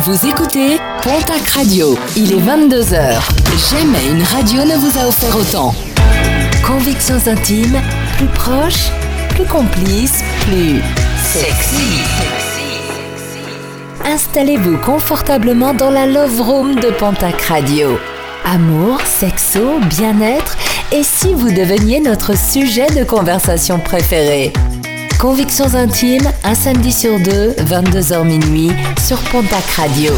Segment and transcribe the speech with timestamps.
[0.00, 1.98] Vous écoutez Pontac Radio.
[2.16, 3.18] Il est 22h.
[3.70, 5.74] Jamais une radio ne vous a offert autant.
[6.66, 7.80] Convictions intimes,
[8.18, 8.90] plus proches,
[9.30, 10.82] plus complices, plus
[11.24, 12.02] sexy.
[14.04, 17.98] Installez-vous confortablement dans la Love Room de Pontac Radio.
[18.44, 20.58] Amour, sexo, bien-être
[20.92, 24.52] et si vous deveniez notre sujet de conversation préféré?
[25.18, 28.70] Convictions intimes, un samedi sur deux, 22h minuit,
[29.00, 30.12] sur Pontac Radio.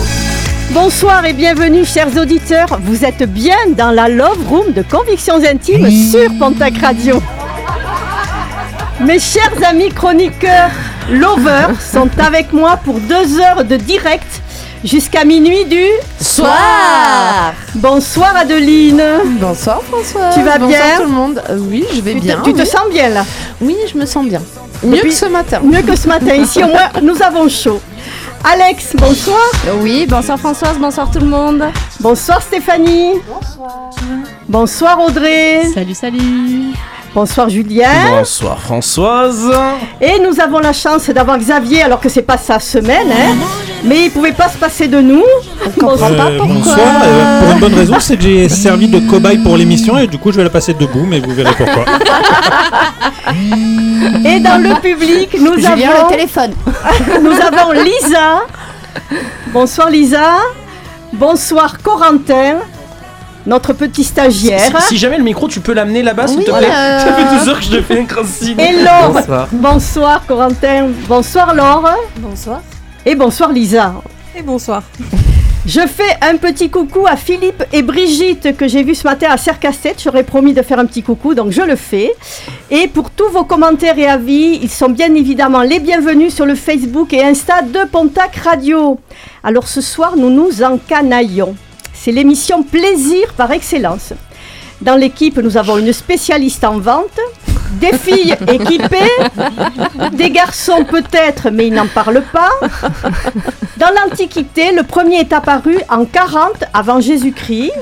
[0.72, 5.88] Bonsoir et bienvenue chers auditeurs, vous êtes bien dans la Love Room de Convictions Intimes
[5.88, 7.22] sur Pontac Radio.
[9.00, 10.72] Mes chers amis chroniqueurs
[11.08, 14.42] lovers sont avec moi pour deux heures de direct
[14.84, 15.84] jusqu'à minuit du
[16.20, 17.52] soir.
[17.74, 19.02] Bonsoir Adeline.
[19.40, 20.30] Bonsoir François.
[20.34, 21.42] Tu vas Bonsoir bien tout le monde.
[21.50, 22.40] Euh, oui, je vais Tu bien.
[22.44, 23.24] Tu te sens bien là
[23.60, 24.40] Oui, je me sens bien.
[24.82, 25.60] Mieux puis- que ce matin.
[25.62, 26.34] Mieux que ce matin.
[26.34, 27.80] Ici au moins nous avons chaud.
[28.44, 29.40] Alex, bonsoir.
[29.82, 31.64] Oui, bonsoir Françoise, bonsoir tout le monde.
[32.00, 33.14] Bonsoir Stéphanie.
[33.26, 33.90] Bonsoir.
[34.48, 35.62] Bonsoir Audrey.
[35.74, 36.72] Salut, salut.
[37.14, 37.88] Bonsoir Julien.
[38.18, 39.50] Bonsoir Françoise.
[40.00, 43.34] Et nous avons la chance d'avoir Xavier alors que c'est pas sa semaine, hein,
[43.84, 45.24] mais il pouvait pas se passer de nous.
[45.78, 46.10] Bonsoir.
[46.12, 49.98] Euh, bonsoir, euh, pour une bonne raison, c'est que j'ai servi de cobaye pour l'émission
[49.98, 51.84] et du coup je vais la passer debout, mais vous verrez pourquoi.
[54.24, 56.52] Et dans le public, nous Julien, avons, le téléphone.
[57.22, 58.42] nous avons Lisa.
[59.52, 60.36] Bonsoir Lisa.
[61.12, 62.58] Bonsoir Corentin,
[63.46, 64.80] notre petit stagiaire.
[64.82, 66.68] Si, si jamais le micro, tu peux l'amener là-bas, s'il te plaît.
[66.70, 68.58] euh, Ça fait deux heures que je te fais un grand signe.
[68.58, 69.12] Et Laure.
[69.14, 69.48] Bonsoir.
[69.52, 70.86] Bonsoir Corentin.
[71.08, 71.90] Bonsoir Laure.
[72.18, 72.60] Bonsoir.
[73.06, 73.94] Et bonsoir Lisa.
[74.36, 74.82] Et bonsoir.
[75.66, 79.36] Je fais un petit coucou à Philippe et Brigitte que j'ai vu ce matin à
[79.36, 80.00] Serre-Cassette.
[80.02, 82.10] J'aurais promis de faire un petit coucou, donc je le fais.
[82.70, 86.54] Et pour tous vos commentaires et avis, ils sont bien évidemment les bienvenus sur le
[86.54, 88.98] Facebook et Insta de Pontac Radio.
[89.44, 91.54] Alors ce soir, nous nous encanaillons.
[92.00, 94.12] C'est l'émission Plaisir par excellence.
[94.80, 97.18] Dans l'équipe, nous avons une spécialiste en vente,
[97.72, 99.10] des filles équipées,
[100.12, 102.52] des garçons peut-être, mais ils n'en parlent pas.
[103.78, 107.72] Dans l'Antiquité, le premier est apparu en 40 avant Jésus-Christ.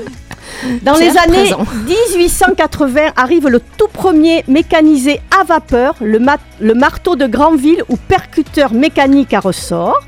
[0.81, 1.65] Dans les années présent.
[1.85, 6.19] 1880 arrive le tout premier mécanisé à vapeur, le,
[6.59, 9.99] le marteau de Granville ou percuteur mécanique à ressort.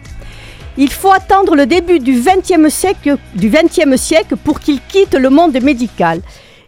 [0.82, 5.30] Il faut attendre le début du XXe siècle, du 20e siècle pour qu'il quitte le
[5.30, 6.22] monde médical.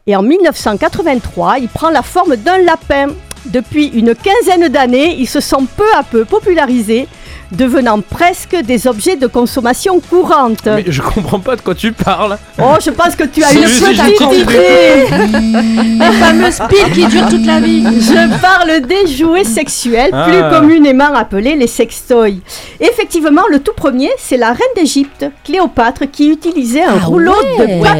[0.06, 3.08] Et en 1983, il prend la forme d'un lapin.
[3.46, 7.08] Depuis une quinzaine d'années, ils se sont peu à peu popularisés,
[7.52, 10.66] devenant presque des objets de consommation courante.
[10.66, 12.38] Mais je comprends pas de quoi tu parles.
[12.60, 15.98] Oh, je pense que tu as une si, petite idée.
[15.98, 17.84] La fameuse pile qui dure toute la vie.
[17.84, 20.28] Je parle des jouets sexuels, Ah.
[20.28, 22.40] plus communément appelés les sextoys.
[22.80, 27.96] Effectivement, le tout premier, c'est la reine d'Égypte, Cléopâtre, qui utilisait un rouleau de pa-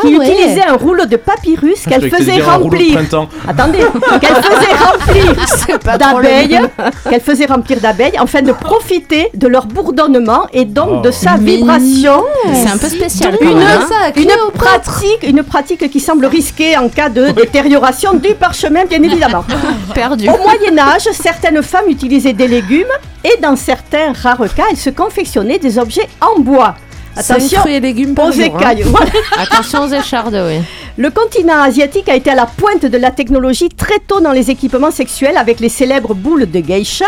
[0.00, 2.98] qui utilisait un rouleau de papyrus Je qu'elle faisait remplir.
[3.48, 3.78] Attendez,
[4.20, 6.60] qu'elle faisait remplir d'abeilles,
[7.08, 11.00] qu'elle faisait remplir d'abeilles, afin de profiter de leur bourdonnement et donc Oh.
[11.00, 12.22] de sa Mais vibration.
[12.52, 13.66] C'est un peu spécial Une, quand même.
[13.66, 14.12] hein.
[14.16, 19.44] une pratique, une pratique qui semble risquée en cas de détérioration du parchemin, bien évidemment.
[19.94, 20.28] Perdu.
[20.28, 22.84] Au Moyen Âge, certaines femmes utilisaient des légumes
[23.24, 26.74] et dans certains rares cas, elles se confectionnaient des objets en bois.
[27.16, 28.58] Attention fruits et légumes par aux jour, hein.
[28.58, 28.82] écailles.
[28.86, 29.10] Voilà.
[29.38, 30.60] Attention aux échardes, oui.
[30.96, 34.50] Le continent asiatique a été à la pointe de la technologie très tôt dans les
[34.50, 37.06] équipements sexuels avec les célèbres boules de geisha,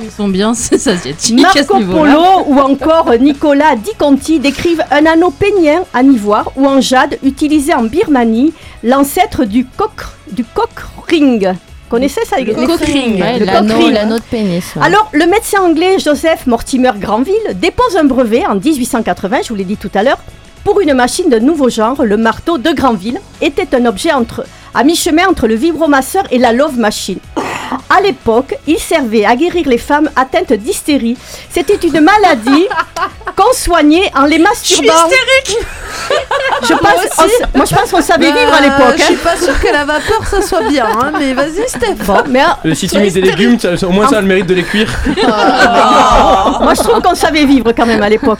[0.00, 1.90] Ils sont bien, ces asiatiques à ce Marco.
[1.90, 7.18] Polo ou encore Nicolas Di Conti décrivent un anneau pénien en ivoire ou en jade
[7.22, 8.52] utilisé en Birmanie,
[8.82, 9.92] l'ancêtre du coq,
[10.30, 10.70] du coq
[11.08, 11.54] ring.
[11.92, 13.92] Connaissez ça ouais, le l'anneau coq ring.
[13.92, 14.64] l'anneau de pénis.
[14.76, 14.82] ouais.
[14.82, 19.64] Alors, le médecin anglais Joseph Mortimer Granville dépose un brevet en 1880, je vous l'ai
[19.64, 20.16] dit tout à l'heure,
[20.64, 24.84] pour une machine de nouveau genre, le marteau de Granville, était un objet entre, à
[24.84, 27.18] mi-chemin entre le vibromasseur et la love machine.
[27.88, 31.16] À l'époque, il servait à guérir les femmes atteintes d'hystérie.
[31.50, 32.66] C'était une maladie
[33.36, 34.92] qu'on soignait en les masturbant.
[36.62, 38.96] Je pense, on s- moi, je pense qu'on savait vivre à l'époque.
[38.98, 39.06] Je hein.
[39.06, 42.04] suis pas sûre que la vapeur ça soit bien, hein, mais vas-y Steph.
[42.06, 44.26] Bon, mais euh, Euh, Si tu mets des légumes, ça- au moins ça a le
[44.26, 44.88] mérite de les cuire.
[46.60, 48.38] Moi, je trouve qu'on savait vivre quand même à l'époque.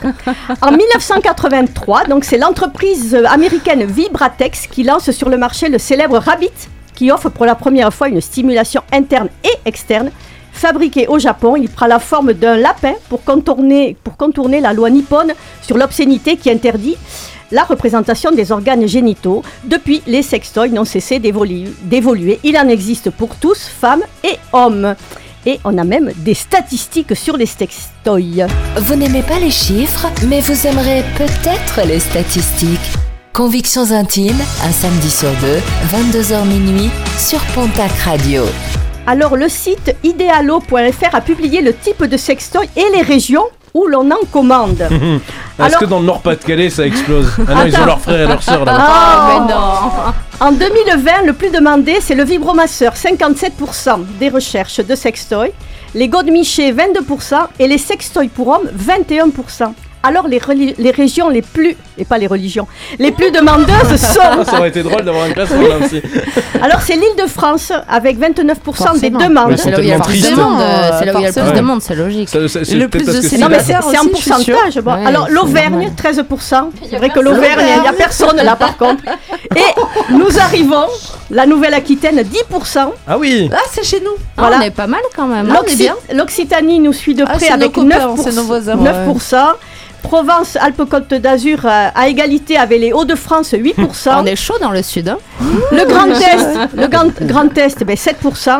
[0.61, 6.69] En 1983, donc c'est l'entreprise américaine Vibratex qui lance sur le marché le célèbre Rabbit,
[6.95, 10.11] qui offre pour la première fois une stimulation interne et externe.
[10.51, 14.89] Fabriqué au Japon, il prend la forme d'un lapin pour contourner, pour contourner la loi
[14.89, 16.95] nippone sur l'obscénité qui interdit
[17.51, 19.43] la représentation des organes génitaux.
[19.63, 21.65] Depuis, les sextoys n'ont cessé d'évoluer.
[21.83, 22.39] d'évoluer.
[22.43, 24.95] Il en existe pour tous, femmes et hommes.
[25.45, 28.47] Et on a même des statistiques sur les sextoys.
[28.77, 33.12] Vous n'aimez pas les chiffres, mais vous aimerez peut-être les statistiques.
[33.33, 35.59] Convictions intimes, un samedi sur deux,
[35.91, 38.43] 22h minuit, sur Pontac Radio.
[39.07, 44.11] Alors le site idealo.fr a publié le type de sextoy et les régions où l'on
[44.11, 44.81] en commande.
[44.81, 48.27] Est-ce Alors- que dans le Nord-Pas-de-Calais ça explose Ah non, ils ont leurs frères et
[48.27, 48.77] leurs sœurs là.
[48.79, 54.93] Ah, mais non En 2020, le plus demandé, c'est le vibromasseur, 57% des recherches de
[54.93, 55.51] sextoy,
[55.95, 59.73] les godemichés, 22%, et les sextoys pour hommes, 21%.
[60.05, 60.37] Alors les,
[60.91, 62.67] régions les plus, et pas les religions,
[62.99, 64.43] les plus demandeuses sont...
[64.43, 66.01] Ça aurait été drôle d'avoir un classement là aussi.
[66.61, 69.55] Alors c'est l'île de France, avec 29% des demandes.
[69.57, 71.17] C'est là où il y a le tellement plus de monde, euh, c'est là où
[71.19, 72.29] il y a le plus de monde, c'est logique.
[72.29, 72.39] C'est
[72.75, 73.13] Le plus de
[73.97, 74.75] en pourcentage.
[74.83, 76.25] Bon, Ouais, alors l'Auvergne, normal.
[76.29, 76.69] 13%.
[76.89, 79.03] C'est vrai que l'Auvergne, il n'y a personne là par contre.
[79.55, 80.85] Et nous arrivons,
[81.31, 82.89] la Nouvelle-Aquitaine, 10%.
[83.07, 84.11] Ah oui Ah, c'est chez nous.
[84.37, 85.49] Ah, on est pas mal quand même.
[85.49, 85.53] hein.
[85.61, 88.21] L'Occi- L'Occitanie nous suit de Ah, près avec copains, 9%.
[88.23, 88.75] c'est nos voisins.
[88.75, 89.35] 9%.
[90.03, 94.11] Provence, Alpes-Côte d'Azur euh, à égalité avec les Hauts-de-France 8%.
[94.21, 95.09] On est chaud dans le sud.
[95.09, 95.17] hein.
[95.71, 98.59] Le Grand Est, le Grand, Grand Est ben 7%.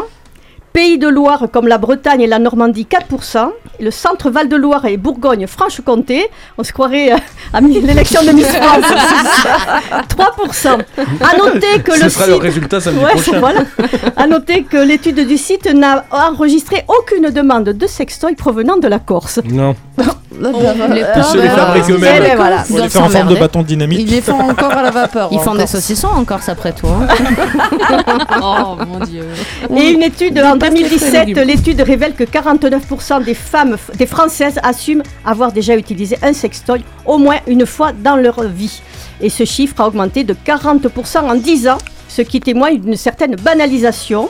[0.71, 3.51] Pays de Loire comme la Bretagne et la Normandie 4%.
[3.79, 6.25] Le centre Val de Loire et Bourgogne Franche-Comté,
[6.57, 7.17] on se croirait euh,
[7.53, 8.85] à mi- l'élection de Miss France.
[10.09, 10.79] 3%.
[11.21, 13.39] À noter que Ce le sera site le résultat samedi Ouais, prochain.
[13.39, 13.61] voilà.
[14.15, 18.97] À noter que l'étude du site n'a enregistré aucune demande de sextoy provenant de la
[18.97, 19.39] Corse.
[19.45, 19.75] Non.
[19.97, 22.15] Les Ils se les pauvres, fabriquent eux-mêmes.
[22.17, 22.63] Eh ben voilà.
[22.69, 23.39] ils les faire en forme de s'emmerder.
[23.39, 23.99] bâton de dynamite.
[24.01, 25.29] Ils les font encore à la vapeur.
[25.31, 25.57] Ils font encore.
[25.57, 26.87] des saucissons en Corse après tout.
[26.87, 27.07] hein.
[28.41, 29.25] Oh mon dieu.
[29.77, 31.43] Et une étude en dépasse les fruits et 2017, légumes.
[31.47, 37.17] l'étude révèle que 49% des femmes, des Françaises assument avoir déjà utilisé un sextoy au
[37.19, 38.81] moins une fois dans leur vie.
[39.21, 41.77] Et ce chiffre a augmenté de 40% en 10 ans,
[42.09, 44.29] ce qui témoigne d'une certaine banalisation.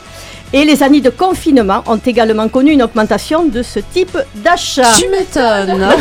[0.55, 4.91] Et les années de confinement ont également connu une augmentation de ce type d'achat.
[4.99, 5.89] Tu m'étonnes.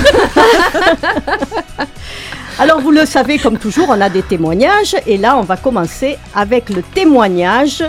[2.59, 4.95] Alors vous le savez, comme toujours, on a des témoignages.
[5.07, 7.83] Et là, on va commencer avec le témoignage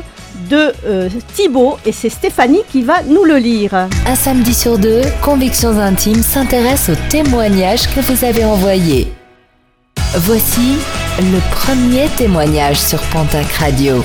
[0.49, 1.77] de euh, Thibaut.
[1.85, 3.73] Et c'est Stéphanie qui va nous le lire.
[3.75, 9.11] Un samedi sur deux, Convictions intimes s'intéresse aux témoignages que vous avez envoyés.
[10.15, 10.77] Voici
[11.19, 14.01] le premier témoignage sur Pontac Radio.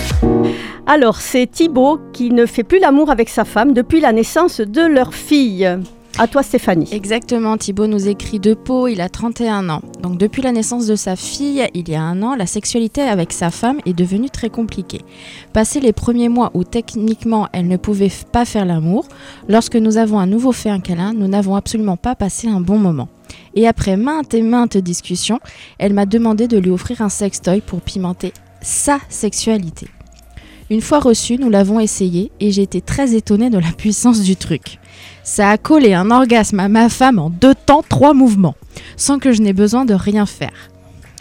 [0.90, 4.80] Alors, c'est Thibaut qui ne fait plus l'amour avec sa femme depuis la naissance de
[4.80, 5.68] leur fille.
[6.16, 6.88] À toi, Stéphanie.
[6.92, 9.82] Exactement, Thibaut nous écrit de Pau, il a 31 ans.
[10.02, 13.34] Donc depuis la naissance de sa fille, il y a un an, la sexualité avec
[13.34, 15.02] sa femme est devenue très compliquée.
[15.52, 19.06] Passé les premiers mois où techniquement elle ne pouvait pas faire l'amour,
[19.46, 22.78] lorsque nous avons à nouveau fait un câlin, nous n'avons absolument pas passé un bon
[22.78, 23.10] moment.
[23.54, 25.38] Et après maintes et maintes discussions,
[25.76, 28.32] elle m'a demandé de lui offrir un sextoy pour pimenter
[28.62, 29.86] sa sexualité.
[30.70, 34.36] Une fois reçu, nous l'avons essayé et j'ai été très étonnée de la puissance du
[34.36, 34.78] truc.
[35.22, 38.56] Ça a collé un orgasme à ma femme en deux temps, trois mouvements,
[38.96, 40.70] sans que je n'ai besoin de rien faire.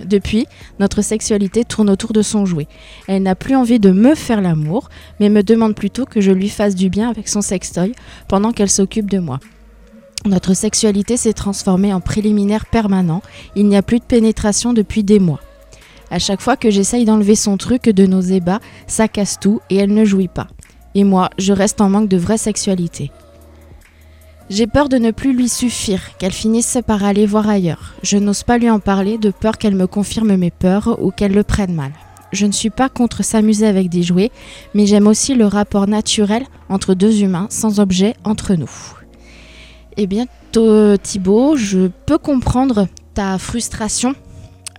[0.05, 0.45] Depuis,
[0.79, 2.67] notre sexualité tourne autour de son jouet.
[3.07, 4.89] Elle n'a plus envie de me faire l'amour,
[5.19, 7.93] mais me demande plutôt que je lui fasse du bien avec son sextoy
[8.27, 9.39] pendant qu'elle s'occupe de moi.
[10.25, 13.21] Notre sexualité s'est transformée en préliminaire permanent,
[13.55, 15.39] il n'y a plus de pénétration depuis des mois.
[16.09, 19.75] À chaque fois que j'essaye d'enlever son truc de nos ébats, ça casse tout et
[19.75, 20.47] elle ne jouit pas.
[20.95, 23.11] Et moi, je reste en manque de vraie sexualité.
[24.49, 27.95] J'ai peur de ne plus lui suffire, qu'elle finisse par aller voir ailleurs.
[28.01, 31.33] Je n'ose pas lui en parler de peur qu'elle me confirme mes peurs ou qu'elle
[31.33, 31.91] le prenne mal.
[32.31, 34.31] Je ne suis pas contre s'amuser avec des jouets,
[34.73, 38.71] mais j'aime aussi le rapport naturel entre deux humains, sans objet entre nous.
[39.97, 40.25] Eh bien,
[41.03, 44.15] Thibaut, je peux comprendre ta frustration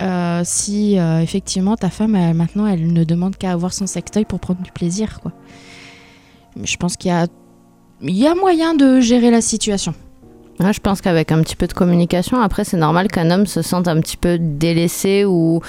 [0.01, 4.41] euh, si euh, effectivement ta femme, maintenant, elle ne demande qu'à avoir son sextoy pour
[4.41, 5.33] prendre du plaisir, quoi.
[6.63, 7.27] Je pense qu'il y a
[8.01, 9.95] il y a moyen de gérer la situation.
[10.61, 13.87] Je pense qu'avec un petit peu de communication, après, c'est normal qu'un homme se sente
[13.87, 15.61] un petit peu délaissé ou,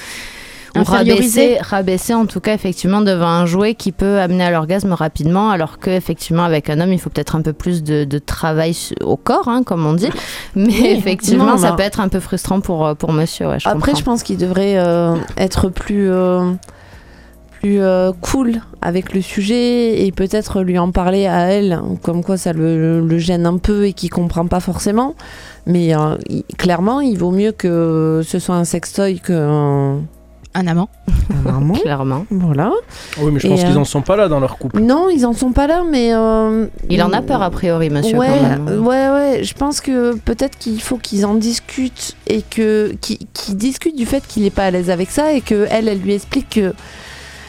[0.84, 5.50] rabaissé, rabaissé, en tout cas, effectivement, devant un jouet qui peut amener à l'orgasme rapidement,
[5.50, 9.18] alors qu'effectivement, avec un homme, il faut peut-être un peu plus de, de travail au
[9.18, 10.10] corps, hein, comme on dit.
[10.56, 13.48] Mais effectivement, non, ça bah- peut être un peu frustrant pour, euh, pour monsieur.
[13.48, 16.52] Ouais, je Après, je pense qu'il devrait euh, être plus, euh,
[17.60, 22.38] plus euh, cool avec le sujet et peut-être lui en parler à elle, comme quoi
[22.38, 25.16] ça le, le gêne un peu et qu'il comprend pas forcément.
[25.66, 25.94] Mais
[26.30, 29.98] il- clairement, il vaut mieux que ce soit un sextoy qu'un
[30.56, 30.90] Un amant.
[31.46, 31.76] un amant.
[31.76, 32.26] Clairement.
[32.32, 32.72] Voilà.
[33.20, 34.80] Oui, mais je Et, pense qu'ils euh, en sont pas là dans leur couple.
[34.80, 36.10] Non, ils en sont pas là, mais.
[36.14, 38.18] euh, Il en a peur, a priori, monsieur.
[38.18, 38.68] ouais, quand même.
[38.68, 39.44] euh, ouais, ouais.
[39.44, 43.20] Je pense que peut-être qu'il faut qu'ils en discutent et que qu'ils
[43.56, 46.14] discutent du fait qu'il est pas à l'aise avec ça et que elle, elle lui
[46.16, 46.74] explique que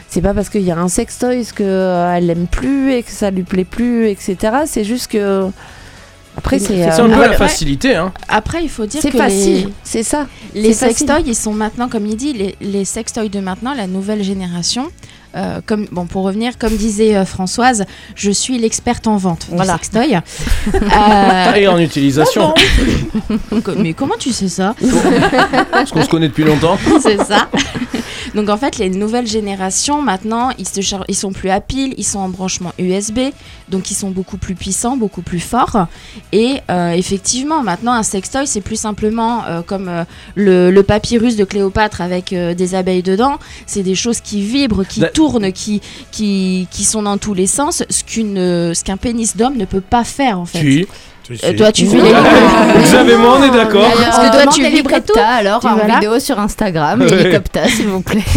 [0.07, 3.43] c'est pas parce qu'il y a un sextoy qu'elle l'aime plus et que ça lui
[3.43, 4.37] plaît plus, etc.
[4.65, 5.47] C'est juste que.
[6.37, 6.67] Après, c'est.
[6.67, 7.35] C'est euh, un peu la ouais.
[7.35, 8.13] facilité, hein.
[8.27, 10.27] Après, il faut dire c'est que facile, les, c'est ça.
[10.55, 13.87] les C'est sextoys, ils sont maintenant, comme il dit, les, les sextoys de maintenant, la
[13.87, 14.91] nouvelle génération.
[15.35, 17.85] Euh, comme, bon, pour revenir, comme disait euh, Françoise,
[18.15, 19.73] je suis l'experte en vente Voilà.
[19.73, 20.17] du sextoy.
[20.73, 22.53] Euh, Et en utilisation.
[23.63, 24.75] co- mais comment tu sais ça
[25.71, 26.77] Parce qu'on se connaît depuis longtemps.
[27.01, 27.47] C'est ça.
[28.35, 31.93] Donc en fait, les nouvelles générations, maintenant, ils, se char- ils sont plus à pile,
[31.97, 33.19] ils sont en branchement USB,
[33.69, 35.87] donc ils sont beaucoup plus puissants, beaucoup plus forts.
[36.31, 40.03] Et euh, effectivement, maintenant, un sextoy, c'est plus simplement euh, comme euh,
[40.35, 43.37] le, le papyrus de Cléopâtre avec euh, des abeilles dedans.
[43.65, 47.47] C'est des choses qui vibrent, qui Da- tournent, qui, qui, qui sont dans tous les
[47.47, 48.35] sens, ce qu'une,
[48.73, 50.59] ce qu'un pénis d'homme ne peut pas faire en fait.
[50.59, 50.87] Si.
[51.43, 53.85] Euh, toi, tu fais les Vous on est d'accord.
[53.95, 55.19] Parce que toi, tu tout.
[55.19, 57.23] alors en vidéo sur Instagram, Ouais.
[57.23, 58.23] les Copta, s'il vous plaît.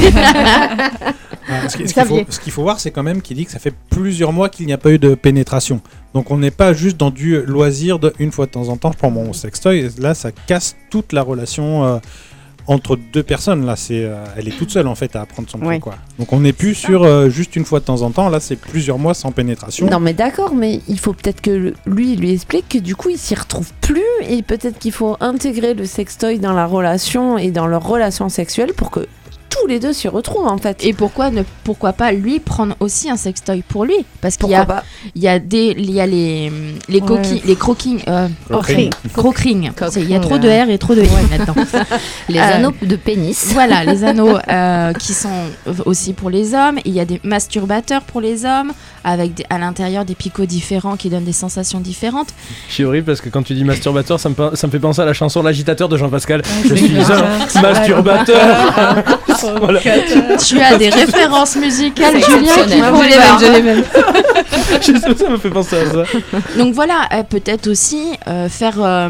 [2.06, 4.48] Faut, ce qu'il faut voir, c'est quand même qu'il dit que ça fait plusieurs mois
[4.48, 5.82] qu'il n'y a pas eu de pénétration.
[6.14, 8.92] Donc on n'est pas juste dans du loisir de une fois de temps en temps,
[8.92, 9.90] je prends mon sextoy.
[9.98, 11.98] Là, ça casse toute la relation euh,
[12.66, 13.66] entre deux personnes.
[13.66, 15.75] Là, c'est, euh, elle est toute seule en fait à apprendre son Ouais.
[15.78, 15.83] truc.
[15.83, 15.94] Quoi.
[16.18, 18.28] Donc on n'est plus sur euh, juste une fois de temps en temps.
[18.28, 19.87] Là, c'est plusieurs mois sans pénétration.
[19.90, 23.11] Non mais d'accord, mais il faut peut-être que lui il lui explique que du coup
[23.11, 27.50] il s'y retrouve plus et peut-être qu'il faut intégrer le sextoy dans la relation et
[27.50, 29.06] dans leur relation sexuelle pour que
[29.64, 30.85] tous les deux s'y retrouvent en fait.
[30.85, 33.94] Et pourquoi ne pourquoi pas lui prendre aussi un sextoy pour lui?
[34.21, 34.83] Parce qu'il y a
[35.14, 36.52] il y a des il y a les
[36.88, 37.06] les Ouais.
[37.06, 38.90] coquilles les croquings euh, Croquing.
[39.14, 39.71] croquings.
[39.97, 41.54] Il y a trop de R et trop de I là-dedans.
[42.28, 43.52] Les Euh, anneaux de pénis.
[43.54, 45.30] voilà les anneaux euh, qui sont
[45.87, 46.78] aussi pour les hommes.
[46.85, 48.73] Il y a des masturbateurs pour les hommes
[49.04, 52.28] avec des- à l'intérieur des picots différents qui donnent des sensations différentes.
[52.68, 54.78] Je suis horrible parce que quand tu dis masturbateur, ça me, pe- ça me fait
[54.78, 56.42] penser à la chanson L'agitateur de Jean-Pascal.
[56.68, 59.04] je suis un masturbateur.
[59.61, 59.80] Voilà.
[60.38, 63.62] tu as des références musicales Julien qui font Je l'ai peur.
[63.62, 63.84] même,
[64.80, 66.04] je sais, ça me fait penser à ça.
[66.59, 69.09] Donc voilà, euh, peut-être aussi euh, faire euh,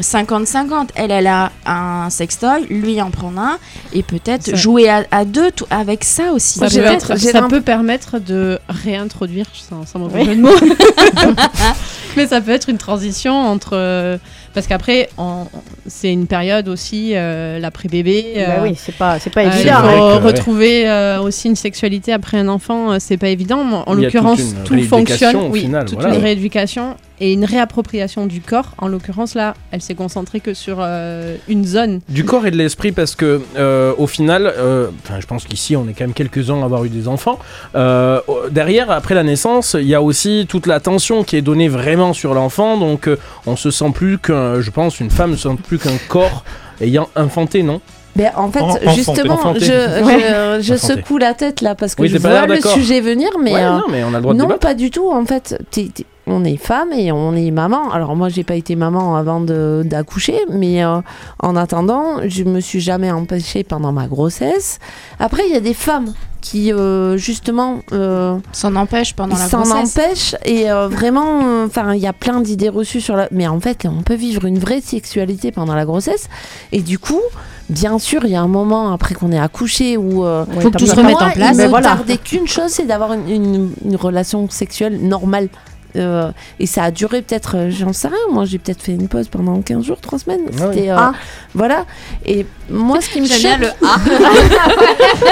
[0.00, 0.88] 50-50.
[0.94, 3.58] Elle, elle a un sextoy, lui en prendre un,
[3.92, 6.58] et peut-être jouer à, à deux tout- avec ça aussi.
[6.58, 10.26] Ça, être- peut permettre de réintroduire, sans, sans mauvais Oui.
[10.26, 10.50] jeu de mots,
[12.16, 14.18] mais ça peut être une transition entre.
[14.54, 15.46] Parce qu'après, on-
[15.86, 18.32] c'est une période aussi, euh, l'après-bébé.
[18.36, 19.82] Bah euh, oui, c'est pas, c'est pas euh, évident.
[19.82, 23.60] que, retrouver euh, aussi une sexualité après un enfant, c'est pas évident.
[23.86, 25.36] En l'occurrence, tout fonctionne.
[25.36, 26.14] au Oui, final, toute voilà.
[26.16, 28.70] une rééducation et une réappropriation du corps.
[28.78, 32.00] En l'occurrence, là, elle s'est concentrée que sur euh, une zone.
[32.08, 35.76] Du corps et de l'esprit parce que euh, au final, euh, enfin, je pense qu'ici
[35.76, 37.38] on est quand même quelques-uns à avoir eu des enfants.
[37.74, 41.68] Euh, derrière, après la naissance, il y a aussi toute la tension qui est donnée
[41.68, 42.78] vraiment sur l'enfant.
[42.78, 45.78] Donc euh, on se sent plus qu'un, je pense, une femme ne se sent plus
[45.78, 46.44] qu'un corps
[46.80, 47.80] ayant infanté, non?
[48.16, 49.60] Ben, en fait, En- justement, enfanté.
[49.60, 53.54] je, je, secoue la tête là parce que Oui, je vois le sujet venir, mais
[53.54, 54.60] Ouais, euh, non, mais on a le droit de non, débattre.
[54.60, 55.10] pas du tout.
[55.12, 55.56] En fait,
[56.30, 57.90] on est femme et on est maman.
[57.90, 61.00] Alors moi, j'ai pas été maman avant d'accoucher, mais euh,
[61.40, 64.78] en attendant, je me suis jamais empêchée pendant ma grossesse.
[65.18, 69.62] Après, il y a des femmes qui euh, justement euh, S'en empêche pendant la s'en
[69.62, 69.96] grossesse.
[69.98, 73.28] empêchent et vraiment, enfin, il y a plein d'idées reçues sur la.
[73.30, 76.28] Mais en fait, on peut vivre une vraie sexualité pendant la grossesse
[76.72, 77.20] et du coup.
[77.68, 80.72] Bien sûr, il y a un moment après qu'on ait accouché où euh, Ouais, Faut
[80.72, 81.50] que tout se remette en place.
[81.52, 81.96] Il Mais me voilà.
[82.24, 85.48] qu'une chose, c'est d'avoir une, une- une relation sexuelle normale.
[85.96, 89.08] Euh, et ça a duré peut-être, euh, j'en sais rien, moi j'ai peut-être fait une
[89.08, 90.40] pause pendant 15 jours, 3 semaines.
[90.60, 90.88] Ah oui.
[90.90, 91.12] Euh, Ah.
[91.54, 91.84] Voilà.
[92.24, 93.58] Et moi, ce qui me choque.
[93.58, 93.96] le A.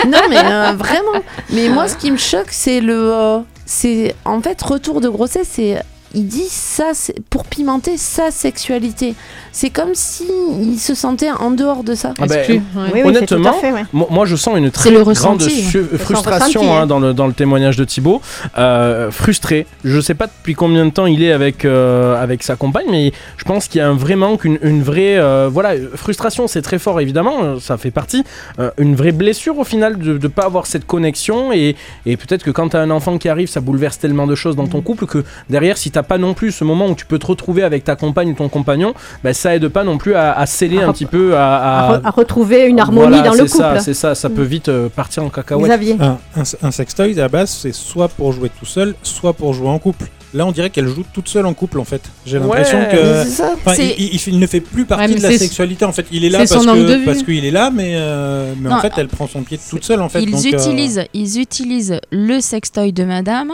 [0.07, 1.23] non, mais euh, vraiment.
[1.50, 3.12] Mais moi, ce qui me choque, c'est le.
[3.12, 5.83] euh, c'est en fait, retour de grossesse, c'est.
[6.15, 6.93] Il dit ça
[7.29, 9.15] pour pimenter sa sexualité.
[9.53, 10.25] C'est comme si
[10.62, 12.15] il se sentait en dehors de ça.
[12.19, 12.45] Ah ben.
[12.49, 12.62] Oui,
[12.95, 13.85] oui, tout Honnêtement, à fait, ouais.
[13.93, 15.62] Moi, je sens une très le grande ressenti.
[15.99, 16.87] frustration hein, hein.
[16.87, 18.23] dans, le, dans le témoignage de Thibaut.
[18.57, 19.67] Euh, frustré.
[19.85, 23.12] Je sais pas depuis combien de temps il est avec, euh, avec sa compagne, mais
[23.37, 25.19] je pense qu'il y a un vrai manque, une, une vraie.
[25.19, 28.25] euh, voilà, frustration, c'est très fort évidemment, ça fait partie.
[28.59, 31.53] Euh, une vraie blessure au final de ne pas avoir cette connexion.
[31.53, 34.35] Et, et peut-être que quand tu as un enfant qui arrive, ça bouleverse tellement de
[34.35, 34.71] choses dans Mm.
[34.71, 37.26] ton couple que derrière, si t'as pas non plus ce moment où tu peux te
[37.26, 40.47] retrouver avec ta compagne ou ton compagnon, ben, ça aide pas non plus à, à
[40.47, 43.33] sceller À un petit peu, à, À, à- re- à retrouver une harmonie Voilà, dans
[43.35, 43.81] le c'est ça, couple.
[43.83, 45.67] C'est ça, ça peut vite euh, partir en cacahuète.
[45.67, 45.97] Xavier.
[46.00, 49.52] Un, un- un sextoy, à la base, c'est soit pour jouer tout seul, soit pour
[49.55, 50.07] jouer en couple.
[50.35, 52.02] Là, on dirait qu'elle joue toute seule en couple, en fait.
[52.26, 52.88] J'ai l'impression Ouais.
[52.92, 53.78] que.
[53.99, 56.06] Il, il- il ne fait plus partie Ouais, de la sexualité en fait.
[56.12, 59.08] Il est là parce que parce qu'il est là, mais, euh, mais en fait, elle
[59.08, 60.23] prend son pied toute seule en fait.
[60.23, 63.52] ils, donc, euh, utilisent, ils utilisent le sextoy de madame.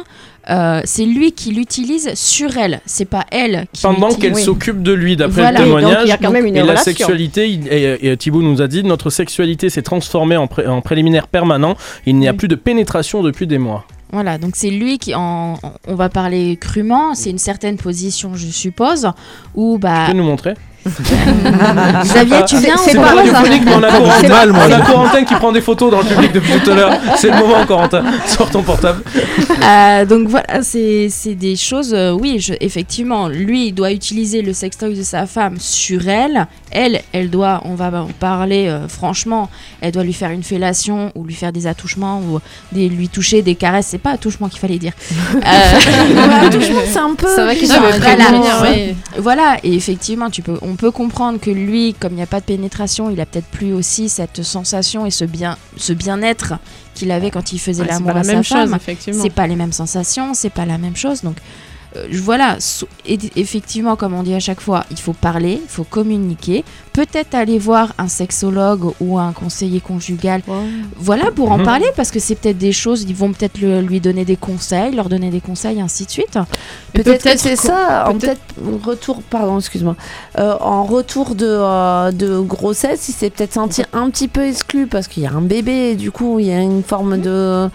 [0.51, 2.81] euh, c'est lui qui l'utilise sur elle.
[2.85, 5.61] C'est pas elle qui Pendant qu'elle s'occupe de lui, d'après Voilà.
[5.61, 6.03] le donc témoignage.
[6.05, 8.83] il y a quand même une et la sexualité, et, et Thibaut nous a dit,
[8.85, 11.77] notre sexualité s'est transformée en, pré- en préliminaire permanent.
[12.05, 12.37] Il n'y a Oui.
[12.37, 13.87] plus de pénétration depuis des mois.
[14.15, 18.47] Voilà, donc c'est lui qui, en, on va parler crûment, c'est une certaine position, je
[18.47, 19.11] suppose,
[19.57, 20.07] où Tu bah.
[20.07, 20.55] peux nous montrer?
[22.03, 24.81] Xavier, tu viens c'est pas radiophonique, mais on a, Corentin, mal, moi, on a.
[24.81, 26.93] Corentin qui prend des photos dans le public depuis tout à l'heure.
[27.17, 28.05] C'est le moment, Corentin.
[28.27, 29.03] Sors ton portable.
[29.63, 34.43] Euh, donc voilà, c'est c'est des choses, euh, oui, je- effectivement, lui, il doit utiliser
[34.43, 36.47] le sextoy de sa femme sur elle.
[36.71, 39.49] Elle, elle doit, on va en parler euh, franchement,
[39.81, 42.41] elle doit lui faire une fellation ou lui faire des attouchements ou
[42.73, 43.87] des, lui toucher des caresses.
[43.91, 44.93] C'est pas attouchement qu'il fallait dire.
[45.37, 45.41] Euh,
[46.93, 47.29] c'est un peu.
[47.35, 48.75] C'est vrai qu'il voilà.
[49.19, 52.41] Voilà, et effectivement, tu peux, on peut comprendre que lui, comme il n'y a pas
[52.41, 56.55] de pénétration, il a peut-être plus aussi cette sensation et ce bien, ce bien-être
[56.95, 58.69] qu'il avait quand il faisait Ouais, l'amour à la sa même femme.
[58.69, 59.23] chose, effectivement.
[59.23, 61.23] C'est pas les mêmes sensations, c'est pas la même chose.
[61.23, 61.37] Donc
[61.97, 65.69] euh, voilà, so- et- effectivement, comme on dit à chaque fois, il faut parler, il
[65.69, 66.65] faut communiquer,
[66.95, 70.41] peut-être aller voir un sexologue ou un conseiller conjugal.
[70.97, 71.65] Voilà, pour en Mhm.
[71.65, 75.09] parler, parce que c'est peut-être des choses, ils vont peut-être lui donner des conseils, leur
[75.09, 76.39] donner des conseils, ainsi de suite.
[76.93, 79.97] Peut-être que peut-être c'est ça, en peut-être- peut-être retour, pardon, excuse-moi,
[80.39, 84.87] Euh, en retour de, euh, de grossesse, il s'est peut-être senti un petit peu exclu
[84.87, 87.69] parce qu'il y a un bébé et du coup il y a une forme de,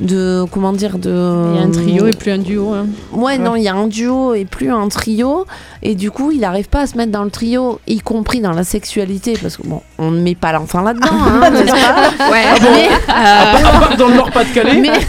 [0.00, 1.10] de comment dire, de...
[1.52, 2.72] Il y a un trio et plus un duo.
[2.74, 2.86] hein.
[3.12, 5.46] Ouais, non, il y a un duo et plus un trio.
[5.82, 8.52] Et du coup, il n'arrive pas à se mettre dans le trio, y compris dans
[8.52, 9.38] la sexualité.
[9.40, 13.56] Parce que bon, on ne met pas l'enfant là-dedans, hein, n'est-ce pas Ouais, Mais, À
[13.62, 14.80] part, à part dans le Nord-Pas-de-Calais.
[14.80, 15.00] mais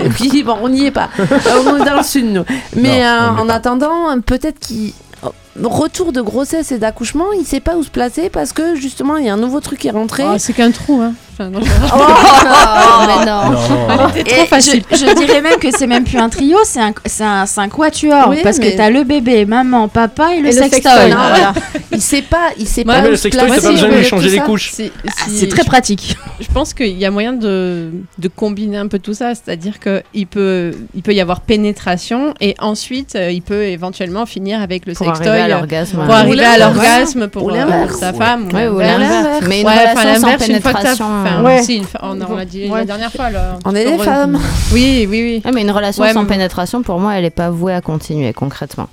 [0.04, 1.08] et puis bon, on n'y est pas.
[1.18, 1.24] Euh,
[1.66, 2.44] on est dans le sud, nous.
[2.76, 3.54] Mais Non, euh, en pas.
[3.54, 4.92] attendant, euh, peut-être qu'il.
[5.24, 9.16] oh, Retour de grossesse et d'accouchement, il sait pas où se placer parce que justement
[9.16, 10.22] il y a un nouveau truc qui est rentré.
[10.24, 11.00] Oh, c'est qu'un trou.
[11.02, 11.14] Hein.
[11.40, 13.50] Enfin, non, je- Oh, mais non.
[13.50, 14.82] Non, trop facile.
[14.90, 17.60] Je, je dirais même que c'est même plus un trio, c'est un, c'est un, c'est
[17.60, 18.26] un quatuor.
[18.28, 20.90] Oui, parce mais- que t'as le bébé, maman, papa et le sextoy.
[20.92, 21.52] Ah, voilà.
[21.92, 23.02] Il sait pas, il sait Ouais, pas.
[23.02, 24.70] Mais le se sextoy, t'as pas besoin de lui changer les couches.
[24.72, 26.16] C'est Ah, très pratique.
[26.40, 30.26] Je pense qu'il y a moyen de, de combiner un peu tout ça, c'est-à-dire qu'il
[30.28, 34.92] peut, il peut y avoir pénétration et ensuite euh, il peut éventuellement finir avec le
[34.92, 36.04] Pour sextoy arriver à euh, l'orgasme.
[36.04, 38.48] pour arriver à l'orgasme pour, euh, pour sa femme.
[38.54, 39.00] Ouais, ou l'inverse.
[39.12, 39.44] l'inverse.
[39.48, 41.06] Mais une relation sans l'inverse, une fois que t'as- pénétration.
[41.28, 41.62] Enfin, Ouais.
[41.62, 42.80] si, une fois- on, on l'a dit Ouais.
[42.80, 43.30] la dernière fois.
[43.30, 43.58] là.
[43.64, 44.38] On est des Re- femmes.
[44.72, 45.42] Oui, oui, oui.
[45.44, 47.80] Ouais, mais une relation Ouais, sans mais- pénétration, pour moi, elle n'est pas vouée à
[47.80, 48.88] continuer concrètement.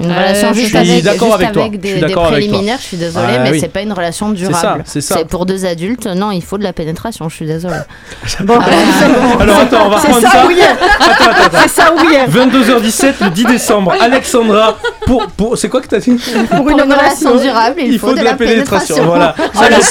[0.00, 1.62] Une Euh, relation je juste suis avec, d'accord juste avec toi.
[1.64, 2.48] avec Je suis des, des d'accord avec toi.
[2.48, 3.60] préliminaires, je suis désolée, mais oui.
[3.60, 4.82] c'est pas une relation C'est ça, durable.
[4.86, 5.24] c'est ça.
[5.26, 7.74] pour deux adultes, non, il faut de la pénétration, je suis désolée.
[8.40, 8.64] Bon, Ah,
[8.98, 9.38] c'est bon.
[9.38, 10.30] Alors attends, on va C'est prendre ça.
[10.32, 13.92] C'est ça ou hier 22h17 le 10 décembre.
[14.00, 16.16] Alexandra, pour, pour c'est quoi que t'as dit
[16.50, 18.94] Pour une une relation durable, il, Il faut de la pénétration.
[18.96, 19.04] pénétration.
[19.04, 19.34] Voilà.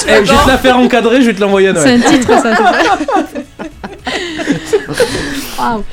[0.07, 2.01] Eh, je vais te la faire encadrer, je vais te l'envoyer à C'est Noël.
[2.05, 2.49] un titre, ça.
[5.59, 5.83] Waouh.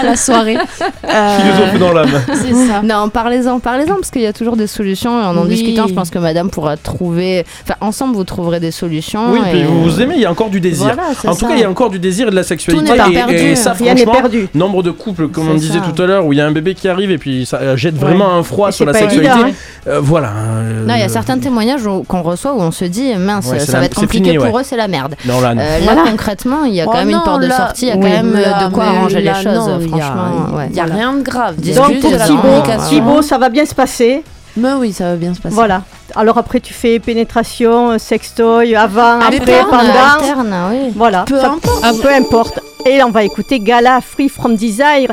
[0.00, 0.56] À la soirée.
[1.12, 2.10] Euh, Philosophe dans l'âme.
[2.34, 2.82] c'est ça.
[2.84, 5.20] Non, parlez-en, parlez-en, parce qu'il y a toujours des solutions.
[5.20, 5.48] Et en en Oui.
[5.48, 7.44] discutant, je pense que madame pourra trouver.
[7.64, 9.32] Enfin, ensemble, vous trouverez des solutions.
[9.32, 10.84] Oui, et- puis vous vous aimez, il y a encore du désir.
[10.94, 11.48] Voilà, En tout ça.
[11.48, 12.90] cas, il y a encore du désir et de la sexualité.
[12.92, 13.34] n'est pas et, perdu.
[13.34, 14.48] et ça, Rien franchement, perdu.
[14.54, 15.84] nombre de couples, comme on disait ça.
[15.92, 17.76] tout à l'heure, où il y a un bébé qui arrive et puis ça euh,
[17.76, 19.32] jette vraiment un froid Et sur la pas sexualité.
[19.32, 19.88] évident, hein.
[19.88, 20.28] Euh, voilà.
[20.28, 23.58] euh, Non, il y a certains témoignages qu'on reçoit où on se dit, mince, Ouais,
[23.58, 25.16] ça va être compliqué pour eux, c'est la merde.
[25.26, 25.54] Non, là.
[25.58, 25.78] Euh,
[26.10, 28.02] concrètement, il y a quand Oh même une porte de sortie, il y a quand
[28.02, 30.56] même euh, de quoi là, les choses, non, il y a- franchement.
[30.56, 30.68] ouais.
[30.70, 31.56] N'y a rien de grave.
[31.60, 32.62] Donc pour Thibaut.
[32.88, 34.22] Thibaut, ça va bien se passer?
[34.56, 35.54] Mais oui, ça va bien se passer.
[35.54, 35.82] Voilà.
[36.16, 40.70] Alors après, tu fais pénétration, sextoy, avant, après, Alterne, pendant.
[40.70, 40.92] oui.
[40.96, 41.24] Voilà.
[41.26, 41.80] Peu Ça- importe.
[41.84, 42.60] Ah, peu importe.
[42.84, 45.12] Et on va écouter Gala Free from Desire.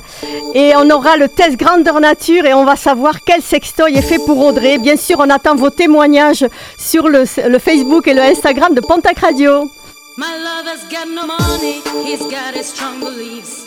[0.55, 4.19] Et on aura le test grandeur nature et on va savoir quel sextoy est fait
[4.25, 4.79] pour Audrey.
[4.79, 6.45] Bien sûr, on attend vos témoignages
[6.79, 9.69] sur le, le Facebook et le Instagram de Pontac Radio.
[10.17, 13.66] My lover's got no money, he's got his strong beliefs.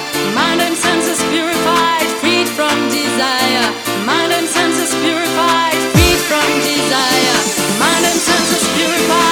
[8.71, 9.30] purified,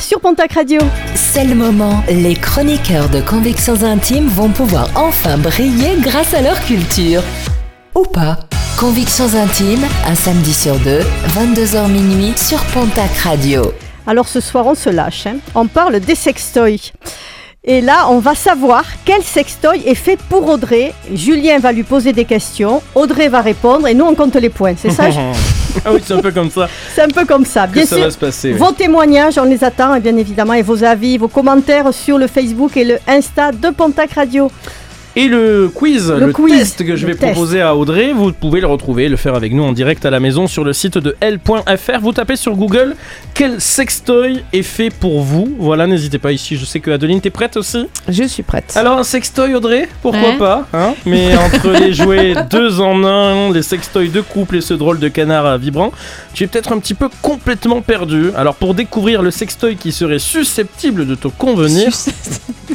[0.00, 0.80] Sur Pontac Radio.
[1.14, 2.02] C'est le moment.
[2.08, 7.22] Les chroniqueurs de Convictions Intimes vont pouvoir enfin briller grâce à leur culture.
[7.94, 8.36] Ou pas.
[8.78, 13.72] Convictions Intimes, un samedi sur deux, 22h minuit sur Pontac Radio.
[14.06, 15.26] Alors ce soir, on se lâche.
[15.26, 15.36] hein.
[15.54, 16.92] On parle des sextoys.
[17.64, 20.92] Et là, on va savoir quel sextoy est fait pour Audrey.
[21.12, 22.80] Julien va lui poser des questions.
[22.94, 24.74] Audrey va répondre et nous, on compte les points.
[24.76, 25.08] C'est ça
[25.84, 27.66] ah oui, c'est un peu comme ça C'est un peu comme ça.
[27.66, 28.52] que Bien ça sûr, va se passer.
[28.54, 28.58] oui.
[28.58, 32.26] Vos témoignages, on les attend, et bien évidemment, et vos avis, vos commentaires sur le
[32.26, 34.50] Facebook et le Insta de Pontac Radio.
[35.18, 37.32] Et le quiz, Le le, quiz, test que je le vais test.
[37.32, 40.20] proposer à Audrey, vous pouvez le retrouver, le faire avec nous en direct à la
[40.20, 42.00] maison sur le site de L.fr.
[42.02, 42.94] Vous tapez sur Google
[43.32, 45.48] quel sextoy est fait pour vous.
[45.58, 46.56] Voilà, n'hésitez pas ici.
[46.58, 48.74] Je sais que Adeline, t'es prête aussi Je suis prête.
[48.76, 50.36] Alors un sextoy Audrey, pourquoi Ouais.
[50.38, 54.74] pas hein Mais entre les jouets deux en un, les sextoys de couple et ce
[54.74, 55.92] drôle de canard vibrant,
[56.34, 58.32] tu es peut-être un petit peu complètement perdu.
[58.36, 61.90] Alors pour découvrir le sextoy qui serait susceptible de te convenir,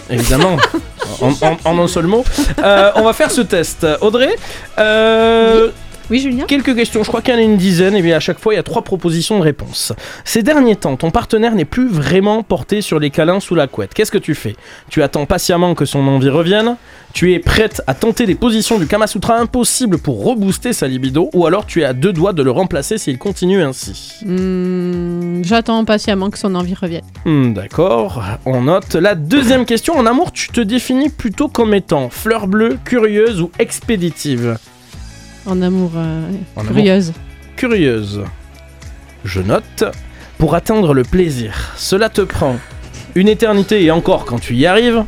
[0.10, 0.58] évidemment,
[1.22, 2.24] en, en- en un seul mot,
[2.60, 3.86] euh, on va faire ce test.
[4.02, 4.36] Audrey,
[4.80, 5.70] euh,
[6.10, 8.40] Julien Quelques questions, je crois qu'il y en a une dizaine, et bien à chaque
[8.40, 9.94] fois il y a trois propositions de réponse.
[10.26, 13.94] Ces derniers temps, ton partenaire n'est plus vraiment porté sur les câlins sous la couette.
[13.94, 14.56] Qu'est-ce que tu fais?
[14.90, 16.76] Tu attends patiemment que son envie revienne?
[17.14, 21.30] Tu es prête à tenter des positions du Kama Sutra impossibles pour rebooster sa libido?
[21.34, 24.14] Ou alors tu es à deux doigts de le remplacer s'il continue ainsi?
[24.26, 27.02] Hmm, J'attends patiemment que son envie revienne.
[27.26, 28.96] Hmm, D'accord, on note.
[28.96, 33.52] La deuxième question, en amour, tu te définis plutôt comme étant fleur bleue, curieuse ou
[33.60, 34.58] expéditive?
[35.46, 36.74] En amour, euh, En amour.
[36.74, 37.14] curieuse.
[37.56, 38.22] curieuse.
[39.26, 39.84] Je note,
[40.38, 42.58] pour atteindre le plaisir, cela te prend
[43.16, 45.04] une éternité et encore quand tu y arrives,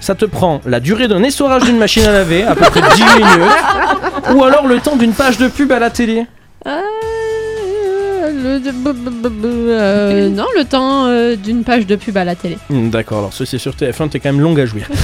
[0.00, 3.02] ça te prend la durée d'un essorage d'une machine à laver, à peu près 10
[3.02, 6.26] minutes, ou alors le temps d'une page de pub à la télé.
[6.66, 6.80] Euh,
[8.24, 8.60] le-
[9.70, 12.58] euh, non, le temps euh, d'une page de pub à la télé.
[12.70, 14.88] Hmm, D'accord, alors ceci sur TF1, t'es quand même longue à jouir.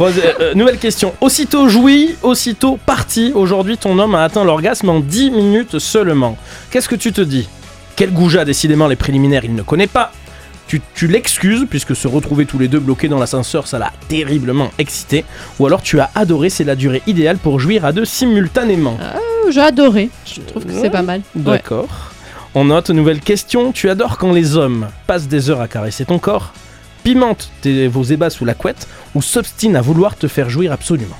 [0.00, 1.14] Euh, euh, nouvelle question.
[1.20, 3.32] Aussitôt joui, aussitôt parti.
[3.34, 6.36] Aujourd'hui, ton homme a atteint l'orgasme en 10 minutes seulement.
[6.70, 7.48] Qu'est-ce que tu te dis?
[7.96, 10.12] Quel goujat, décidément, les préliminaires, il ne connaît pas.
[10.66, 14.70] Tu, tu l'excuses, puisque se retrouver tous les deux bloqués dans l'ascenseur, ça l'a terriblement
[14.78, 15.24] excité.
[15.58, 18.96] Ou alors tu as adoré, c'est la durée idéale pour jouir à deux simultanément.
[19.00, 20.10] Oh, J'ai adoré.
[20.24, 21.22] Je trouve que c'est pas mal.
[21.34, 21.42] Ouais.
[21.42, 21.88] D'accord.
[22.54, 23.72] On note, nouvelle question.
[23.72, 26.52] Tu adores quand les hommes passent des heures à caresser ton corps,
[27.02, 31.16] pimentent tes, vos ébats sous la couette ou s'obstinent à vouloir te faire jouir absolument.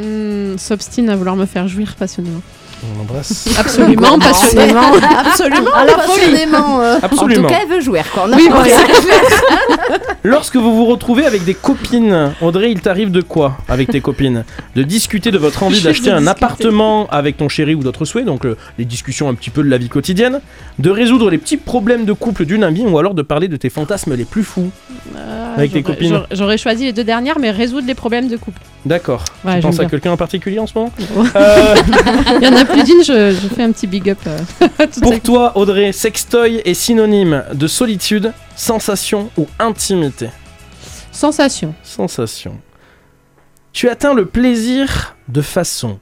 [0.00, 2.42] Hmm, S'obstine à vouloir me faire jouir passionnément.
[2.84, 3.48] On embrasse.
[3.58, 4.80] Absolument passionnément.
[5.24, 6.98] Absolument, passionnément, euh.
[7.02, 7.44] Absolument.
[7.46, 8.00] En tout cas, elle veut jouer.
[8.12, 8.26] Quoi.
[8.34, 8.48] Oui.
[10.24, 14.44] Lorsque vous vous retrouvez avec des copines, Audrey, il t'arrive de quoi avec tes copines?
[14.76, 16.30] De discuter de votre envie Je d'acheter un discuter.
[16.44, 19.68] appartement avec ton chéri ou d'autres souhaits, donc euh, les discussions un petit peu de
[19.68, 20.40] la vie quotidienne,
[20.78, 23.70] de résoudre les petits problèmes de couple d'une amie ou alors de parler de tes
[23.70, 24.70] fantasmes les plus fous?
[25.16, 26.22] Euh, Avec tes j'aurais- copines.
[26.32, 28.60] j'aurais- choisi les deux dernières, mais résoudre les problèmes de couple.
[28.84, 29.24] D'accord.
[29.44, 30.92] Ouais, tu penses à quelqu'un en particulier en ce moment
[31.36, 31.74] Euh,
[32.40, 34.18] Il y en a plus d'une, je, je fais un petit big up.
[34.26, 34.38] euh,
[35.02, 40.28] Pour toi, Audrey, sextoy est synonyme de solitude, sensation ou intimité
[41.10, 41.74] Sensation.
[41.82, 42.58] Sensation.
[43.72, 45.98] Tu atteins le plaisir de façon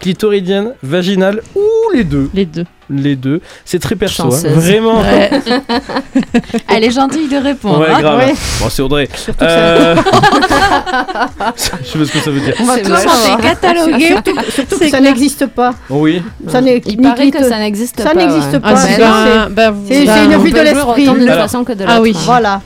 [0.00, 1.60] clitoridienne, vaginale ou
[1.94, 2.64] les deux Les deux.
[2.90, 3.42] Les deux.
[3.66, 4.48] C'est très perso, hein.
[4.54, 5.00] Vraiment.
[5.02, 5.30] Ouais.
[6.74, 7.80] Elle est gentille de répondre.
[7.80, 8.00] Ouais, hein.
[8.00, 8.18] grave.
[8.18, 8.34] Ouais.
[8.60, 9.08] Bon, c'est Audrey.
[9.42, 9.94] Euh,
[11.56, 12.54] Je sais pas ce que ça veut dire.
[12.60, 14.14] On va C'est cataloguer.
[14.50, 15.74] Surtout que ça n'existe pas.
[15.90, 16.22] Oui.
[16.48, 18.14] Ça Il paraît que ça n'existe ça pas.
[18.14, 18.60] n'existe ouais.
[18.60, 18.68] pas.
[18.70, 21.08] Ah, c'est ben- ben, c'est- c'est une on vue peut de l'esprit.
[21.08, 22.16] Alors- façon que de Ah oui.
[22.24, 22.62] Voilà.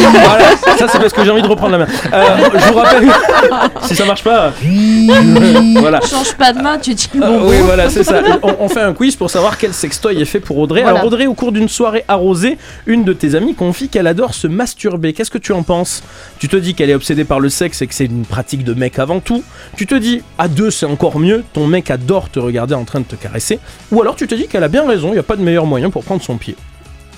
[0.00, 1.86] Voilà, ça c'est parce que j'ai envie de reprendre la main.
[2.12, 3.08] Euh, je vous rappelle,
[3.82, 4.52] si ça marche pas,
[5.76, 6.00] voilà.
[6.00, 8.20] Change pas de main, tu tiens le Euh, oui, voilà, c'est ça.
[8.42, 10.82] On, on fait un quiz pour savoir quel sextoy est fait pour Audrey.
[10.82, 10.98] Voilà.
[10.98, 14.46] Alors, Audrey, au cours d'une soirée arrosée, une de tes amies confie qu'elle adore se
[14.46, 15.12] masturber.
[15.12, 16.02] Qu'est-ce que tu en penses?
[16.38, 18.74] Tu te dis qu'elle est obsédée par le sexe et que c'est une pratique de
[18.74, 19.42] mec avant tout.
[19.76, 21.44] Tu te dis, à deux, c'est encore mieux.
[21.52, 23.58] Ton mec adore te regarder en train de te caresser.
[23.92, 25.08] Ou alors, tu te dis qu'elle a bien raison.
[25.08, 26.56] Il n'y a pas de meilleur moyen pour prendre son pied.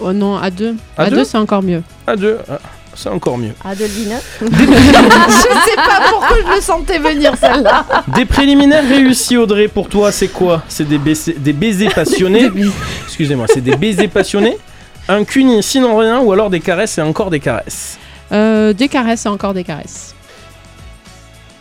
[0.00, 0.74] Oh non, à deux.
[0.96, 1.82] À À, deux deux, c'est encore mieux.
[2.06, 2.58] À deux, ah,
[2.94, 3.52] c'est encore mieux.
[3.64, 4.16] Adeline.
[4.40, 7.84] je sais pas pourquoi je le sentais venir celle-là.
[8.14, 10.62] Des préliminaires réussis, Audrey, pour toi, c'est quoi?
[10.68, 12.50] C'est des, baisers- des baisers passionnés
[13.06, 14.56] Excusez-moi, c'est des baisers passionnés
[15.08, 17.98] Un cuni sinon rien ou alors des caresses et encore des caresses?
[18.32, 20.14] Euh, des caresses et encore des caresses.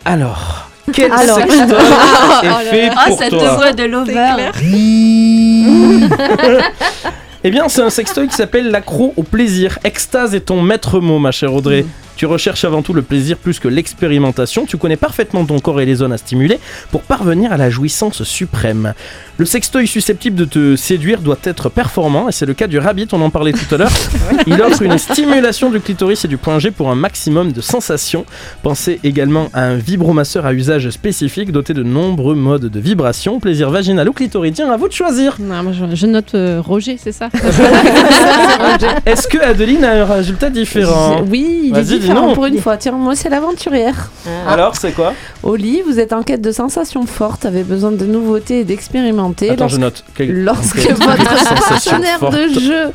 [0.04, 1.38] Alors, quel Alors.
[1.38, 3.56] sextoy Oh est fait Ah, pour cette toi?
[3.56, 4.52] voix de l'over.
[7.48, 9.78] Eh bien, c'est un sextoy qui s'appelle l'accro au plaisir.
[9.84, 11.86] Extase est ton maître mot, ma chère Audrey.
[12.16, 14.66] Tu recherches avant tout le plaisir plus que l'expérimentation.
[14.66, 16.60] Tu connais parfaitement ton corps et les zones à stimuler
[16.92, 18.94] pour parvenir à la jouissance suprême.
[19.38, 23.08] Le sextoy susceptible de te séduire doit être performant, et c'est le cas du Rabbit,
[23.12, 23.92] on en parlait tout à l'heure.
[24.48, 28.26] Il offre une stimulation du clitoris et du point G pour un maximum de sensations.
[28.64, 33.40] Pensez également à un vibromasseur à usage spécifique doté de nombreux modes de vibration.
[33.42, 35.36] Plaisir vaginal ou clitoridien, à vous de choisir.
[35.40, 37.30] Non, moi, je, je note euh, Roger, c'est ça?
[39.06, 41.24] Est-ce que Adeline a un résultat différent?
[41.30, 42.34] Oui, Vas-y, différent non.
[42.34, 42.78] pour une fois.
[42.78, 44.10] Tiens, moi c'est l'aventurière.
[44.48, 45.14] Alors, c'est quoi
[45.44, 49.50] Au lit, vous êtes en quête de sensations fortes, avez besoin de nouveautés et d'expérimenter.
[49.52, 50.04] Attends, Lorsque- je note.
[50.16, 52.34] Quel- Lorsque votre partenaire forte.
[52.34, 52.92] de jeu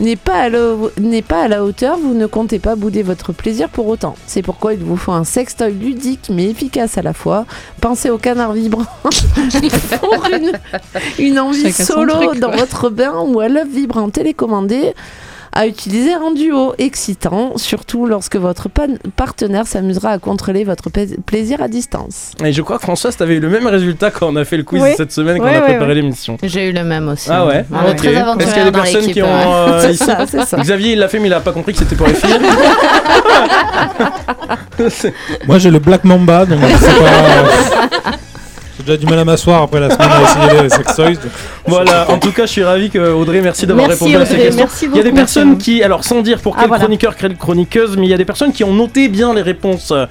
[0.00, 3.32] n'est pas, à la- n'est pas à la hauteur, vous ne comptez pas bouder votre
[3.32, 4.16] plaisir pour autant.
[4.26, 7.46] C'est pourquoi il vous faut un sextoy ludique mais efficace à la fois.
[7.80, 8.84] Pensez au canard vibrant
[10.00, 10.52] pour une,
[11.18, 14.94] une envie Chacun solo truc, dans votre bain ou à l'œuf vibrant télécommandé
[15.56, 18.68] à utiliser en duo, excitant, surtout lorsque votre
[19.16, 22.32] partenaire s'amusera à contrôler votre pla- plaisir à distance.
[22.44, 24.64] Et je crois que Françoise, t'avais eu le même résultat quand on a fait le
[24.64, 24.90] quiz Oui.
[24.96, 26.00] cette semaine, quand Oui, on a oui, préparé oui.
[26.00, 26.36] l'émission.
[26.42, 27.28] J'ai eu le même aussi.
[27.30, 27.96] Ah ouais On est Ok.
[27.98, 29.26] très Est-ce qu'il y a des personnes qui ont.
[29.28, 29.78] euh.
[29.86, 30.56] C'est ça, c'est ça.
[30.58, 32.34] Xavier, il l'a fait, mais il a pas compris que c'était pour les filles.
[35.46, 38.10] Moi j'ai le Black Mamba, donc c'est pas.
[38.78, 41.12] J'ai déjà du mal à m'asseoir après la semaine à essayer les sextoys.
[41.14, 41.22] donc-
[41.66, 44.36] voilà, en tout cas, je suis ravi que Audrey, merci d'avoir Merci, répondu à ces
[44.36, 44.64] questions.
[44.64, 45.64] merci Il y a des personnes Merci.
[45.76, 46.82] qui, alors sans dire pour Ah, quel voilà.
[46.84, 49.92] chroniqueur, quelle chroniqueuse, mais il y a des personnes qui ont noté bien les réponses.
[49.92, 50.06] euh,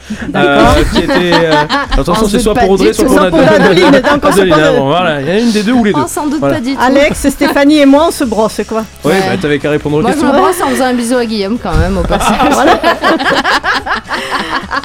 [0.94, 1.34] qui étaient.
[1.34, 1.54] euh,
[1.92, 4.02] Attention, On c'est se soit pour Audrey, soit pour Adeline.
[4.24, 6.00] On se ah voilà, il y a une des deux ou les deux.
[6.08, 6.56] Sans doute Voilà.
[6.56, 6.82] pas du tout.
[6.82, 8.84] Alex, Stéphanie et moi, on se brosse quoi.
[9.04, 9.14] Ouais.
[9.28, 10.34] bah t'avais qu'à répondre aux Moi, je questions.
[10.34, 12.38] me brosse en faisant un bisou à Guillaume quand même au passage.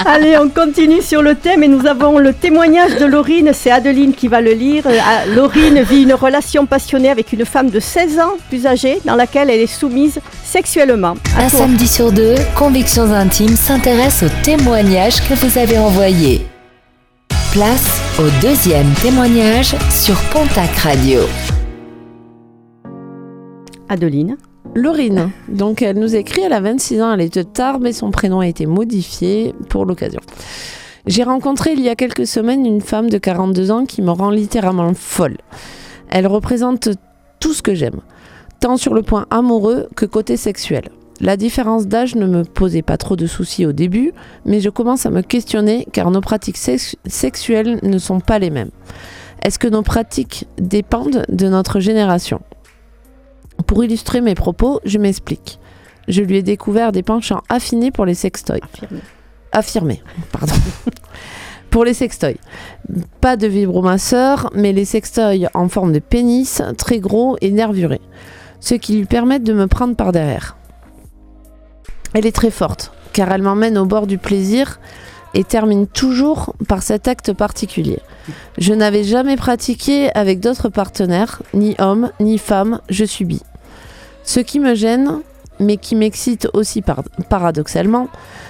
[0.05, 3.51] Allez, on continue sur le thème et nous avons le témoignage de Laurine.
[3.53, 4.83] C'est Adeline qui va le lire.
[4.87, 9.15] Euh, Laurine vit une relation passionnée avec une femme de 16 ans plus âgée dans
[9.15, 11.15] laquelle elle est soumise sexuellement.
[11.37, 11.59] À Un toi.
[11.59, 16.45] samedi sur deux, Convictions Intimes s'intéresse aux témoignages que vous avez envoyés.
[17.51, 21.21] Place au deuxième témoignage sur Pontac Radio.
[23.89, 24.37] Adeline.
[24.75, 28.11] Laurine, donc elle nous écrit, elle a 26 ans, elle est de Tarbes et son
[28.11, 30.19] prénom a été modifié pour l'occasion.
[31.09, 34.29] J'ai rencontré il y a quelques semaines une femme de 42 ans qui me rend
[34.29, 35.37] littéralement folle.
[36.09, 36.89] Elle représente
[37.39, 38.01] tout ce que j'aime,
[38.59, 40.89] tant sur le point amoureux que côté sexuel.
[41.19, 44.13] La différence d'âge ne me posait pas trop de soucis au début,
[44.45, 48.51] mais je commence à me questionner car nos pratiques sex- sexuelles ne sont pas les
[48.51, 48.69] mêmes.
[49.43, 52.39] Est-ce que nos pratiques dépendent de notre génération?
[53.65, 55.59] Pour illustrer mes propos, je m'explique.
[56.07, 58.59] Je lui ai découvert des penchants affinés pour les sextoys.
[59.51, 60.53] Affirmés, pardon.
[61.69, 62.37] pour les sextoys.
[63.21, 68.01] Pas de vibromasseur, mais les sextoys en forme de pénis, très gros et nervurés.
[68.59, 70.57] Ce qui lui permettent de me prendre par derrière.
[72.13, 74.79] Elle est très forte, car elle m'emmène au bord du plaisir
[75.35, 77.99] et termine toujours par cet acte particulier.
[78.57, 83.41] Je n'avais jamais pratiqué avec d'autres partenaires, ni hommes, ni femmes, je suis bi.
[84.23, 85.21] Ce qui me gêne,
[85.59, 88.07] mais qui m'excite aussi par- paradoxalement,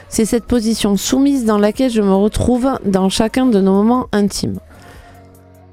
[0.10, 4.60] c'est cette position soumise dans laquelle je me retrouve dans chacun de nos moments intimes.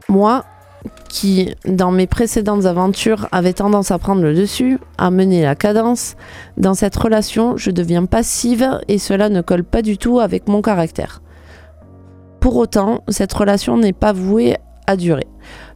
[0.09, 0.45] Moi,
[1.09, 6.17] qui, dans mes précédentes aventures, avait tendance à prendre le dessus, à mener la cadence,
[6.57, 10.63] dans cette relation, je deviens passive et cela ne colle pas du tout avec mon
[10.63, 11.23] caractère.
[12.41, 15.27] Pour autant, cette relation n'est pas vouée à durer,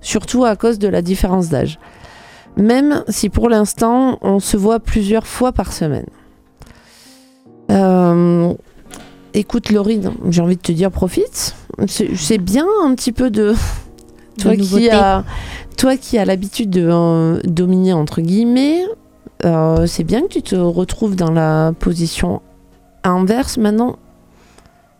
[0.01, 1.79] surtout à cause de la différence d'âge.
[2.57, 6.07] Même si pour l'instant, on se voit plusieurs fois par semaine.
[7.71, 8.53] Euh,
[9.35, 11.55] écoute, Laurine, j'ai envie de te dire, profite.
[11.87, 13.55] C'est bien un petit peu de.
[14.39, 15.25] Toi qui, as,
[15.77, 18.85] toi qui as l'habitude de euh, dominer, entre guillemets,
[19.45, 22.41] euh, c'est bien que tu te retrouves dans la position
[23.05, 23.99] inverse, maintenant,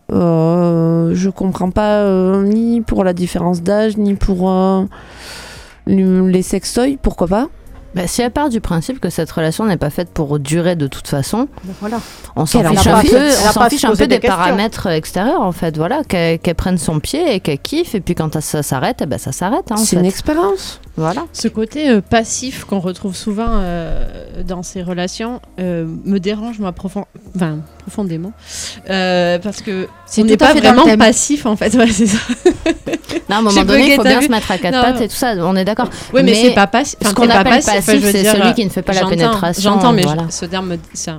[0.09, 2.05] je comprends pas
[2.43, 4.51] ni pour la différence d'âge, ni pour
[5.87, 7.47] les sextoys, pourquoi pas?
[7.93, 10.87] Bah, si elle part du principe que cette relation n'est pas faite pour durer de
[10.87, 11.49] toute façon,
[11.81, 11.99] Voilà.
[12.37, 15.51] on s'en fiche un peu, Elle on s'en fiche un peu des paramètres extérieurs en
[15.51, 15.75] fait.
[15.75, 19.19] Voilà, qu'elle prenne son pied et qu'elle kiffe, et puis quand ça s'arrête, eh ben,
[19.19, 19.69] ça s'arrête.
[19.71, 19.99] hein, en C'est fait.
[19.99, 20.79] une expérience.
[20.95, 21.25] Voilà.
[21.33, 24.05] Ce côté euh, passif qu'on retrouve souvent euh,
[24.47, 28.31] dans ces relations euh, me dérange moi profond- enfin, profondément
[28.89, 31.73] Euh, parce que C'est on n'est pas vraiment passif en fait.
[31.81, 32.17] Ouais, c'est ça.
[33.29, 34.81] Là, à un moment donné, il faut bien vu se mettre à quatre Non.
[34.81, 35.33] pattes et tout ça.
[35.39, 35.87] On est d'accord.
[36.13, 36.97] Oui, mais, Mais c'est pas passif.
[37.03, 39.71] Ce qu'on c'est pas appelle passif, c'est celui euh, qui ne fait pas la pénétration.
[39.73, 40.25] J'entends, mais voilà.
[40.29, 41.11] je- ce terme, c'est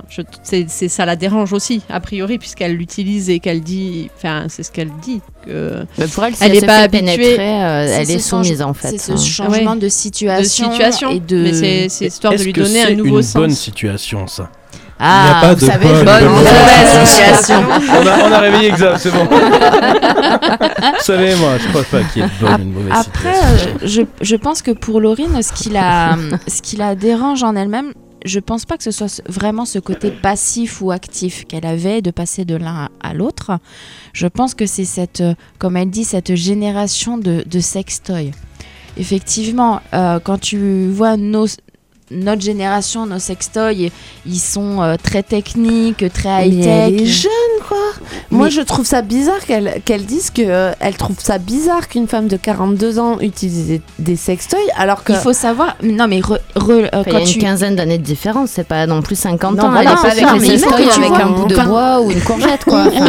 [0.43, 4.63] c'est c'est- ça la dérange aussi, a priori, puisqu'elle l'utilise et qu'elle dit, enfin, c'est
[4.63, 5.21] ce qu'elle dit.
[5.45, 5.83] Que...
[5.97, 6.99] Mais pour elle, si Elle elle, est pas habituée.
[7.05, 8.89] pénétrer, euh, C'est elle est ce change- soumise en fait.
[8.89, 9.17] C'est ce hein.
[9.17, 11.09] changement de situation, de situation.
[11.11, 11.37] et de.
[11.37, 13.33] Mais c'est c'est histoire de lui donner un c'est nouveau une sens.
[13.33, 14.49] bonne situation, ça?
[15.05, 17.61] Ah, Il n'y a pas vous de savez, bonne, bonne, mauvaise situation.
[17.67, 19.25] on a, on a réveillé Xav, c'est bon.
[19.25, 23.77] Vous savez, moi, je crois pas qu'il y ait de bonne ou mauvaise Après, situation.
[23.83, 26.15] je, je pense que pour Laurine, ce qui la,
[26.47, 27.91] ce qui la dérange en elle-même,
[28.25, 32.11] je pense pas que ce soit vraiment ce côté passif ou actif qu'elle avait de
[32.11, 33.59] passer de l'un à, l'autre.
[34.13, 35.23] Je pense que c'est cette,
[35.59, 38.31] comme elle dit, cette génération de, de sextoys.
[38.95, 41.47] Effectivement, euh, quand tu vois nos,
[42.13, 43.91] notre génération, nos sextoys,
[44.25, 47.07] ils sont euh, très techniques, très Mais elle est high-tech.
[47.07, 47.77] jeune, quoi.
[48.31, 52.07] Moi, je trouve ça bizarre qu'elle qu'elle dise que euh, elle trouve ça bizarre qu'une
[52.07, 56.19] femme de 42 ans utilise des, des sextoys, alors que Il faut savoir, non mais
[56.19, 58.85] re- re- euh, Enfin, il y a une tu quinzaine d'années de différence, c'est pas
[58.87, 59.71] non plus 50 Non, ans.
[59.71, 62.21] voilà, elle est pas avec les sextoys avec vois, un bout de bois ou une
[62.21, 62.85] courgette quoi.
[62.93, 63.05] Enfin,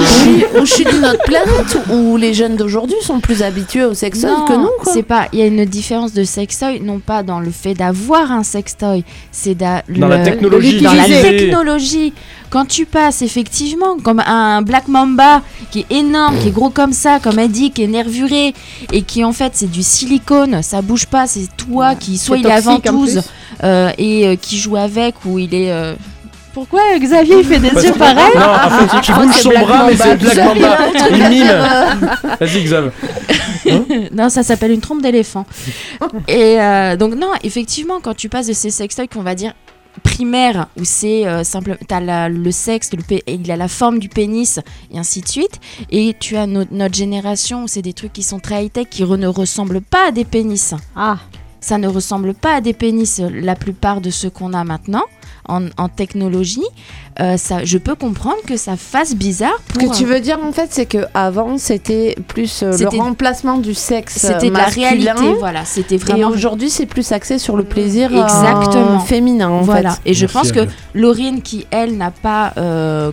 [0.61, 4.53] je suis, de notre planète, où les jeunes d'aujourd'hui sont plus habitués aux sextoys que
[4.55, 4.93] nous, quoi.
[4.93, 5.27] c'est pas.
[5.33, 8.94] Il y a une différence de sextoy, non pas dans le fait d'avoir un sextoy,
[9.33, 11.37] c'est da- Dans la technologie Dans la utilisée.
[11.37, 12.13] technologie.
[12.51, 16.93] Quand tu passes effectivement comme un Black Mamba qui est énorme, qui est gros comme
[16.93, 18.55] ça, comme elle dit, qui est nervuré
[18.93, 22.47] et qui en fait c'est du silicone, ça bouge pas, c'est toi qui soit il
[22.47, 23.23] est ventouse
[23.65, 25.73] euh, et euh, qui joue avec ou il est.
[26.55, 29.29] Pourquoi Xavier il fait des Parce yeux que- pareils Non, en fait, il crois bouge
[29.29, 30.79] que c'est son bras, mais c'est Black Mamba.
[31.11, 31.47] Il mime.
[32.41, 32.93] Vas-y, Xav.
[34.13, 35.47] non, ça s'appelle une trompe d'éléphant.
[36.29, 39.53] et euh, donc non, effectivement, quand tu passes de ces sextoys qu'on va dire
[40.03, 43.99] primaires où c'est euh, simple, t'as la- le sexe, le pé- il a la forme
[44.01, 44.59] du pénis
[44.93, 48.23] et ainsi de suite, et tu as no- notre génération où c'est des trucs qui
[48.25, 50.75] sont très high tech qui re- ne ressemblent pas à des pénis.
[50.97, 51.19] Ah,
[51.61, 55.05] Ça ne ressemble pas à des pénis euh, la plupart de ceux qu'on a maintenant
[55.49, 56.63] en, en technologie.
[57.21, 60.53] Euh, ça, je peux comprendre que ça fasse bizarre Ce que tu veux dire en
[60.53, 65.35] fait, c'est que avant c'était plus euh, le remplacement du sexe c'était de la réalité,
[65.39, 68.99] voilà, c'était Et vraiment aujourd'hui, c'est plus axé sur le plaisir euh, Exactement.
[69.01, 69.93] féminin en voilà.
[69.93, 70.01] fait.
[70.07, 70.67] Et je pense que.
[70.95, 73.11] Laurine, qui elle n'a pas euh,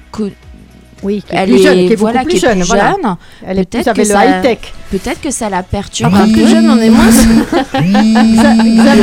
[1.04, 2.60] oui, qui est elle plus est, jeune, qui est voilà, beaucoup plus qui est jeune.
[2.60, 2.92] plus voilà.
[2.92, 3.16] jeune,
[3.48, 4.58] Elle est Peut-être avec que le ça- high-tech.
[4.92, 6.48] peut-être que ça la perturbe un plus peu.
[6.48, 7.06] jeune, on est moins.
[7.82, 8.96] Non,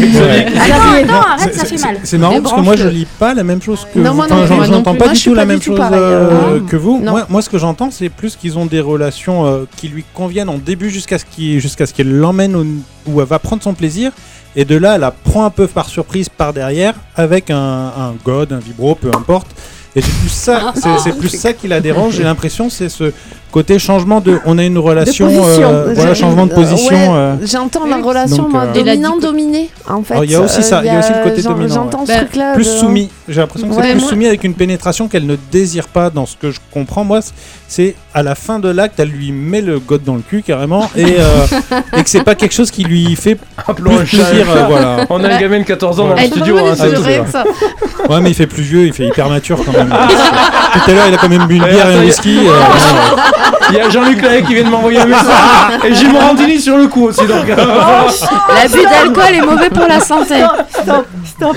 [1.07, 1.99] non, arrête, C'est- ça fait mal.
[2.05, 4.21] C'est marrant parce que moi je lis pas la même chose que Non, vous.
[4.23, 7.01] Enfin, j'entends pas du tout la même chose euh, euh, que vous.
[7.03, 7.15] non.
[7.29, 10.59] Moi, ce que j'entends, c'est plus qu'ils ont des relations euh, qui lui conviennent en
[10.59, 12.55] début jusqu'à ce qu'il- jusqu'à ce qu'elle l'emmène
[13.07, 14.13] où elle va prendre son plaisir.
[14.57, 18.15] Et de là, elle la prend un peu par surprise par derrière avec un, un
[18.25, 19.49] god, un vibro, peu importe.
[19.99, 22.15] Et c'est plus ça, c'est- c'est plus ça qui la dérange.
[22.15, 23.13] J'ai l'impression, c'est ce
[23.51, 25.69] côté changement de, on a une relation, position.
[25.73, 26.97] euh, voilà, changement de euh, position.
[27.13, 27.35] ouais, euh.
[27.45, 30.13] J'entends la relation Donc, moi, euh, Et la dominant-dominé en fait.
[30.15, 32.07] Alors, il y a aussi ça, il y a aussi le côté j'en- dominant, J'entends
[32.07, 32.19] ce ouais.
[32.19, 32.53] truc-là.
[32.55, 33.11] plus de- soumis.
[33.29, 36.27] J'ai l'impression que c'est plus moi- soumis avec une pénétration qu'elle ne désire pas dans
[36.27, 37.05] ce que je comprends.
[37.05, 37.21] Moi,
[37.69, 40.91] c'est à la fin de l'acte, elle lui met le god dans le cul carrément
[40.97, 41.03] et,
[41.97, 43.37] et que c'est pas quelque chose qui lui fait
[43.77, 44.25] plus chat.
[44.25, 44.47] plaisir.
[44.69, 45.07] voilà.
[45.11, 46.59] On a un gamin de 14 ans dans le studio.
[46.59, 48.13] hein, c'est tout.
[48.13, 49.89] Ouais, mais il fait plus vieux, il fait hyper mature quand même.
[50.73, 52.39] Tout à l'heure, il a quand même bu une Ouais, bière et un whisky.
[53.71, 55.27] Il y a Jean-Luc Lahaye qui vient de m'envoyer un message.
[55.85, 57.27] Et Jim Morandini sur le coup aussi.
[57.27, 57.57] Donc, euh,
[58.55, 60.37] L'abus d'alcool est mauvais pour la santé.
[60.71, 61.57] Stop, stop,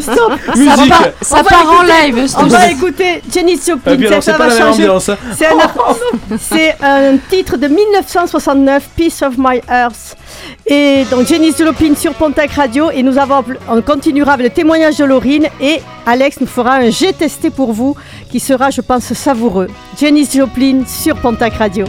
[0.00, 0.32] stop.
[0.40, 0.88] Ça Musique.
[0.90, 2.26] part, ça en live.
[2.38, 5.08] On va écouter Jenny Joplin, ça, c'est pas la ambiance.
[5.10, 5.16] hein.
[5.36, 10.16] C'est un, c'est un titre de 1969, Piece of My Earth.
[10.66, 12.90] Et donc Jenny Joplin sur Pontac Radio.
[12.90, 15.46] Et nous avons, on continuera avec le témoignage de Laurine.
[15.60, 17.96] Et Alex nous fera un jet testé pour vous
[18.30, 19.68] qui sera, je pense, savoureux.
[19.98, 21.84] Jenny Joplin sur Pontac Radio.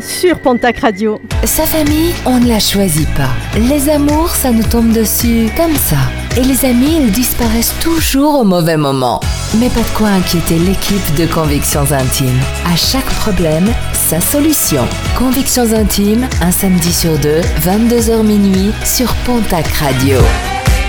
[0.00, 1.20] Sur Pontac Radio.
[1.44, 3.30] Sa famille, on ne la choisit pas.
[3.58, 5.96] Les amours, ça nous tombe dessus comme ça.
[6.36, 9.20] Et les amis, ils disparaissent toujours au mauvais moment.
[9.58, 12.40] Mais pas de quoi inquiéter l'équipe de Convictions Intimes?
[12.72, 14.86] À chaque problème, sa solution.
[15.16, 20.18] Convictions Intimes, un samedi sur deux, 22h minuit, sur Pontac Radio.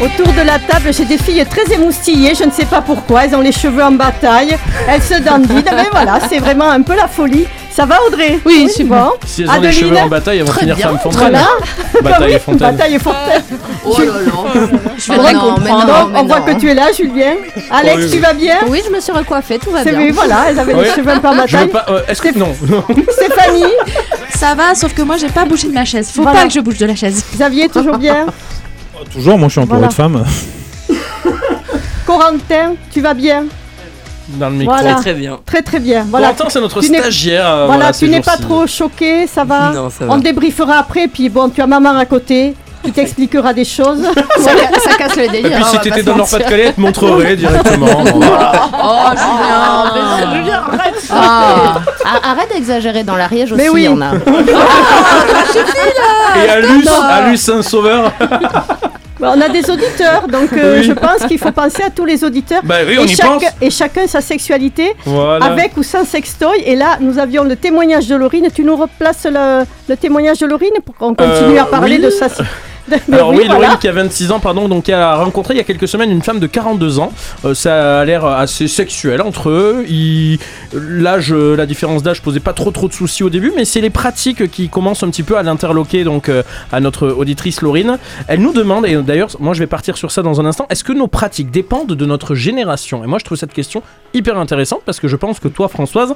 [0.01, 3.35] Autour de la table, j'ai des filles très émoustillées, je ne sais pas pourquoi, elles
[3.35, 4.55] ont les cheveux en bataille,
[4.87, 7.47] elles se dandinent, mais voilà, c'est vraiment un peu la folie.
[7.79, 9.05] Ça va Audrey Oui, super.
[9.05, 9.11] Bon.
[9.25, 11.19] Si elles ont les cheveux en bataille, elles vont finir femme fontaine.
[11.29, 11.47] Voilà.
[12.03, 12.71] Bataille et Oui, fontaine.
[12.75, 13.43] Bataille et fontaine.
[13.85, 14.67] Oh là là.
[14.97, 15.71] Je donc, mais
[16.19, 17.35] on voit que tu es là, Julien.
[17.71, 19.99] Alex, Oh, oui, tu vas bien Oui, je me suis recoiffée, tout va C'est bien.
[20.01, 20.83] oui, voilà, elles avaient Oui.
[20.83, 21.67] les cheveux un peu en bataille.
[21.69, 21.85] pas.
[21.87, 22.53] euh, Est-ce que non
[23.11, 23.63] Stéphanie,
[24.35, 26.09] Ça va, sauf que moi j'ai pas bougé de ma chaise.
[26.13, 26.41] Faut Voilà.
[26.41, 27.23] pas que je bouge de la chaise.
[27.33, 28.25] Xavier, toujours bien
[29.13, 29.87] Toujours, moi je suis entouré Voilà.
[29.87, 30.25] de femmes.
[32.05, 33.45] Corentin, tu vas bien
[34.33, 34.73] Dans le micro.
[34.75, 34.95] Voilà.
[34.95, 35.39] Très bien.
[35.45, 36.05] Très très bien.
[36.09, 37.47] Voilà, c'est notre Tu n'es- stagiaire.
[37.47, 40.21] euh, voilà, ces tu n'es pas trop choqué, ça va Non, ça On va.
[40.21, 44.03] débriefera après, puis bon, tu as maman à côté qui t'expliquera des choses.
[44.39, 44.51] Ça,
[44.81, 45.47] ça casse le délire.
[45.47, 48.03] Et puis hein, on si t'étais pas dans se le Nord-Pas-de-Calais, elle te montrerait directement.
[48.15, 48.51] Voilà.
[48.81, 49.09] Oh,
[50.33, 50.61] Julien
[51.11, 53.81] Ah, ah, Arrête d'exagérer dans l'ariège aussi, Mais oui.
[53.83, 54.11] il y en a.
[56.45, 58.11] Et Alus, Alus Saint-Sauveur.
[59.19, 60.83] Bah, on a des auditeurs, donc euh, Oui.
[60.83, 62.61] je pense qu'il faut penser à tous les auditeurs.
[62.63, 63.43] Bah oui, on et, y chaque- pense.
[63.61, 65.45] et chacun sa sexualité, Voilà.
[65.45, 66.61] avec ou sans sextoy.
[66.65, 68.47] Et là, nous avions le témoignage de Laurine.
[68.55, 72.03] Tu nous replaces le, le témoignage de Laurine pour qu'on continue Euh, à parler oui.
[72.05, 72.27] de sa.
[73.07, 73.53] Mais Alors oui, voilà.
[73.53, 76.11] Laurine qui a 26 ans, pardon, donc qui a rencontré il y a quelques semaines
[76.11, 77.11] une femme de 42 ans.
[77.45, 79.85] Euh, ça a l'air assez sexuel entre eux.
[79.87, 80.39] Ils-
[80.73, 83.89] L'âge, la différence d'âge posait pas trop trop de soucis au début, mais c'est les
[83.89, 87.97] pratiques qui commencent un petit peu à l'interloquer donc euh, à notre auditrice Laurine.
[88.27, 90.83] Elle nous demande, et d'ailleurs moi je vais partir sur ça dans un instant, est-ce
[90.83, 93.03] que nos pratiques dépendent de notre génération?
[93.03, 93.81] Et moi je trouve cette question
[94.13, 96.13] hyper intéressante parce que je pense que toi Françoise,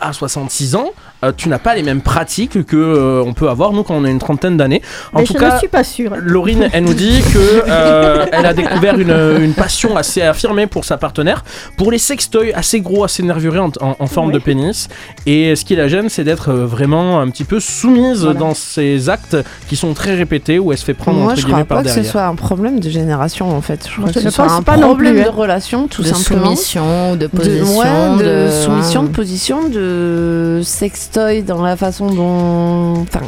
[0.00, 0.90] à 66 ans,
[1.24, 4.10] euh, tu n'as pas les mêmes pratiques que on peut avoir nous quand on a
[4.10, 4.82] une trentaine d'années.
[5.12, 6.12] En Mais tout je cas, ne suis pas sûre.
[6.16, 10.84] Laurine, elle nous dit que euh, elle a découvert une, une passion assez affirmée pour
[10.84, 11.44] sa partenaire,
[11.76, 14.88] pour les sextoys assez gros, assez nervurés en, en- en forme de pénis.
[15.26, 18.38] Et ce qui la gêne, c'est d'être euh, vraiment un petit peu soumise Voilà.
[18.38, 19.36] dans ces actes
[19.68, 21.84] qui sont très répétés, où elle se fait prendre Moi, entre je crois par pas
[21.84, 23.86] que ce soit un problème de génération en fait.
[23.88, 25.32] Je crois que ce ne soit pense un pas problème plus, de hein.
[25.34, 26.44] relation, tout de simplement.
[26.46, 29.08] soumission, de De, position, ouais, de, de soumission, ouais.
[29.08, 33.02] de position, de sextoy dans la façon dont.
[33.02, 33.20] Enfin,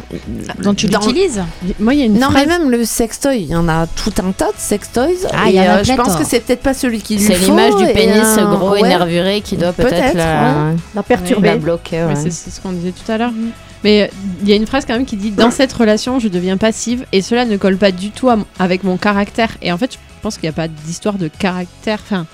[0.62, 1.42] dont tu dans- l'utilises.
[1.80, 2.46] Moi, il y a une Non, phrase.
[2.46, 5.26] mais même le sextoy, il y en a tout un tas de sextoys.
[5.32, 7.16] Ah, il et, y en a euh, je pense que c'est peut-être pas celui qui
[7.16, 8.80] lui C'est l'image du pénis un- gros ouais.
[8.80, 11.48] et nervuré qui doit peut-être Peut-être, la, La perturber.
[11.48, 12.02] la bloquer.
[12.04, 12.30] Ouais, ouais.
[12.30, 13.32] c'est ce qu'on disait tout à l'heure.
[13.84, 14.06] Mais euh,
[14.42, 17.04] il y a une phrase quand même qui dit Dans cette relation, je deviens passive
[17.12, 19.56] et cela ne colle pas du tout avec mon caractère.
[19.62, 21.98] Et en fait, je pense qu'il n'y a pas d'histoire de caractère.
[22.04, 22.26] Enfin,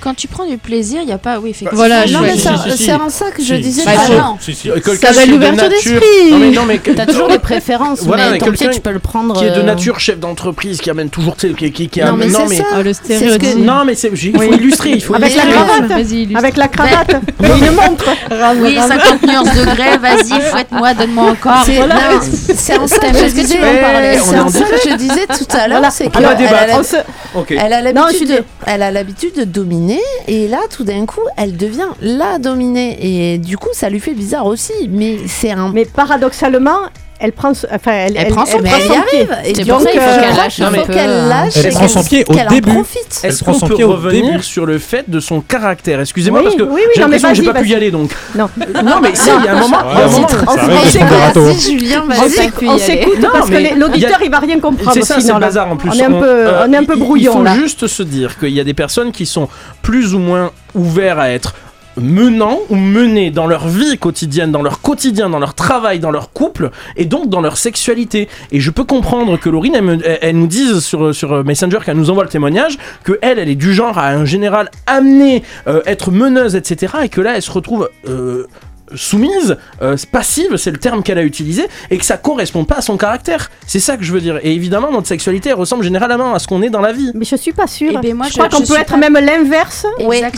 [0.00, 1.38] Quand tu prends du plaisir, il n'y a pas.
[1.40, 1.76] Oui, effectivement.
[1.76, 2.84] Voilà, Non, je- mais si, ça- si, si.
[2.84, 3.84] c'est en ça que je disais.
[3.84, 4.36] Bah, tout à faut- l'heure.
[4.40, 4.70] Si, si.
[4.70, 5.68] Euh, Ça va de l'ouverture nature-
[6.00, 6.30] d'esprit.
[6.30, 6.62] Non mais non
[6.96, 9.38] T'as toujours des préférences, Voilà, mais quelqu'un tu peux le prendre.
[9.38, 12.00] qui est de euh, nature chef d'entreprise, qui amène toujours tu sais, qui, qui, qui
[12.00, 12.82] Non, amène- mais c'est ça.
[12.82, 13.58] le C'est ce que- stéréotype.
[13.58, 14.50] Non mais c'est il faut Oui.
[14.54, 15.64] illustrer, il faut Avec la illustrer.
[15.64, 15.88] cravate.
[15.90, 16.38] Vas-y, illustre.
[16.38, 18.10] Avec la cravate une montre.
[18.62, 21.64] Oui, 50 nuances degrés, vas-y, fouette-moi, donne-moi encore.
[21.64, 23.16] C'est non, en ça que
[24.88, 25.26] je disais.
[25.26, 26.94] tout à l'heure, c'est qu'elle débattre.
[27.58, 28.42] a, Non, l'habitude de, dé-
[30.28, 33.34] et là tout d'un coup elle devient la dominée.
[33.34, 36.80] Et du coup ça lui fait bizarre aussi mais c'est un Mais paradoxalement,
[37.20, 38.96] elle prend, ce- enfin, elle, Elle prend son elle y pied.
[38.96, 41.70] arrive et C'est donc euh, qu'elle lâche il un faut peu, qu'elle lâche Elle et
[41.70, 42.72] prend son pied au début.
[42.72, 43.20] profite.
[43.22, 44.42] Elle Est-ce prend qu'on son peut pied au revenir début.
[44.42, 46.00] sur le fait de son caractère?
[46.00, 48.10] Excusez-moi Oui, parce que oui, oui, j'ai l'impression que pas pu y aller donc.
[48.34, 48.48] Non.
[48.84, 49.78] Non mais si, il y a un moment.
[49.84, 52.78] Vas-y Julien On vas-y.
[52.80, 55.38] s'écoute parce que l'auditeur il va rien comprendre C'est ça, c'est le là.
[55.46, 55.90] bazar en plus.
[55.90, 57.54] On est un peu, euh, on est un peu il- brouillon Il faut là.
[57.54, 59.48] juste se dire qu'il y a des personnes qui sont
[59.82, 61.54] plus ou moins ouverts à être
[62.00, 66.32] menants ou menés dans leur vie quotidienne, dans leur quotidien, dans leur travail, dans leur
[66.32, 68.28] couple et donc dans leur sexualité.
[68.52, 72.24] Et je peux comprendre que Laurine, elle, nous dise sur, sur Messenger qu'elle nous envoie
[72.24, 76.56] le témoignage que elle, elle est du genre à un général amener, euh, être meneuse,
[76.56, 76.94] etc.
[77.04, 78.46] Et que là, elle se retrouve euh,
[78.94, 82.80] soumise, euh, passive, c'est le terme qu'elle a utilisé, et que ça correspond pas à
[82.82, 83.50] son caractère.
[83.66, 84.38] C'est ça que je veux dire.
[84.42, 87.10] Et évidemment, notre sexualité elle ressemble généralement à ce qu'on est dans la vie.
[87.14, 87.92] Mais je suis pas sûre.
[87.94, 89.86] Eh ben, moi, je, je- crois qu'on peut être pas- même l'inverse.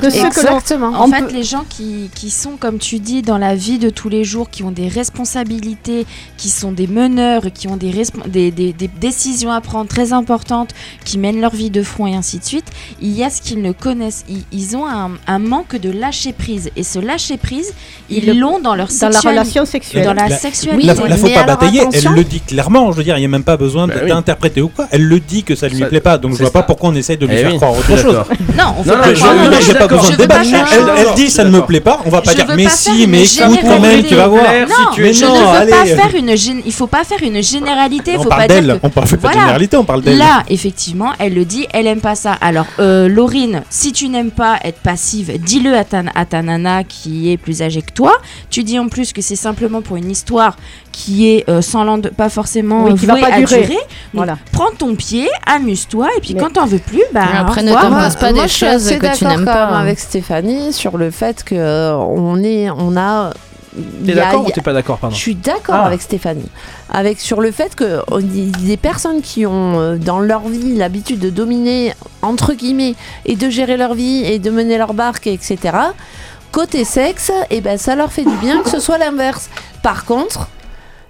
[0.01, 0.93] De ceux que l'on- Exactement.
[1.01, 3.91] En fait, peut- les gens qui, qui sont, comme tu dis, dans la vie de
[3.91, 7.93] tous les jours, qui ont des responsabilités, qui sont des meneurs, qui ont des,
[8.27, 10.71] des, des- des décisions à prendre très importantes,
[11.05, 12.67] qui mènent leur vie de front et ainsi de suite,
[13.01, 14.25] il y a ce qu'ils ne connaissent.
[14.29, 16.71] Ils, ils ont un, un manque de lâcher prise.
[16.77, 17.73] Et ce lâcher prise,
[18.11, 19.29] ils le- l'ont dans leur Dans la sexualité.
[19.29, 20.05] relation sexuelle.
[20.05, 20.87] Dans la, La- sexualité.
[20.87, 22.11] La, la faut mais pas batailler, attention.
[22.11, 22.93] elle le dit clairement.
[22.93, 24.09] Je veux dire, il n'y a même pas besoin Bah de- oui.
[24.11, 24.87] d'interpréter ou quoi.
[24.91, 26.19] Elle le dit que ça ne lui plaît pas.
[26.19, 28.17] Donc je vois pas pourquoi on essaye de lui Eh faire oui, croire autre chose.
[28.59, 30.49] Non, on fait Non, pas non, j'ai pas besoin de débattre.
[30.99, 32.01] Elle, dit ça ne me plaît pas.
[32.05, 34.15] On va pas dire veux mais pas faire si, une mais écoute quand même, tu
[34.15, 34.45] vas voir.
[34.69, 35.71] Non, tu es je non, ne veux allez.
[35.73, 36.31] pas faire une
[36.67, 39.33] il faut pas faire une généralité, On faut parle pas dire On parle pas de
[39.33, 40.19] généralité, on parle d'elle.
[40.19, 42.33] Là, effectivement, elle le dit, elle aime pas ça.
[42.41, 45.85] Alors, euh, Laurine, si tu n'aimes pas être passive, dis-le à
[46.25, 48.15] ta nana qui est plus âgée que toi.
[48.51, 50.57] Tu dis en plus que c'est simplement pour une histoire
[50.93, 53.63] qui est euh, sans lende- pas forcément Oui, qui va pas à durer.
[53.63, 53.75] durer.
[53.75, 53.83] Donc,
[54.15, 54.39] Voilà.
[54.53, 57.69] Prends ton pied, amuse-toi, et puis Mais- quand t'en veux plus, bah Mais après, ne
[57.69, 57.83] revoir.
[57.85, 59.69] t'en Moi- pose pas moi, des je suis choses que tu d'accord n'aimes pas.
[59.79, 63.33] avec Stéphanie sur le fait que euh, on est, on a.
[64.05, 65.87] T'es d'accord ou t'es pas d'accord, pardon Je suis d'accord Ah.
[65.87, 66.45] avec Stéphanie.
[66.91, 71.31] Avec sur le fait que des personnes qui ont euh, dans leur vie l'habitude de
[71.31, 75.57] dominer entre guillemets et de gérer leur vie et de mener leur barque etc.
[76.53, 79.49] Côté sexe, et ben ça leur fait du bien que ce soit l'inverse.
[79.83, 80.49] Par contre,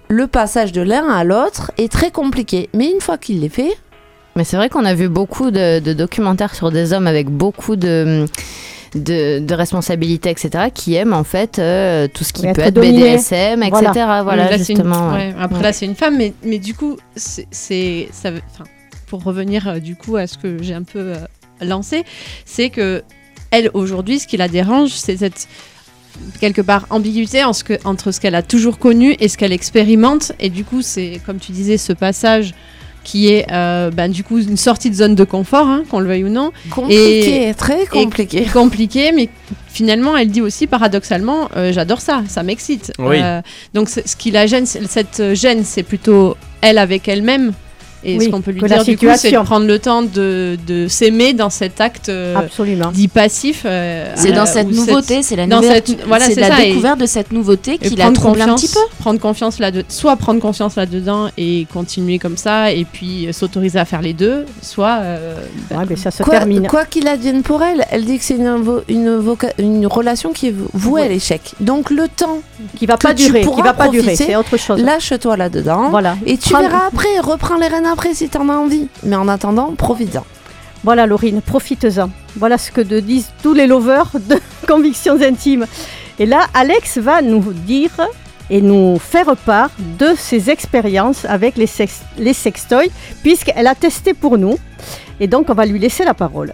[0.09, 2.69] le passage de l'un à l'autre est très compliqué.
[2.75, 3.73] Mais une fois qu'il l'est fait,
[4.37, 7.75] Mais c'est vrai qu'on a vu beaucoup de, de documentaires sur des hommes avec beaucoup
[7.77, 8.25] de,
[8.95, 13.17] de, de responsabilités, etc., qui aiment en fait euh, tout ce qui peut être dominé.
[13.17, 13.83] BDSM, etc.
[14.23, 15.09] Voilà, Là, c'est une- justement.
[15.11, 15.17] ouais.
[15.17, 15.63] ouais, après Ouais.
[15.65, 18.09] là, c'est une femme, mais, mais du coup, c'est,
[19.09, 21.17] pour revenir euh, du coup à ce que j'ai un peu euh,
[21.61, 22.05] lancé,
[22.47, 23.03] c'est que
[23.53, 25.47] elle aujourd'hui, ce qui la dérange, c'est cette
[26.41, 29.53] quelque part ambiguïté en ce que- entre ce qu'elle a toujours connu et ce qu'elle
[29.53, 32.53] expérimente, et du coup, c'est comme tu disais, ce passage
[33.05, 36.07] qui est euh, ben, du coup une sortie de zone de confort, hein, qu'on le
[36.07, 38.45] veuille ou non, compliqué, très compliqué.
[38.53, 39.29] compliqué, mais
[39.69, 42.93] finalement, elle dit aussi paradoxalement, euh, j'adore ça, ça m'excite.
[43.01, 43.17] Oui.
[43.21, 43.41] Euh,
[43.75, 47.53] donc ce qui la gêne, cette gêne, c'est plutôt elle avec elle-même.
[48.05, 50.03] Et Oui, ce qu'on peut lui la dire du coup, c'est de prendre le temps
[50.03, 52.91] de, de s'aimer dans cet acte euh, Absolument.
[52.93, 53.63] dit passif.
[53.65, 56.49] euh, C'est euh, dans cette ou nouveauté, c'est la dans nouvelle, cette- voilà, c'est la
[56.49, 58.81] ça, découverte de cette nouveauté qui la prendre trouble un confiance, petit peu.
[58.99, 63.29] prendre confiance là de soit prendre confiance là dedans et continuer comme ça et puis
[63.29, 65.37] euh, s'autoriser à faire les deux soit euh,
[65.71, 66.67] bah, Ouais, mais ça se Quoi termine.
[66.67, 68.83] quoi qu'il advienne pour elle, elle dit que c'est une,
[69.59, 71.55] une, relation qui est vouée à l'échec.
[71.61, 72.39] Donc le temps,
[72.77, 74.81] Qui va pas durer, qui va pas durer, c'est autre chose.
[74.83, 75.91] lâche-toi là-dedans.
[75.91, 76.17] Voilà.
[76.27, 78.89] Et tu Prends- verras après, reprends les rênes après si t'en as envie.
[79.05, 80.25] Mais en attendant, profite-en.
[80.85, 82.11] Voilà, Laurine, profites-en.
[82.37, 85.67] Voilà ce que de- disent tous les lovers de convictions intimes.
[86.19, 87.91] Et là, Alex va nous dire
[88.51, 92.91] et nous faire part de ses expériences avec les, sex- les sextoys,
[93.23, 94.59] puisqu'elle a testé pour nous.
[95.21, 96.53] Et donc, on va lui laisser la parole.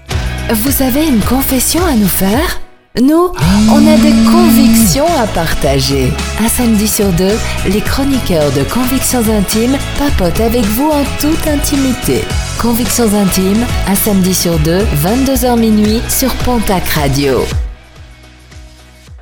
[0.52, 2.60] Vous avez une confession à nous faire?
[2.96, 3.32] Nous,
[3.70, 6.10] on a des convictions à partager.
[6.40, 7.36] Un samedi sur deux,
[7.68, 12.24] les chroniqueurs de Convictions Intimes papotent avec vous en toute intimité.
[12.60, 17.44] Convictions Intimes, un samedi sur deux, 22h minuit sur Pontac Radio.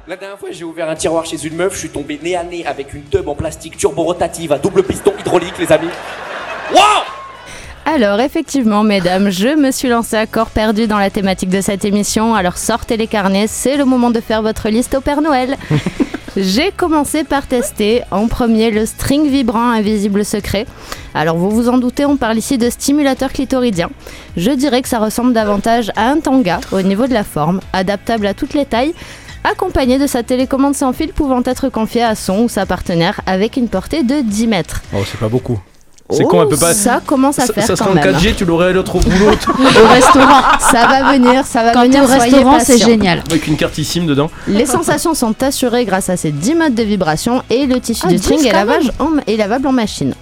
[0.09, 2.45] La dernière fois, j'ai ouvert un tiroir chez une meuf, je suis tombé nez à
[2.45, 5.91] nez avec une tube en plastique turbo-rotative à double piston hydraulique, les amis.
[6.73, 7.16] Wow
[7.89, 11.85] Alors effectivement, mesdames, je me suis lancée à corps perdu dans la thématique de cette
[11.85, 12.35] émission.
[12.35, 15.57] Alors sortez les carnets, c'est le moment de faire votre liste au Père Noël.
[16.37, 20.67] J'ai commencé par tester en premier le string vibrant invisible secret.
[21.15, 23.89] Alors vous vous en doutez, on parle ici de stimulateur clitoridien.
[24.37, 28.27] Je dirais que ça ressemble davantage à un tanga au niveau de la forme, adaptable
[28.27, 28.95] à toutes les tailles,
[29.45, 33.57] accompagné de sa télécommande sans fil pouvant être confiée à son ou sa partenaire avec
[33.57, 34.83] une portée de 10 mètres.
[34.93, 35.61] Oh, c'est pas beaucoup.
[36.11, 36.73] C'est Oh, con, elle peut pas.
[36.73, 38.15] Ça commence à Ça, faire ça sera quand en même.
[38.15, 39.27] 4G, tu l'aurais à l'autre boulot
[39.59, 40.41] Au restaurant.
[40.61, 42.05] Ça va venir, ça va Quand venir.
[42.05, 43.25] au restaurant, c'est génial.
[43.29, 44.31] avec une carte SIM dedans.
[44.47, 48.09] Les sensations sont assurées grâce à ces 10 modes de vibration et le tissu Ah,
[48.11, 50.15] du 10 string est, lavage en- est lavable en machine.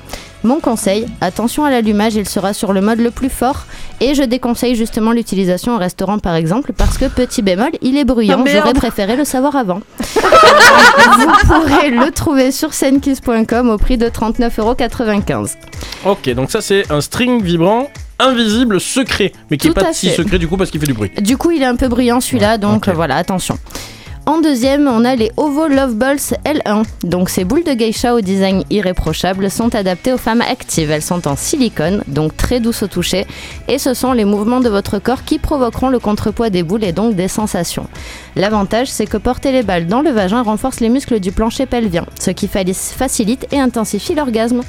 [0.45, 3.65] Mon conseil, attention à l'allumage, il sera sur le mode le plus fort
[4.03, 8.05] et je déconseille justement l'utilisation au restaurant par exemple parce que petit bémol, il est
[8.05, 9.81] bruyant, Ah, j'aurais préféré le savoir avant.
[9.99, 15.53] Vous pourrez le trouver sur senkiss.com au prix de 39,95€.
[16.05, 17.89] Ok, donc ça c'est un string vibrant
[18.19, 20.93] invisible secret, mais qui est Tout pas si secret du coup parce qu'il fait du
[20.93, 21.11] bruit.
[21.23, 23.59] Du coup, il est un peu bruyant celui-là, donc voilà, attention.
[24.27, 26.17] En deuxième, on a les Ovo Love Balls
[26.47, 26.85] L1.
[27.03, 30.91] Donc ces boules de geisha au design irréprochable sont adaptées aux femmes actives.
[30.91, 33.27] Elles sont en silicone, donc très douces au toucher,
[33.69, 36.93] et ce sont les mouvements de votre corps qui provoqueront le contrepoids des boules et
[36.93, 37.87] donc des sensations.
[38.35, 42.07] L'avantage, c'est que porter les balles dans le vagin renforce les muscles du plancher pelvien,
[42.19, 44.63] ce qui fa- facilite et intensifie l'orgasme.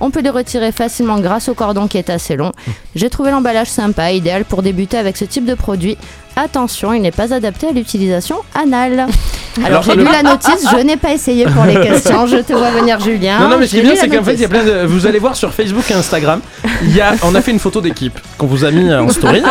[0.00, 2.52] On peut les retirer facilement grâce au cordon qui est assez long.
[2.94, 5.96] J'ai trouvé l'emballage sympa, idéal pour débuter avec ce type de produit.
[6.36, 9.06] Attention, il n'est pas adapté à l'utilisation anale.
[9.56, 12.26] Alors, Alors, j'ai lu la notice, je n'ai pas essayé pour les questions.
[12.26, 13.40] Je te vois venir, Julien.
[13.40, 14.86] non, non, mais ce qui est bien, c'est qu'en fait, il y a plein de.
[14.86, 16.40] Vous allez voir sur Facebook et Instagram,
[16.82, 17.14] il y a...
[17.22, 19.42] on a fait une photo d'équipe qu'on vous a mis en story.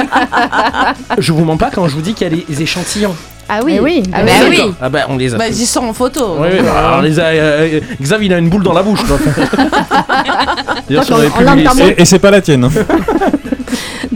[1.17, 3.15] Je vous mens pas quand je vous dis qu'il y a les échantillons.
[3.49, 4.61] Ah oui, Eh oui, ah bah oui.
[4.81, 5.37] Ah bah, on les a.
[5.37, 6.35] Bah, ils sont en photo.
[6.39, 8.83] Oui, oui, bah, alors, on les a, euh, Xav, il a une boule dans la
[8.83, 8.99] bouche.
[9.07, 9.17] quoi.
[10.87, 12.65] D'ailleurs, si on avait publié- Et, et c'est pas la tienne.
[12.65, 12.71] hein.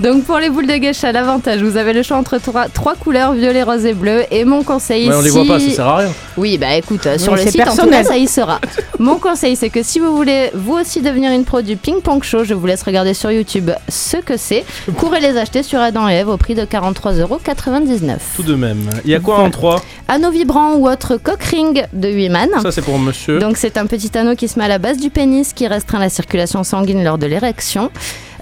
[0.02, 3.34] Donc pour les boules de geisha, l'avantage, vous avez le choix entre trois, trois couleurs,
[3.34, 4.24] violet, rose et bleu.
[4.32, 6.12] Et mon conseil, Ouais, on les voit pas, ça sert à rien.
[6.38, 8.60] Oui, bah écoute, euh, sur Oui, le c'est site, en tout cas, ça y sera.
[9.00, 12.44] Mon conseil, c'est que si vous voulez vous aussi devenir une pro du ping-pong show,
[12.44, 14.66] je vous laisse regarder sur YouTube ce que c'est.
[14.98, 18.18] Courez les acheter sur Adam et Eve au prix de 43,99€.
[18.36, 18.90] Tout de même.
[19.06, 22.50] Il y a quoi en 3 Anneau vibrant ou autre cock ring de Huiman.
[22.64, 23.38] Ça, c'est pour monsieur.
[23.40, 26.00] Donc c'est un petit anneau qui se met à la base du pénis qui restreint
[26.00, 27.92] la circulation sanguine lors de l'érection.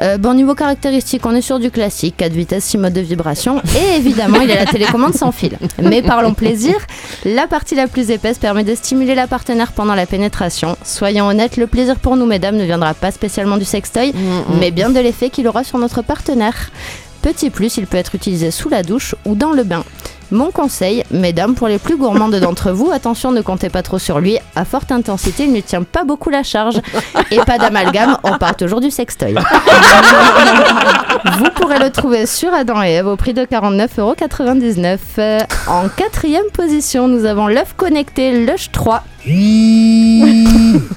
[0.02, 3.62] Euh, bon niveau caractéristique, on est sur du classique, 4 vitesses, 6 modes de vibration
[3.78, 5.58] et évidemment il y a la télécommande sans fil.
[5.82, 6.76] Mais parlons plaisir,
[7.26, 10.78] la partie la plus épaisse permet de stimuler la partenaire pendant la pénétration.
[10.84, 14.14] Soyons honnêtes, le plaisir pour nous mesdames ne viendra pas spécialement du sextoy,
[14.60, 16.72] mais bien de l'effet qu'il aura sur notre partenaire.
[17.22, 19.84] Petit plus, il peut être utilisé sous la douche ou dans le bain.
[20.32, 24.20] Mon conseil, mesdames, pour les plus gourmandes d'entre vous, attention, ne comptez pas trop sur
[24.20, 24.38] lui.
[24.56, 26.76] À forte intensité, il ne tient pas beaucoup la charge.
[27.32, 29.34] Et pas d'amalgame, on part toujours du sextoy.
[31.38, 34.98] vous pourrez le trouver sur Adam et Eve au prix de 49,99€.
[35.18, 39.04] Euh, En quatrième position, nous avons l'œuf connecté Lush 3.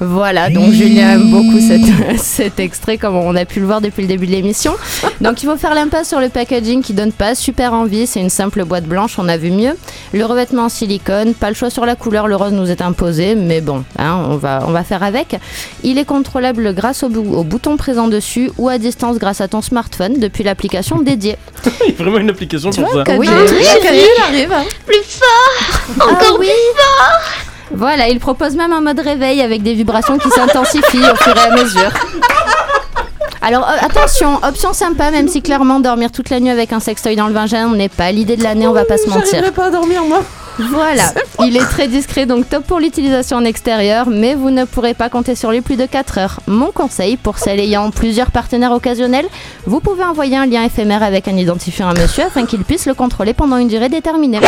[0.01, 1.83] Voilà, donc Julien aime beaucoup cet,
[2.19, 4.75] cet extrait, comme on a pu le voir depuis le début de l'émission.
[5.21, 8.07] Donc il faut faire l'impasse sur le packaging qui donne pas super envie.
[8.07, 9.73] C'est une simple boîte blanche, on a vu mieux.
[10.13, 13.35] Le revêtement en silicone, pas le choix sur la couleur, le rose nous est imposé,
[13.35, 15.37] mais bon, hein, on, va, on va faire avec.
[15.83, 19.49] Il est contrôlable grâce au, bou- au bouton présent dessus ou à distance grâce à
[19.49, 21.37] ton smartphone depuis l'application dédiée.
[21.87, 23.13] Il y a vraiment une application Tu pour vois, ça.
[23.13, 24.05] Cadu, Oui, oui, Cadu, oui.
[24.17, 24.53] il arrive.
[24.53, 24.65] hein.
[26.01, 26.45] Encore plus
[26.79, 31.37] fort Voilà, il propose même un mode réveil avec des vibrations qui s'intensifient au fur
[31.37, 31.91] et à mesure.
[33.45, 37.17] Alors euh, attention, option sympa, même si clairement dormir toute la nuit avec un sextoy
[37.17, 39.27] dans le vagin n'est pas l'idée de l'année, on va pas se mentir.
[39.33, 40.23] J'arriverai pas à dormir, moi.
[40.59, 41.05] Voilà,
[41.41, 45.09] il est très discret donc top pour l'utilisation en extérieur, mais vous ne pourrez pas
[45.09, 46.41] compter sur lui plus de 4 heures.
[46.47, 49.27] Mon conseil pour celles ayant plusieurs partenaires occasionnels,
[49.67, 52.93] vous pouvez envoyer un lien éphémère avec un identifiant à monsieur afin qu'il puisse le
[52.93, 54.41] contrôler pendant une durée déterminée.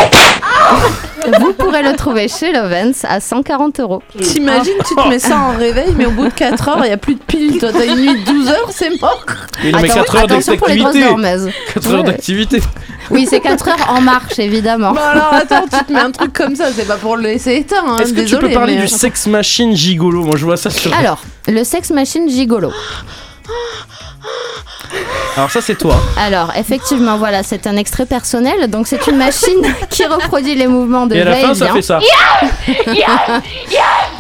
[1.41, 4.03] Vous pourrez le trouver chez Lovens à 140 euros.
[4.21, 6.93] T'imagines, tu te mets ça en réveil, mais au bout de 4 heures, il n'y
[6.93, 7.59] a plus de piles.
[7.59, 9.25] Toi, t'as une nuit de 12 heures, c'est mort.
[9.63, 11.09] Oui, non, mais Attends- 4 heures attention pour les grosses d'activité.
[11.09, 11.51] dormeuses.
[11.75, 12.05] 4 heures Ouais.
[12.07, 12.63] d'activité.
[13.11, 14.93] Oui, c'est 4 heures en marche, évidemment.
[14.93, 17.91] Alors attends, tu te mets un truc comme ça, c'est pas pour le laisser éteindre.
[17.93, 20.23] Hein, Est-ce que tu peux parler mais- du sex machine gigolo?
[20.25, 20.93] Moi je vois ça sur.
[20.95, 22.73] Alors, le sex machine gigolo.
[25.37, 25.97] Alors ça c'est toi.
[26.17, 28.71] Alors, effectivement, voilà, c'est un extrait personnel.
[28.71, 31.83] Donc, c'est une machine qui reproduit les mouvements de Et à la fin ça fait
[31.83, 31.99] ça.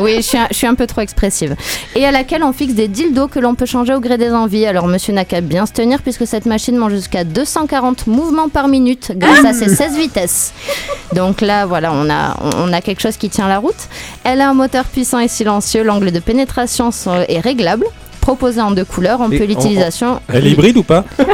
[0.01, 1.55] Oui, je suis, un, je suis un peu trop expressive.
[1.95, 4.67] Et à laquelle on fixe des dildos que l'on peut changer au gré des envies.
[4.67, 8.67] Alors, monsieur n'a qu'à bien se tenir puisque cette machine mange jusqu'à 240 mouvements par
[8.67, 10.53] minute grâce à ses 16 vitesses.
[11.13, 13.75] Donc là, voilà, on a, on a quelque chose qui tient la route.
[14.25, 15.85] Elle a un moteur puissant et silencieux.
[15.85, 16.91] L'angle de pénétration
[17.29, 17.87] est réglable.
[18.25, 20.19] Proposé en deux couleurs, on Et peut on- l'utilisation.
[20.33, 21.05] Elle est hybride ou pas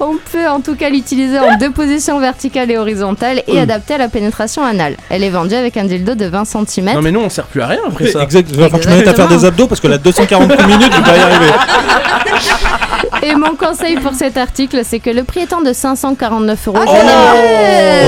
[0.00, 3.98] On peut en tout cas l'utiliser en deux positions verticales et horizontales et adaptée à
[3.98, 4.96] la pénétration anale.
[5.10, 6.94] Elle est vendue avec un dildo de 20 cm.
[6.94, 8.22] Non mais nous on sert plus à rien après ça.
[8.22, 8.48] Exact.
[8.50, 11.16] Je me mette à faire des abdos parce que la 240 minutes, je vais pas
[11.18, 11.52] y arriver.
[13.22, 16.90] Et mon conseil pour cet article, c'est que le prix étant de 549 euros, Oh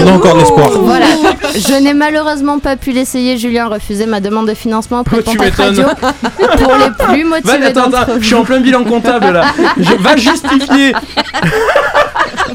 [0.04, 0.70] On a encore l'espoir.
[0.80, 1.06] voilà.
[1.54, 3.36] Je n'ai malheureusement pas pu l'essayer.
[3.36, 5.50] Julien a refusé ma demande de financement auprès de m'étonnes.
[5.56, 5.84] Radio.
[6.58, 8.20] Pour les plus Va, motivés attends, d'entre attends, vous.
[8.22, 9.44] je suis en plein bilan comptable là.
[9.78, 10.92] Je, va justifier.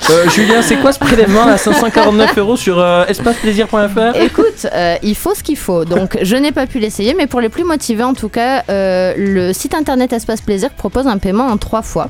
[0.09, 5.15] Euh, Julien, c'est quoi ce prélèvement à 549 euros sur euh, espaceplaisir.fr Écoute, euh, il
[5.15, 5.85] faut ce qu'il faut.
[5.85, 9.13] Donc, je n'ai pas pu l'essayer, mais pour les plus motivés, en tout cas, euh,
[9.17, 12.09] le site internet Espace Plaisir propose un paiement en trois fois.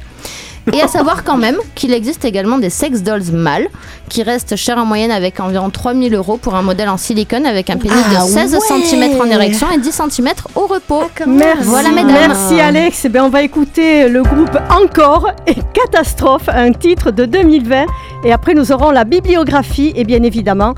[0.74, 3.68] Et à savoir quand même qu'il existe également des sex dolls mâles
[4.10, 7.70] qui restent chers en moyenne avec environ 3000 euros pour un modèle en silicone avec
[7.70, 8.60] un pénis Ah de 16 ouais.
[8.86, 11.04] cm en érection et 10 cm au repos.
[11.26, 12.12] Merci, Voilà, mesdames.
[12.12, 13.04] merci Alex.
[13.06, 17.86] Eh bien, on va écouter le groupe Encore et Catastrophe, un titre de 2020.
[18.24, 20.74] Et après, nous aurons la bibliographie et bien évidemment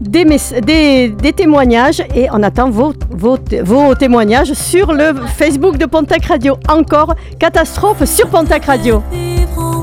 [0.00, 0.24] des,
[1.08, 2.02] des témoignages.
[2.14, 6.56] Et on attend vos, vos, vos témoignages sur le Facebook de Pontac Radio.
[6.68, 9.02] Encore Catastrophe sur Pontac Radio.
[9.34, 9.73] Vivre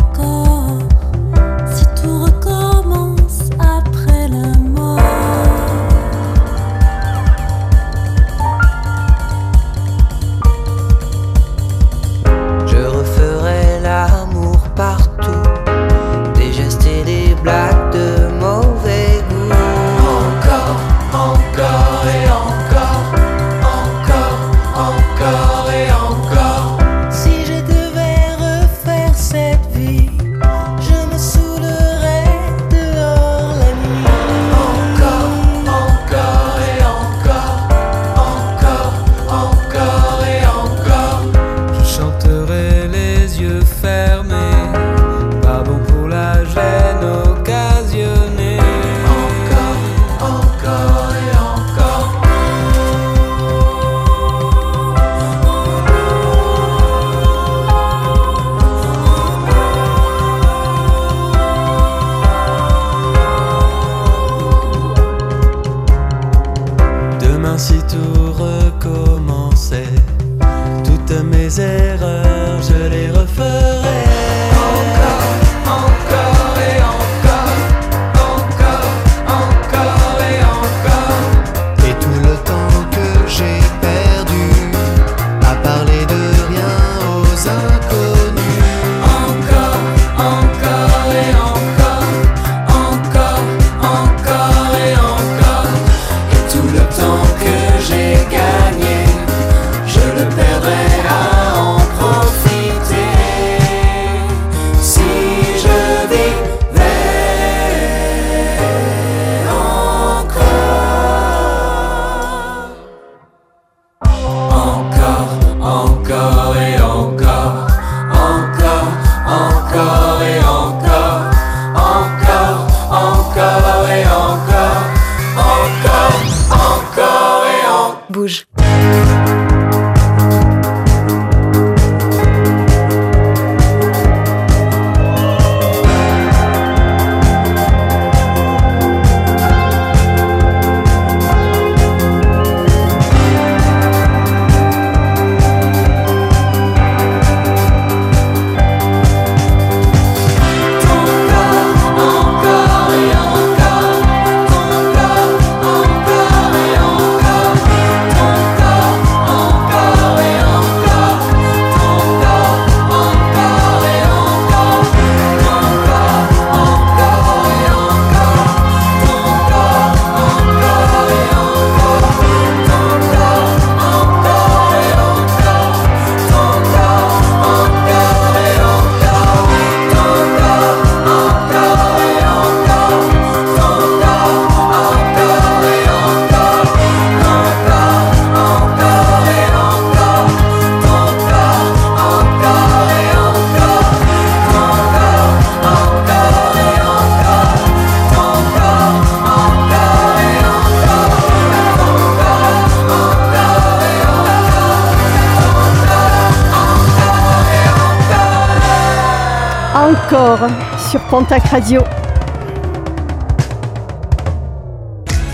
[210.92, 211.82] sur Pontac Radio.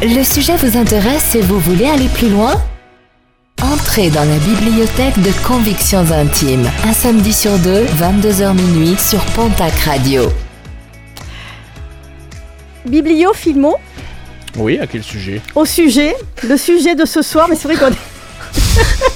[0.04, 2.54] Le sujet vous intéresse et vous voulez aller plus loin?
[3.64, 9.74] Entrez dans la bibliothèque de Convictions Intimes, un samedi sur deux, 22h minuit sur Pontac
[9.80, 10.32] Radio.
[12.86, 13.78] Biblio, Filmo,
[14.60, 15.42] Oui, à quel sujet?
[15.56, 17.96] Au sujet, le sujet de ce soir, mais c'est vrai qu'on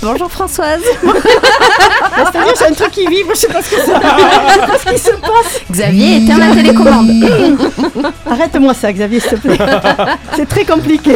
[0.02, 0.82] Bonjour Françoise.
[2.16, 3.92] C'est-à-dire, j'ai un truc qui vibre, je sais pas ce que c'est.
[3.92, 5.62] Je sais pas ce qui se passe.
[5.72, 7.10] Xavier éteint la télécommande.
[8.30, 9.58] Arrête-moi ça, Xavier, s'il te plaît.
[10.36, 11.16] C'est très compliqué.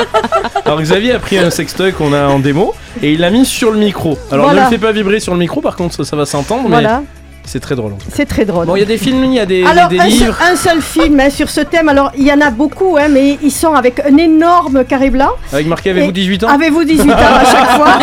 [0.64, 3.70] Alors Xavier a pris un sextoy qu'on a en démo et il l'a mis sur
[3.70, 4.18] le micro.
[4.30, 4.60] Alors Voilà.
[4.62, 6.68] ne le fais pas vibrer sur le micro, par contre ça, ça va s'entendre, mais
[6.70, 7.02] Voilà,
[7.50, 7.94] c'est très drôle.
[8.14, 8.66] c'est très drôle.
[8.66, 10.38] Bon, il y a des films, il y a des, Alors, des un, seul, livres.
[10.52, 11.88] un seul film hein, sur ce thème.
[11.88, 15.30] Alors, il y en a beaucoup, hein, mais ils sont avec un énorme carré blanc.
[15.52, 16.48] Avec marqué Avez-vous Et 18 ans?
[16.48, 17.98] Avez-vous 18 ans à chaque fois?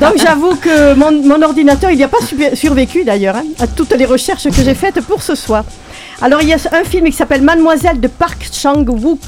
[0.00, 3.66] Donc, j'avoue que mon, mon ordinateur, il n'y a pas su- survécu d'ailleurs hein, à
[3.66, 5.64] toutes les recherches que j'ai faites pour ce soir.
[6.22, 9.18] Alors, il y a un film qui s'appelle Mademoiselle de Park Chang-wook.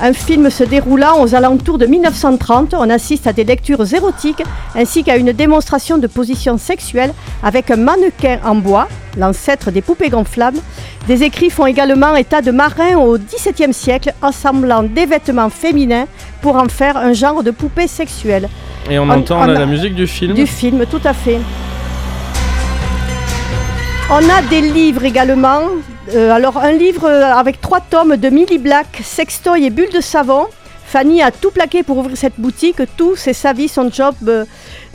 [0.00, 2.74] Un film se déroulant aux alentours de 1930.
[2.74, 4.42] On assiste à des lectures érotiques
[4.76, 8.86] ainsi qu'à une démonstration de position sexuelle avec un mannequin en bois,
[9.16, 10.58] l'ancêtre des poupées gonflables.
[11.08, 16.06] Des écrits font également état de marins au XVIIe siècle, assemblant des vêtements féminins
[16.42, 18.48] pour en faire un genre de poupée sexuelle.
[18.88, 20.34] Et on, on- entend on là, a- la musique du film.
[20.34, 21.38] Du film, tout à fait.
[24.10, 25.64] On a des livres également.
[26.14, 30.00] Euh, alors, un livre euh, avec trois tomes de Millie Black, Sextoy et Bulles de
[30.00, 30.46] savon.
[30.86, 32.80] Fanny a tout plaqué pour ouvrir cette boutique.
[32.96, 34.46] Tout, c'est sa vie, son job euh,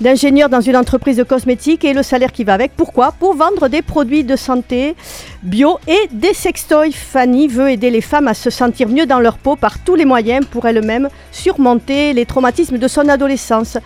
[0.02, 2.72] d'ingénieur dans une entreprise de cosmétiques et le salaire qui va avec.
[2.76, 3.12] Pourquoi?
[3.12, 4.96] Pour vendre des produits de santé
[5.44, 6.94] bio et des sextoys.
[6.94, 10.06] Fanny veut aider les femmes à se sentir mieux dans leur peau par tous les
[10.06, 13.78] moyens pour elles-mêmes surmonter les traumatismes de son adolescence.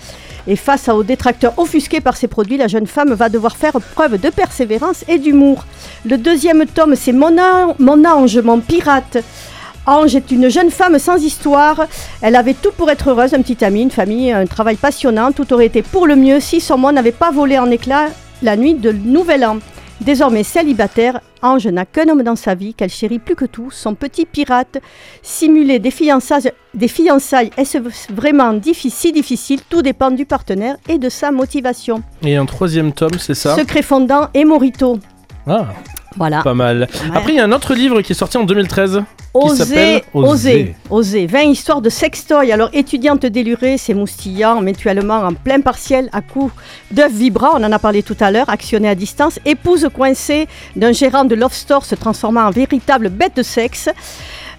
[0.48, 4.18] Et face aux détracteurs offusqués par ces produits, la jeune femme va devoir faire preuve
[4.20, 5.66] de persévérance et d'humour.
[6.06, 9.18] Le deuxième tome, c'est mon, an- mon ange, mon pirate.
[9.86, 11.88] Ange est une jeune femme sans histoire.
[12.22, 15.32] Elle avait tout pour être heureuse, un petit ami, une famille, un travail passionnant.
[15.34, 18.08] Tout aurait été pour le mieux si son monde n'avait pas volé en éclats
[18.41, 19.58] la nuit de Nouvel An.
[20.02, 23.95] Désormais célibataire, Ange n'a qu'un homme dans sa vie qu'elle chérit plus que tout, son
[23.95, 24.78] petit pirate.
[25.24, 27.80] Simuler des fiançailles, des fiançailles est-ce
[28.14, 29.60] vraiment diffi- si difficile?
[29.68, 32.04] Tout dépend du partenaire et de sa motivation.
[32.22, 33.56] Et un troisième tome, c'est ça?
[33.56, 35.00] Secret fondant et Morito.
[35.48, 35.66] Ah,
[36.18, 36.41] Voilà.
[36.41, 36.88] pas mal.
[37.13, 39.03] Après, il y a un autre livre qui est sorti en 2013.
[39.03, 41.28] qui Oser, oser, oser.
[41.28, 42.51] 20 histoires de sextoy.
[42.51, 46.53] Alors, étudiante délurée, s'émoustillant mutuellement en plein partiel à coups
[46.91, 49.39] d'œufs vibrants, on en a parlé tout à l'heure, actionnée à distance.
[49.45, 53.89] Épouse coincée d'un gérant de Love Store se transformant en véritable bête de sexe.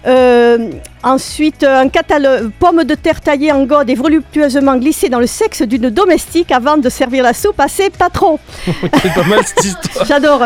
[0.07, 0.69] Euh,
[1.03, 5.61] ensuite, un catalogue, pomme de terre taillée en gode et voluptueusement glissée dans le sexe
[5.61, 8.39] d'une domestique avant de servir la soupe à ses patrons.
[8.65, 10.05] c'est pas mal cette histoire.
[10.05, 10.43] J'adore.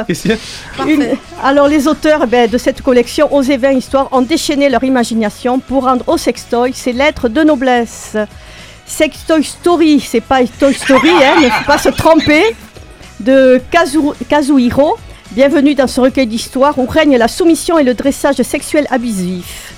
[0.88, 1.10] Une-
[1.44, 5.84] Alors les auteurs ben, de cette collection Osez 20 histoires ont déchaîné leur imagination pour
[5.84, 8.18] rendre au sextoy ses lettres de noblesse.
[8.88, 12.56] Sextoy Story, c'est pas Toy Story, hein, ne faut pas se tromper,
[13.20, 14.98] de Kazu- Kazuhiro.
[15.36, 19.74] Bienvenue dans ce recueil d'histoires où règne la soumission et le dressage sexuel abusif.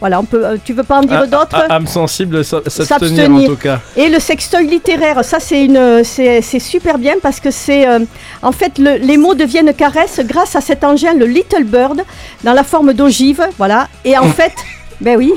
[0.00, 2.60] Voilà, on peut, euh, tu veux pas en dire Ah, d'autres ah, âme sensible, sa-
[2.68, 3.80] s'abstenir en tout cas.
[3.96, 8.00] Et le sextoy littéraire, ça c'est une, c'est c'est super bien parce que c'est, euh,
[8.42, 12.02] en fait, le- les mots deviennent caresses grâce à cet engin, le Little Bird,
[12.44, 13.88] dans la forme d'ogive, voilà.
[14.04, 14.52] Et en fait,
[15.00, 15.32] ben oui,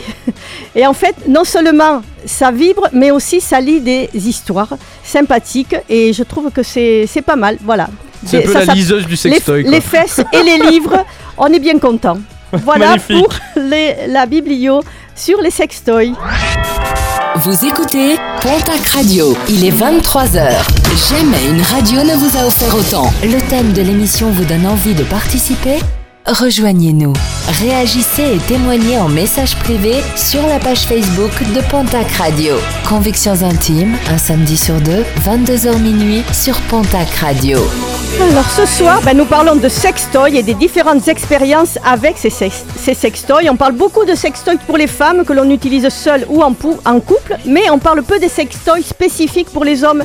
[0.75, 6.13] et en fait, non seulement ça vibre, mais aussi ça lit des histoires sympathiques et
[6.13, 7.87] je trouve que c'est c'est pas mal, voilà.
[8.25, 9.63] C'est un peu ça la liseuse du sextoy.
[9.63, 11.05] les fesses et les livres,
[11.37, 12.17] on est bien content.
[12.51, 13.17] Voilà Magnifique.
[13.17, 14.81] pour les- la biblio
[15.15, 16.13] sur les sextoys.
[17.35, 19.37] Vous écoutez Pontac Radio.
[19.49, 20.49] Il est 23h.
[21.09, 23.13] Jamais une radio ne vous a offert autant.
[23.23, 25.77] Le thème de l'émission vous donne envie de participer
[26.27, 27.13] Rejoignez-nous.
[27.59, 32.55] Réagissez et témoignez en message privé sur la page Facebook de Pontac Radio.
[32.87, 37.57] Convictions intimes, un samedi sur deux, 22h minuit sur Pontac Radio.
[38.31, 42.63] Alors ce soir, ben, nous parlons de sextoy et des différentes expériences avec ces, sex-
[42.77, 43.49] sextoys.
[43.49, 47.37] On parle beaucoup de sextoys pour les femmes que l'on utilise seul ou en, couple,
[47.45, 50.03] mais on parle peu des sextoys spécifiques pour les hommes.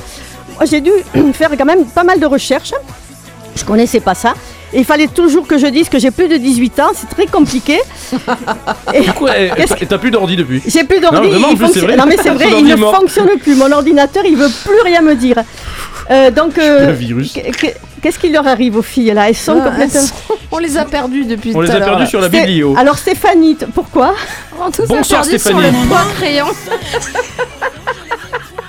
[0.64, 0.90] J'ai dû
[1.34, 2.72] faire quand même pas mal de recherches.
[3.56, 4.32] Je connaissais pas ça.
[4.74, 7.26] Et il fallait toujours que je dise que j'ai plus de 18 ans, c'est très
[7.26, 7.78] compliqué.
[8.92, 9.02] Et-
[9.56, 10.60] Qu'est-ce t'as- plus d'ordi depuis.
[10.66, 11.96] j'ai plus d'ordi, Non, vraiment, en il plus, c'est fonctionne- vrai.
[11.96, 12.96] non mais c'est vrai, il ordi ne est mort.
[12.96, 13.54] fonctionne plus.
[13.54, 15.36] Mon ordinateur, il veut plus rien me dire.
[16.10, 17.32] Euh, donc, euh, Le virus.
[17.32, 17.72] qu- qu-
[18.02, 19.28] qu'est-ce qui leur arrive aux filles là?
[19.28, 20.00] Elles sont Ah, complètement.
[20.00, 22.08] elles sont- On les a perdus depuis On tout les à a l'heure, perdus là.
[22.10, 22.74] sur la biblio.
[22.76, 24.14] Alors Stéphanie, t- pourquoi?
[24.60, 25.82] On tous Bonsoir, a perdu sur Stéphanie.
[25.82, 26.46] le poids crayon.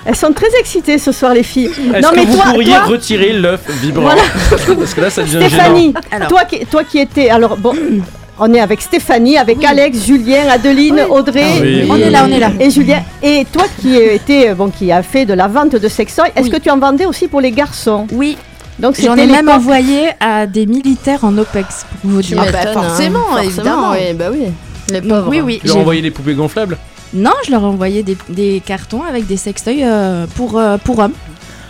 [0.06, 1.66] Elles sont très excitées ce soir, les filles.
[1.94, 4.22] Est-ce Non, que mais vous toi, pourriez toi, retirer l'œuf vibrant Voilà.
[4.78, 5.94] Parce que là, ça devient Stéphanie.
[6.12, 6.28] Alors.
[6.28, 7.28] toi qui, toi qui étais.
[7.28, 7.72] Alors, bon,
[8.38, 11.42] on est avec Stéphanie, avec Alex, Julien, Adeline, Audrey.
[11.44, 12.50] Ah oui, On oui, est là, on est là.
[12.60, 16.28] Et Julien, et toi qui était, bon, qui a fait de la vente de sextoys,
[16.36, 16.50] est-ce Oui.
[16.50, 18.06] que tu en vendais aussi pour les garçons?
[18.12, 18.36] Oui,
[18.78, 22.40] Donc j'en ai même envoyé à des militaires en OPEX, pour vous dire.
[22.46, 22.72] Ah bah, hein.
[22.74, 23.90] forcément, évidemment.
[23.92, 24.44] Oui, bah oui.
[24.90, 25.26] Les pauvres.
[25.28, 25.58] oui, oui.
[25.60, 26.76] Tu leur j'ai- envoyé des poupées gonflables?
[27.16, 30.98] Non, je leur ai envoyé des, des cartons avec des sextoys euh, pour, euh, pour
[30.98, 31.14] hommes.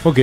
[0.04, 0.20] Ok.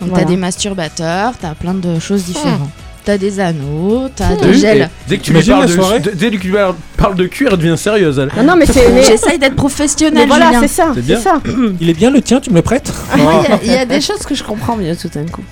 [0.00, 0.24] Donc Voilà.
[0.24, 2.68] t'as des masturbateurs, t'as plein de choses différentes.
[3.04, 4.82] T'as des anneaux, t'as T'as des vu gels.
[4.82, 6.52] Et Dès que tu T'imagines parles la de, soirée de- dès que tu
[6.96, 8.18] parles de cul, elle devient sérieuse.
[8.18, 8.30] Elle.
[8.44, 8.90] Non, non, mais c'est.
[8.92, 10.60] mais- J'essaye d'être mais professionnelle, voilà, Julien.
[10.62, 11.20] c'est ça, C'est c'est bien.
[11.20, 11.40] ça.
[11.80, 13.76] Il est bien le tien, tu me le prêtes Moi, il y a- il y,
[13.76, 15.44] a des choses que je comprends mieux tout d'un coup.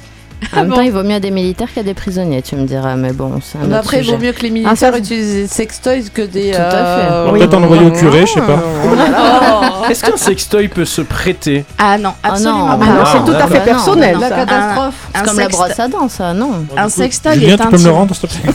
[0.53, 2.97] En même temps, il vaut mieux des militaires qu'à des prisonniers, tu me diras.
[2.97, 5.35] Mais bon, c'est un autre après, il vaut mieux que les Ah, ça, militaires utilisent
[5.35, 6.51] des sextoys que des.
[6.53, 7.11] Tout à fait.
[7.11, 8.63] euh, On va peut-être envoyer au curé, je sais pas.
[9.87, 9.91] Oh.
[9.91, 13.37] Est-ce qu'un sextoy peut se prêter Ah non, Ah absolument non, Ah, Ah, c'est tout
[13.37, 14.15] à fait Bah non, personnel.
[14.15, 14.95] non, La catastrophe.
[15.15, 17.85] Un C'est comme la brosse à dents, ça, non Un sextoy est tu peux me
[17.85, 18.53] le rendre, s'il te plaît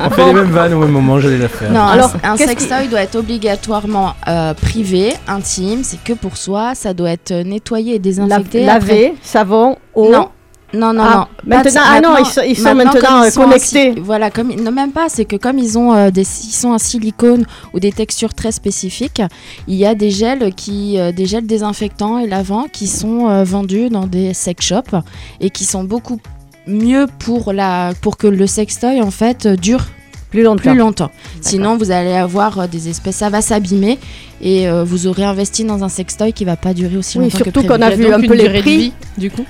[0.00, 1.70] On fait les mêmes vannes au même moment, j'allais la faire.
[1.72, 6.74] Non, un- Alors, un, sextoy doit être obligatoirement euh, privé, intime, c'est que pour soi,
[6.74, 8.64] ça doit être nettoyé et désinfecté.
[8.64, 10.10] Laver, savon, eau.
[10.10, 10.28] Non.
[10.74, 11.14] Non, non, Ah,
[11.44, 11.56] non.
[11.56, 13.94] maintenant- ah non, ils sont- ils sont maintenant, ils sont connectés.
[14.00, 15.08] voilà, comme ils- non, même pas.
[15.10, 17.44] C'est que comme ils ont euh, des, ils sont en silicone
[17.74, 19.20] ou des textures très spécifiques,
[19.68, 23.44] il y a des gels qui, euh, des gels désinfectants et lavants qui sont euh,
[23.44, 24.94] vendus dans des sex shops
[25.40, 26.18] et qui sont beaucoup
[26.66, 29.84] mieux pour la, pour que le sextoy en fait dure
[30.30, 30.62] Plus longtemps.
[30.70, 31.10] plus longtemps.
[31.42, 33.98] Sinon, vous allez avoir des espèces, ça va s'abîmer
[34.40, 37.38] et euh, vous aurez investi dans un sextoy qui va pas durer aussi Oui, longtemps
[37.38, 38.76] que surtout qu'on a vu un peu les prix.
[38.78, 39.44] vie, du coup.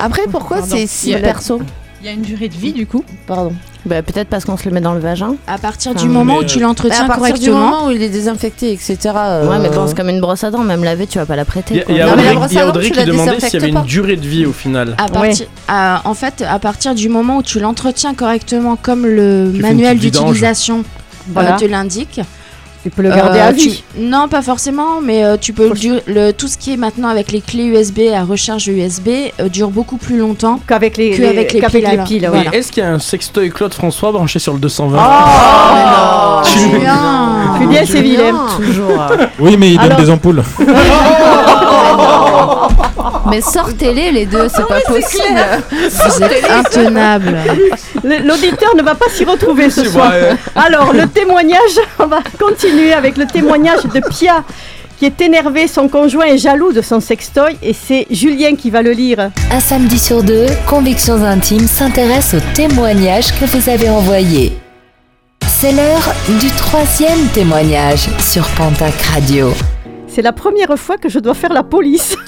[0.00, 1.60] Après, pourquoi c'est si perso
[2.00, 3.04] Il y a une durée de vie, du coup.
[3.26, 3.52] Pardon.
[3.86, 5.36] Bah, Peut-être parce qu'on se le met dans le vagin.
[5.46, 7.86] À partir Ah, du moment mais, où tu euh, à l'entretiens partir du correctement, moment
[7.86, 8.96] où il est désinfecté, etc.
[9.04, 11.36] Ouais, mais bon, euh, c'est comme une brosse à dents, même lavée, tu vas pas
[11.36, 11.82] la prêter.
[11.88, 14.26] il y a Audrey, y a à qui demandait s'il y avait une durée de
[14.26, 14.96] vie au final.
[14.98, 15.08] à
[15.68, 19.98] à- en fait, à partir du moment où tu l'entretiens correctement, comme le Tu manuel
[19.98, 20.84] d'utilisation
[21.28, 21.54] Voilà.
[21.54, 22.20] euh, te l'indique.
[22.82, 23.84] Tu peux le garder euh, à tu- vie.
[23.98, 27.08] Non, pas forcément, mais euh, tu peux le, dur- le- tout ce qui est maintenant
[27.08, 29.08] avec les clés USB à recharge USB
[29.38, 30.60] euh, dure beaucoup plus longtemps.
[30.66, 32.06] Qu'avec les, les piles, les alors.
[32.06, 32.54] piles, Et voilà.
[32.54, 37.58] est-ce qu'il y a un sextoy Claude François branché sur le 220 Oh, Tu- Julien
[37.60, 38.46] Julien, c'est vilain.
[38.56, 39.02] Toujours.
[39.38, 40.42] Oui, mais il donne Alors- des ampoules.
[43.30, 45.40] Mais sortez-les, les deux, c'est pas possible.
[45.70, 47.36] Vous êtes intenable.
[48.04, 50.12] Le- L'auditeur ne va pas s'y retrouver ce soir.
[50.54, 54.42] Alors, le témoignage, on va continuer avec le témoignage de Pia,
[54.98, 58.82] qui est énervé, son conjoint est jaloux de son sextoy, et c'est Julien qui va
[58.82, 59.30] le lire.
[59.50, 64.52] Un samedi sur deux, Convictions Intimes s'intéresse aux témoignages que vous avez envoyés.
[65.48, 69.52] C'est l'heure du troisième témoignage sur Pontac Radio.
[70.06, 72.16] C'est la première fois que je dois faire la police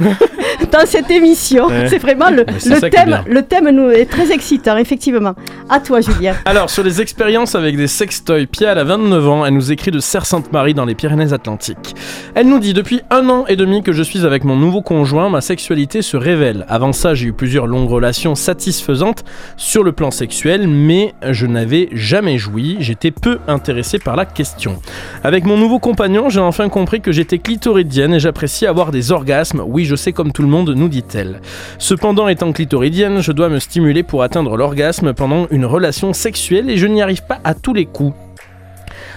[0.71, 1.67] dans cette émission.
[1.67, 1.89] Ouais.
[1.89, 2.45] C'est vraiment le,
[2.91, 3.23] thème.
[3.27, 5.35] Le thème nous est très excitant, effectivement.
[5.69, 6.35] À toi, Julien.
[6.45, 9.91] Alors, sur les expériences avec des sextoys, Pia, elle a 29 ans, elle nous écrit
[9.91, 11.95] de Serre-Sainte-Marie dans les Pyrénées-Atlantiques.
[12.35, 15.29] Elle nous dit Depuis un an et demi que je suis avec mon nouveau conjoint,
[15.29, 16.67] ma sexualité se révèle.
[16.69, 19.25] Avant ça, j'ai eu plusieurs longues relations satisfaisantes
[19.57, 24.81] sur le plan sexuel, mais je n'avais jamais joui, j'étais peu intéressé par la question.
[25.25, 29.63] Avec mon nouveau compagnon, j'ai enfin compris que j'étais clitoridienne et j'apprécie avoir des orgasmes.
[29.67, 31.41] Oui, je sais comme tout le monde, nous dit-elle.
[31.79, 36.77] Cependant, étant clitoridienne, je dois me stimuler pour atteindre l'orgasme pendant une relation sexuelle et
[36.77, 38.15] je n'y arrive pas à tous les coups.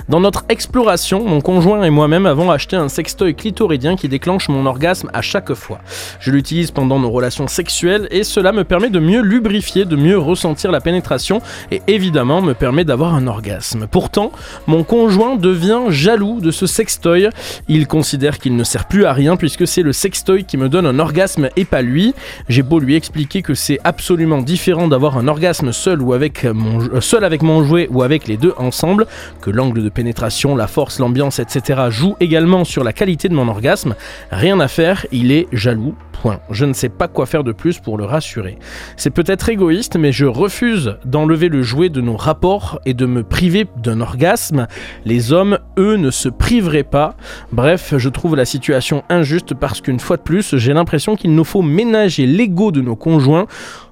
[0.10, 4.66] Dans notre exploration, mon conjoint et moi-même avons acheté un sextoy clitoridien qui déclenche mon
[4.66, 5.80] orgasme à chaque fois.
[6.20, 10.18] Je l'utilise pendant nos relations sexuelles et cela me permet de mieux lubrifier, de mieux
[10.18, 11.42] ressentir la pénétration
[11.72, 13.88] et évidemment me permet d'avoir un orgasme.
[13.90, 14.32] Pourtant,
[14.68, 17.30] mon conjoint devient jaloux de ce sextoy.
[17.68, 20.86] Il considère qu'il ne sert plus à rien puisque c'est le sextoy qui me donne
[20.86, 22.14] un orgasme et pas lui.
[22.50, 26.82] J'ai beau lui expliquer que c'est absolument différent d'avoir un orgasme seul ou avec mon
[26.82, 29.08] euh, seul avec mon jouet ou avec les deux ensemble,
[29.42, 31.84] que l'angle pénétration, la force, l'ambiance, etc.
[31.90, 33.96] jouent également sur la qualité de mon orgasme.
[34.32, 35.96] Rien à faire, il est jaloux.
[36.22, 36.40] Point.
[36.50, 38.58] Je ne sais pas quoi faire de plus pour le rassurer.
[38.96, 43.22] C'est peut-être égoïste, mais je refuse d'enlever le jouet de nos rapports et de me
[43.22, 44.68] priver d'un orgasme.
[45.04, 47.16] Les hommes, eux, ne se priveraient pas.
[47.52, 51.44] Bref, je trouve la situation injuste parce qu'une fois de plus, j'ai l'impression qu'il nous
[51.44, 53.46] faut ménager l'ego de nos conjoints.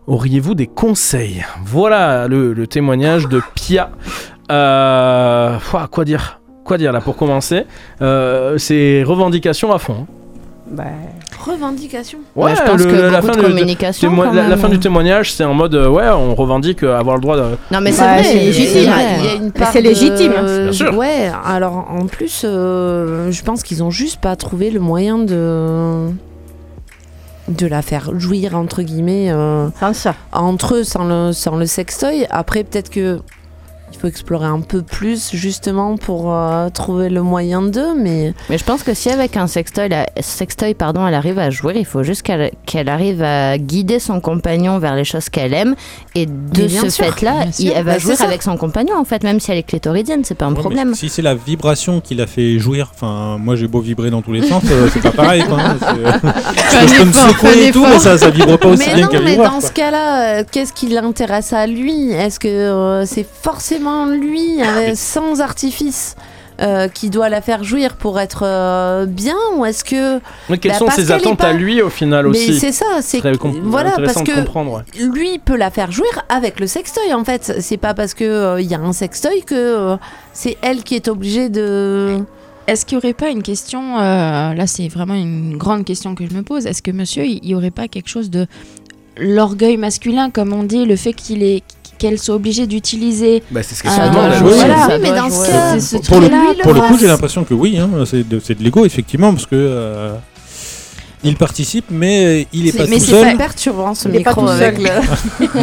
[0.07, 1.45] Auriez-vous des conseils?
[1.63, 3.91] Voilà le témoignage de Pia.
[4.51, 5.57] Euh,
[5.91, 7.65] quoi dire Quoi dire là pour commencer
[8.01, 10.05] Euh, C'est revendication à fond.
[10.71, 10.83] Bah,
[11.45, 12.19] Revendication.
[12.37, 14.09] Ouais, je pense le- que la fin de du- communication.
[14.09, 14.59] témo- quand la, la même.
[14.59, 17.43] fin du témoignage, c'est en mode euh, ouais, on revendique euh, avoir le droit de.
[17.69, 18.89] Non, mais c'est Bah, légitime.
[19.71, 20.31] c'est de- légitime.
[20.31, 20.97] Bien sûr.
[20.97, 26.07] Ouais, alors en plus, euh, je pense qu'ils ont juste pas trouvé le moyen de
[27.49, 30.15] de la faire jouir entre guillemets euh, Sans ça.
[30.31, 32.25] entre eux sans le, sans le sextoy.
[32.29, 33.19] Après, peut-être que
[33.93, 38.57] il faut explorer un peu plus justement pour euh, trouver le moyen d'eux, mais Mais
[38.57, 41.85] je pense que si avec un sextoy, la- sextoy pardon, elle arrive à jouer, il
[41.85, 45.75] faut juste qu'elle qu'elle arrive à guider son compagnon vers les choses qu'elle aime.
[46.15, 49.51] Et de ce fait-là, elle va Bah, jouer avec son compagnon, en fait, même si
[49.51, 50.93] elle est clitoridienne, c'est pas un Ouais, problème.
[50.95, 54.31] Si c'est la vibration qui l'a fait jouir, enfin, moi j'ai beau vibrer dans tous
[54.33, 55.43] les sens, euh, c'est pas pareil.
[55.43, 55.77] Quoi, hein,
[56.23, 58.95] un je peux me secouer un et tout, mais ça, ça vibre pas aussi mais
[58.95, 59.61] bien non, qu'un mais dans quoi.
[59.61, 62.11] ce cas-là, euh, qu'est-ce qui l'intéresse à lui?
[62.11, 66.15] Est-ce que euh, c'est forcément lui, euh, sans artifice,
[66.61, 70.19] euh, qui doit la faire jouir pour être euh, bien Ou est-ce que.
[70.49, 72.85] Mais quelles Bah, sont ses attentes pas- à lui au final Mais aussi c'est ça,
[73.01, 73.21] c'est
[73.63, 74.81] voilà parce que ouais.
[74.99, 77.55] lui peut la faire jouir avec le sextoy en fait.
[77.59, 79.97] C'est pas parce que euh, il y a un sextoy que euh,
[80.31, 82.19] c'est elle qui est obligée de.
[82.67, 86.25] Est-ce qu'il n'y aurait pas une question, euh, là c'est vraiment une grande question que
[86.25, 88.47] je me pose, est-ce que monsieur, il n'y aurait pas quelque chose de
[89.17, 91.61] l'orgueil masculin, comme on dit, le fait qu'il est
[92.03, 94.31] qu'elle soit obligée d'utiliser Bah, c'est ce que ça doit demande.
[94.33, 94.49] elle jouer.
[94.49, 94.57] aussi.
[94.59, 97.43] Voilà, oui, mais dans ce cas, c'est ce Pour le, pour le coup, j'ai l'impression
[97.45, 100.13] que oui, hein, c'est de, c'est de l'ego, effectivement, parce que euh,
[101.23, 103.31] il participe, mais il est C'est- pas mais tout c'est seul.
[103.31, 104.89] pas perturbant ce Il est micro avec le.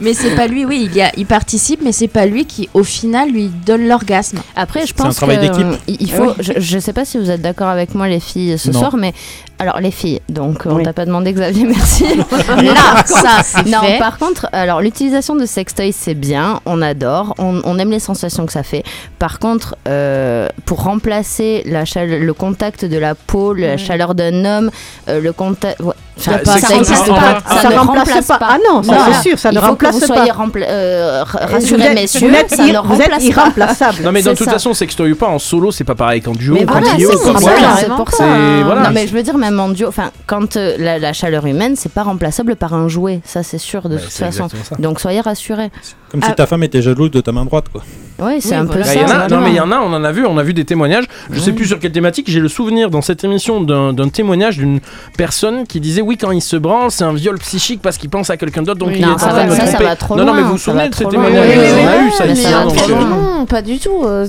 [0.00, 2.68] Mais c'est pas lui, oui, il, y a, il participe, mais c'est pas lui qui,
[2.74, 4.38] au final, lui donne l'orgasme.
[4.56, 5.66] Après, je C'est un pense travail que d'équipe.
[5.66, 6.32] euh, il faut.
[6.40, 8.78] Je, je sais pas si vous êtes d'accord avec moi, les filles, ce Non.
[8.80, 9.12] soir, mais
[9.60, 10.20] alors les filles.
[10.28, 10.82] Donc, on Oui.
[10.82, 12.04] t'a pas demandé, Xavier, merci.
[12.16, 13.98] Là, ça, c'est non, fait.
[13.98, 18.46] par contre, alors l'utilisation de sextoy, c'est bien, on adore, on, on aime les sensations
[18.46, 18.82] que ça fait.
[19.18, 24.44] Par contre, euh, pour remplacer la chale- le contact de la peau, la chaleur d'un
[24.44, 24.70] homme,
[25.08, 25.78] euh, le contact.
[25.80, 27.38] ouais, enfin, Y a ça pas- n'existe c'est- pas.
[27.48, 28.38] ça Ça ne remplace pas.
[28.40, 29.14] Ah non, ça, Voilà.
[29.14, 30.14] c'est sûr, ça ne Il faut remplace que vous pas.
[30.16, 32.76] soyez rempla- euh, rassurés, êtes- messieurs, vous êtes ça ne vous êtes
[33.10, 33.98] remplace irremplaçable.
[34.04, 34.52] Non mais dans C'est toute ça.
[34.52, 37.10] façon, sextoy ou pas, en solo, c'est pas pareil qu'en duo, Mais qu'en voilà, trio,
[37.10, 37.60] c'est c'est voilà.
[37.60, 38.24] ça, c'est pour C'est- ça.
[38.64, 38.82] voilà.
[38.82, 41.74] Non mais je veux dire même en duo, enfin quand euh, la, la chaleur humaine
[41.76, 44.48] c'est pas remplaçable par un jouet, ça c'est sûr de toute c'est façon.
[44.48, 44.76] ça.
[44.78, 45.70] Donc soyez rassurés.
[46.10, 46.34] Comme si Ah.
[46.34, 47.82] ta femme était jalouse de ta main droite, quoi.
[48.22, 49.28] Oui c'est un peu ça.
[49.30, 51.04] non mais il y en a, on en a vu, on a vu des témoignages.
[51.30, 52.26] Je sais plus sur quelle thématique.
[52.28, 54.80] J'ai le souvenir dans cette émission d'un témoignage d'une
[55.16, 58.30] personne qui disait oui quand il se branle c'est un viol psychique parce qu'il pense
[58.30, 58.96] à quelqu'un d'autre donc Oui.
[58.98, 60.52] il est Non, en ça train de ça, ça va trop non non mais vous
[60.52, 61.10] vous souvenez de loin.
[61.10, 62.46] témoignages Oui, oui, On a eu ça ici.
[62.46, 63.04] hein, euh.
[63.38, 64.02] Non, pas du tout.
[64.04, 64.26] euh,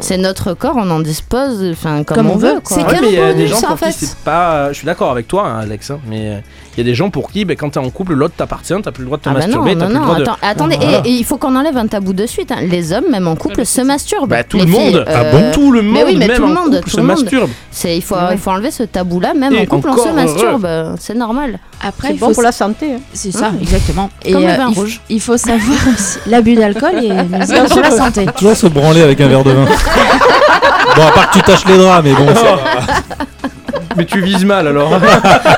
[0.00, 2.54] C'est notre corps, on en dispose enfin comme, Comme on on veut.
[2.64, 4.06] C'est Ouais, mais il y a des gens ça, pour en qui fait.
[4.06, 4.68] c'est pas.
[4.72, 6.38] Je suis d'accord avec toi, hein, Alex, hein, mais euh,
[6.76, 8.90] il y a des gens pour qui, ben, quand t'es en couple, l'autre t'appartient, t'as
[8.92, 10.22] plus le droit de te Ah bah non, masturber, t'as non, plus le non, de.
[10.22, 11.02] attends, attendez, et- Voilà.
[11.04, 12.50] et, il faut qu'on enlève un tabou de suite.
[12.52, 12.60] hein.
[12.62, 14.28] Les hommes, même en couple, se masturbent.
[14.30, 16.28] Bah, tout Les le filles, monde, ah euh, bon, tout le mais monde, oui, mais
[16.28, 17.18] même tout le en monde, couple, tout se le monde.
[17.20, 17.50] masturbe.
[17.70, 18.20] C'est, il, faut, Ouais.
[18.32, 20.64] il faut enlever ce tabou-là, même Et en couple, on se masturbe.
[20.64, 21.58] euh, C'est normal.
[21.84, 22.94] Après, C'est il bon faut pour la santé.
[22.94, 23.00] hein.
[23.12, 23.58] C'est ça, Mmh.
[23.60, 24.10] exactement.
[24.24, 25.00] Et Comme le euh, vin il, f- rouge.
[25.08, 27.08] il faut savoir aussi, l'abus d'alcool est
[27.68, 28.26] pour la santé.
[28.36, 29.64] Toujours se branler avec un verre de vin.
[30.96, 32.58] bon, à part que tu tâches les draps, mais bon, ça.
[33.96, 34.90] Mais tu vises mal alors.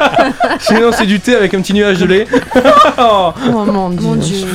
[0.59, 2.27] Sinon, c'est du thé avec un petit nuage de lait.
[2.99, 3.33] Oh.
[3.49, 4.01] Oh mon dieu.
[4.09, 4.47] Mon Dieu.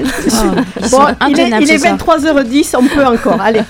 [0.00, 2.18] Ils Bon, il est, il est ce soir.
[2.18, 3.40] 23h10, on peut encore.
[3.40, 3.62] Allez.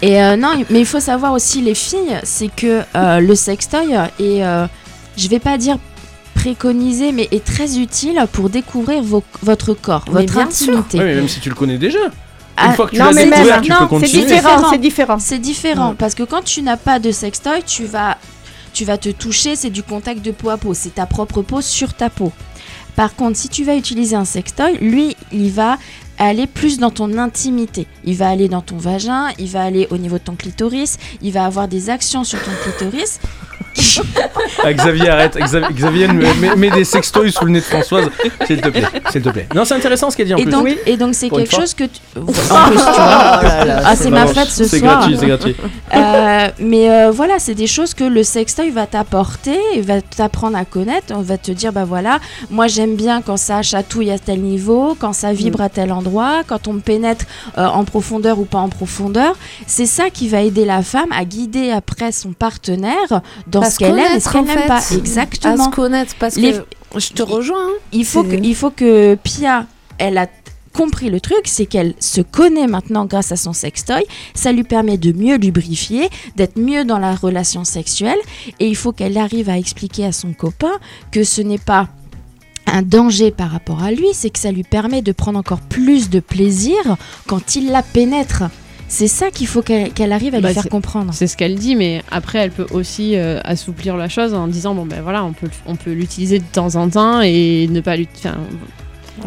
[0.00, 3.92] Et euh, non, mais il faut savoir aussi les filles, c'est que euh, le sextoy
[3.92, 4.66] est, euh,
[5.18, 5.76] je vais pas dire
[6.34, 10.70] préconisé, mais est très utile pour découvrir vos- votre corps, Mais votre bien sûr.
[10.78, 10.98] intimité.
[10.98, 11.98] Ouais, mais même si tu le connais déjà.
[12.56, 14.08] Ah, Une fois que tu non, l'as mais même- découvert, tu non, peux c'est continuer.
[14.08, 14.70] C'est différent, différent.
[14.70, 15.18] c'est différent.
[15.18, 18.18] C'est différent parce que quand tu n'as pas de sextoy, tu vas,
[18.72, 21.60] tu vas te toucher, c'est du contact de peau à peau, c'est ta propre peau
[21.60, 22.30] sur ta peau.
[22.94, 25.78] Par contre, si tu vas utiliser un sextoy, lui, il va
[26.18, 27.86] aller plus dans ton intimité.
[28.04, 31.32] Il va aller dans ton vagin, il va aller au niveau de ton clitoris, il
[31.32, 33.18] va avoir des actions sur ton clitoris.
[34.64, 35.36] Ah, Xavier, arrête.
[35.38, 38.08] Xavier, Xavier met, met- met des sextoys sous le nez de Françoise.
[38.46, 38.84] S'il te plaît.
[39.10, 39.46] S'il te plaît.
[39.54, 40.52] Non, c'est intéressant ce qu'elle dit en Et plus.
[40.52, 40.78] donc, Oui.
[40.86, 42.00] et donc c'est quelque chose que tu...
[42.20, 43.80] en plus, tu vois.
[43.84, 44.98] Ah, c'est ma fête ce C'est soir.
[44.98, 45.56] gratuit, c'est gratuit.
[45.94, 50.56] Euh, mais euh, voilà, c'est des choses que le sextoy va t'apporter, il va t'apprendre
[50.56, 51.12] à connaître.
[51.14, 52.18] On va te dire, bah voilà,
[52.50, 55.62] moi j'aime bien quand ça chatouille à tel niveau, quand ça vibre Mm.
[55.64, 57.26] à tel endroit, quand on me pénètre
[57.58, 59.36] euh, en profondeur ou pas en profondeur.
[59.66, 63.20] C'est ça qui va aider la femme à guider après son partenaire
[63.52, 64.78] dans À ce qu'elle aime et ce qu'elle n'aime pas.
[64.80, 65.64] À Exactement.
[65.70, 67.66] se connaître parce Les- que je te rejoins.
[67.68, 67.72] hein.
[67.92, 69.66] Il faut, que, il faut que Pia,
[69.98, 70.26] elle a
[70.72, 74.02] compris le truc, c'est qu'elle se connaît maintenant grâce à son sextoy.
[74.34, 78.18] Ça lui permet de mieux lubrifier, d'être mieux dans la relation sexuelle.
[78.58, 80.72] Et il faut qu'elle arrive à expliquer à son copain
[81.10, 81.88] que ce n'est pas
[82.66, 86.08] un danger par rapport à lui, c'est que ça lui permet de prendre encore plus
[86.08, 86.78] de plaisir
[87.26, 88.44] quand il la pénètre.
[88.94, 91.12] C'est ça qu'il faut qu'elle qu'elle arrive à Bah, lui faire c'est- comprendre.
[91.14, 94.74] C'est ce qu'elle dit, mais après, elle peut aussi euh, assouplir la chose en disant
[94.74, 97.96] bon ben voilà, on peut, on peut l'utiliser de temps en temps et ne pas
[97.96, 98.28] l'utiliser.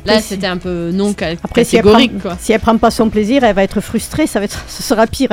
[0.06, 2.38] Là, c'était un peu non Après, si elle, prend, catégorique quoi.
[2.40, 5.08] si elle prend pas son plaisir, elle va être frustrée, ça va être, ce sera
[5.08, 5.30] pire.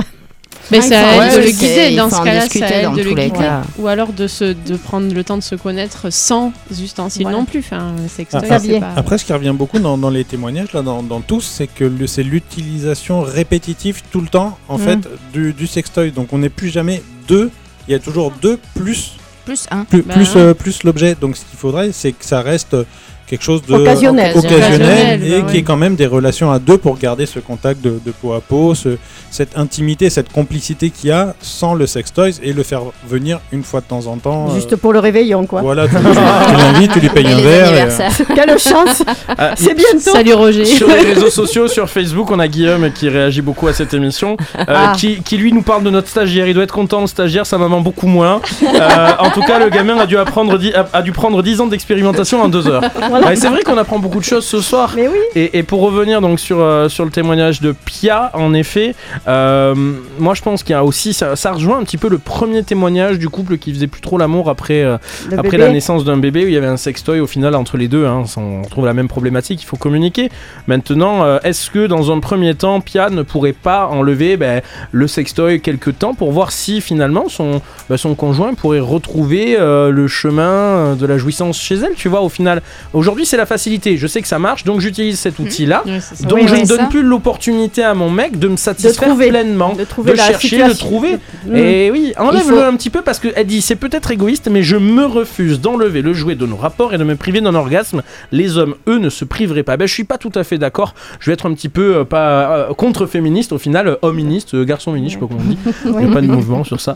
[0.71, 3.33] Mais Ah, en elle de le guider dans ce cas-là, elle dans de le guider.
[3.79, 7.39] Ou alors de, se, de prendre le temps de se connaître sans ustensiles Voilà.
[7.39, 7.59] non plus.
[7.61, 7.93] Enfin,
[8.33, 8.61] Ah, pas...
[8.97, 11.85] Après, ce qui revient beaucoup dans, dans les témoignages, là, dans, dans tous, c'est que
[11.85, 14.83] le- c'est l'utilisation répétitive tout le temps, en Mm.
[14.83, 14.99] fait,
[15.33, 16.11] du, du sextoy.
[16.13, 17.51] Donc, on n'est plus jamais deux.
[17.89, 19.13] Il y a toujours deux plus
[19.45, 19.85] Plus un.
[19.85, 21.17] plus, Bah, plus, euh, plus l'objet.
[21.21, 22.85] Donc, ce qu'il faudrait, c'est que ça reste euh,
[23.33, 24.37] quelque chose de Occasionnel.
[24.37, 27.83] occasionnel et bah qui est quand même des relations à deux pour garder ce contact
[27.83, 28.99] de, de peau à peau, ce-
[29.31, 33.63] cette intimité, cette complicité qu'il y a sans le sextoy et le faire venir une
[33.63, 34.49] fois de temps en temps.
[34.51, 35.63] euh, Juste pour le réveillon, quoi.
[35.63, 35.95] Voilà, tu,
[36.59, 37.89] l'invites, tu lui payes Et un les verre.
[37.89, 38.25] et, euh.
[38.35, 39.03] Quelle chance
[39.39, 40.67] Ah, C'est bientôt Salut Roger.
[40.67, 44.37] Sur les réseaux sociaux, sur Facebook, on a Guillaume qui réagit beaucoup à cette émission,
[44.59, 44.93] euh, Ah.
[44.95, 46.47] qui, qui lui nous parle de notre stagiaire.
[46.47, 48.43] Il doit être content, le stagiaire, sa maman beaucoup moins.
[48.63, 51.67] Euh, en tout cas, le gamin a dû, apprendre, a, a dû prendre 10 ans
[51.67, 52.83] d'expérimentation en 2 heures.
[53.09, 53.22] Voilà.
[53.27, 54.94] Ouais, c'est vrai qu'on apprend beaucoup de choses ce soir.
[54.97, 55.16] Mais oui.
[55.36, 58.97] Et, et pour revenir donc sur, euh, sur le témoignage de Pia, en effet,
[59.28, 59.74] euh,
[60.19, 62.65] moi je pense qu'il y a aussi, ça, ça rejoint un petit peu le premier
[62.65, 64.97] témoignage du couple qui faisait plus trop l'amour après, euh,
[65.31, 65.59] après bébé.
[65.59, 68.07] la naissance d'un bébé où il y avait un sextoy au final entre les deux.
[68.07, 68.24] hein.
[68.36, 70.28] on retrouve la même problématique, il faut communiquer.
[70.66, 75.61] Maintenant, est-ce que dans un premier temps, Pia ne pourrait pas enlever ben, le sextoy
[75.61, 81.07] quelque temps pour voir si finalement son, ben, son conjoint pourrait retrouver le chemin de
[81.07, 82.62] la jouissance chez elle, tu vois, au final?
[82.93, 83.97] Aujourd'hui, c'est la facilité.
[83.97, 85.83] Je sais que ça marche, donc j'utilise cet outil-là.
[85.87, 86.25] C'est ça.
[86.27, 86.87] Donc Oui, je ne donne ça.
[86.87, 89.29] plus l'opportunité à mon mec de me satisfaire trouver.
[89.29, 90.87] pleinement, De trouver de chercher, de situation.
[90.87, 91.19] trouver.
[91.47, 91.57] Mm.
[91.57, 94.77] Et oui, enlève-le faut- un petit peu parce qu'elle dit c'est peut-être égoïste, mais je
[94.77, 98.03] me refuse d'enlever le jouet de nos rapports et de me priver d'un orgasme.
[98.33, 99.77] Les hommes, eux, ne se priveraient pas.
[99.77, 100.95] Ben, je suis pas tout à fait d'accord.
[101.21, 104.65] Je vais être un petit peu euh, pas euh, contre-féministe, au final, euh, hoministe, euh,
[104.65, 105.59] garçon-ministe, je sais pas comment on dit.
[105.85, 106.95] Il n'y a pas de mouvement sur ça.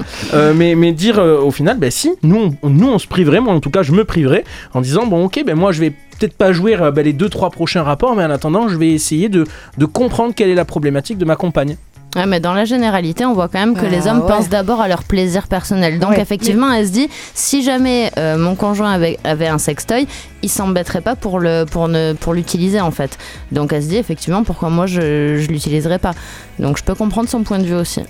[0.54, 3.60] Mais, mais dire au final, ben si, nous on, nous on se priverait, moi en
[3.60, 4.44] tout cas je me priverais
[4.74, 7.28] en disant bon ok, ben moi je vais peut-être pas jouer euh, ben, les deux
[7.28, 9.44] trois prochains rapports, mais en attendant je vais essayer de,
[9.78, 11.76] de comprendre quelle est la problématique de ma compagne.
[12.14, 14.26] Ouais, mais dans la généralité, on voit quand même que Bah, les hommes ouais.
[14.26, 15.98] pensent d'abord à leur plaisir personnel.
[15.98, 16.20] Donc Ouais.
[16.22, 20.06] effectivement, elle se dit, si jamais euh, mon conjoint avait, avait un sextoy,
[20.42, 23.18] il s'embêterait pas pour le pour ne pour l'utiliser en fait.
[23.52, 26.12] Donc elle se dit effectivement pourquoi moi je je l'utiliserais pas.
[26.58, 28.00] Donc je peux comprendre son point de vue aussi.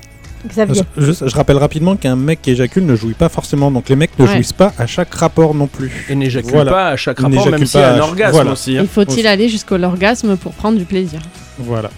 [0.46, 0.82] Xavier.
[0.96, 4.18] Je, je rappelle rapidement qu'un mec qui éjacule ne jouit pas forcément, donc les mecs
[4.18, 4.34] ne Ouais.
[4.34, 6.06] jouissent pas à chaque rapport non plus.
[6.08, 6.70] Et n'éjacule Voilà.
[6.70, 8.52] pas à chaque rapport, même s'il y a pas un à- orgasme voilà.
[8.52, 8.76] aussi.
[8.78, 8.82] hein.
[8.82, 11.20] Il faut-il aller jusqu'à l'orgasme pour prendre du plaisir?
[11.58, 11.90] Voilà.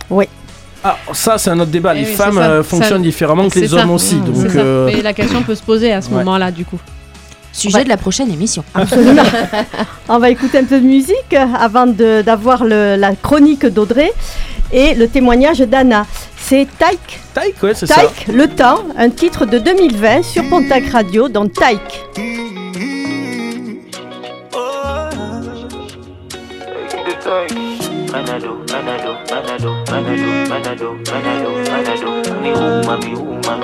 [0.85, 1.93] Ah, ça c'est un autre débat.
[1.97, 3.77] Eh les oui, femmes euh, fonctionnent Ça- différemment que les ça.
[3.77, 4.15] hommes aussi.
[4.15, 6.15] Mmh, Donc, euh, Mais la question peut se poser à ce ouais.
[6.19, 6.79] moment-là, du coup.
[7.59, 8.63] Sujet de la prochaine émission.
[8.73, 9.23] Absolument.
[10.09, 14.13] On va écouter un peu de musique avant d'avoir la chronique d'Audrey
[14.73, 16.07] et le témoignage d'Anna.
[16.37, 17.97] C'est Taïk, Taïk, ouais, c'est ça.
[17.97, 21.81] Taïk, Le Temps, un titre de 2020 sur Pontac Radio, dans Taïk.
[28.13, 32.11] Manado, Manado, Manado, Manado, Manado, Manado, Manado.
[32.41, 33.59] Mi uma, mi uma,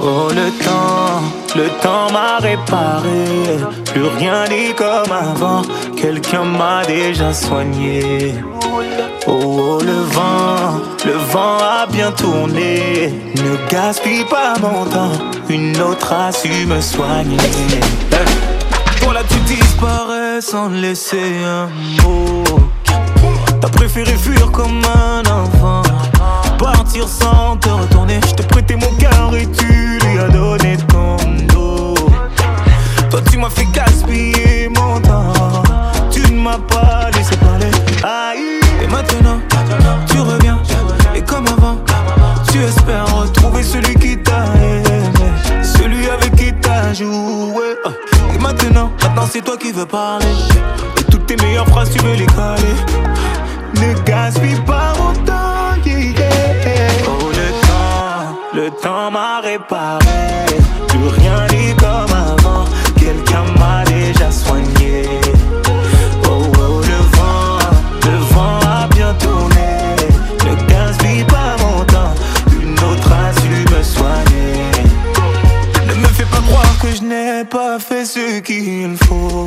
[0.00, 1.20] Oh le temps,
[1.56, 5.62] le temps m'a réparé, plus rien n'est comme avant,
[5.96, 8.34] quelqu'un m'a déjà soigné.
[9.26, 15.18] Oh, oh, le vent, le vent a bien tourné, ne gaspille pas mon temps,
[15.48, 17.36] une autre a su me soigner.
[19.00, 21.66] Pour là tu disparais sans laisser un
[22.02, 22.44] mot.
[23.60, 25.82] T'as préféré fuir comme un enfant
[26.58, 28.20] Partir sans te retourner.
[28.26, 31.16] Je t'ai prêté mon cœur et tu lui as donné ton
[31.54, 31.94] dos.
[33.10, 35.62] Toi tu m'as fait gaspiller mon temps.
[36.10, 37.70] Tu ne m'as pas laissé parler.
[38.02, 38.60] Aïe.
[38.82, 39.38] Et maintenant
[40.08, 40.58] tu reviens.
[41.14, 41.76] Et comme avant
[42.50, 45.30] Tu espères retrouver celui qui t'a aimé.
[45.62, 47.76] Celui avec qui t'as joué.
[48.34, 50.26] Et maintenant, maintenant c'est toi qui veux parler.
[50.98, 52.76] Et toutes tes meilleures phrases tu veux les coller.
[53.74, 55.47] Ne gaspille pas mon temps
[58.58, 60.24] le temps m'a réparé.
[60.88, 62.64] Plus rien n'est comme avant.
[62.96, 65.04] Quelqu'un m'a déjà soigné.
[66.28, 67.58] Oh oh le vent,
[68.08, 69.70] le vent a bien tourné.
[70.46, 72.14] Ne gaspille pas mon temps
[72.60, 74.72] Une autre a su me soigner.
[75.88, 79.46] Ne me fais pas croire que je n'ai pas fait ce qu'il faut.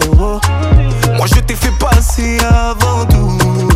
[1.17, 3.70] Moi je t'ai fait passer avant tout.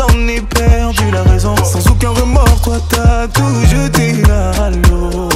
[0.00, 1.54] J'en ai perdu la raison.
[1.62, 5.28] Sans aucun remords, toi t'as tout jeté à l'eau.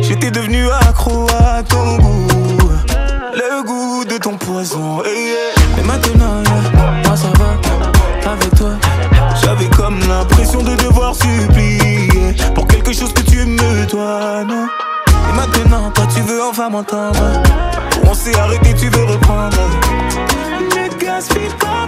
[0.00, 2.26] J'étais devenu accro à ton goût.
[3.34, 5.02] Le goût de ton poison.
[5.04, 5.36] eh, yeah.
[5.76, 8.30] Mais maintenant, yeah, moi ça va.
[8.32, 8.70] Avec toi,
[9.42, 14.68] j'avais comme l'impression de devoir supplier pour quelque chose que tu me dois, non?
[15.28, 17.42] Et maintenant, toi tu veux enfin m'entendre
[18.08, 19.58] On s'est arrêté, tu veux reprendre
[20.74, 21.86] Ne gaspille pas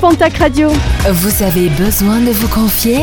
[0.00, 0.70] Pontac Radio.
[1.10, 2.98] Vous avez besoin de vous confier?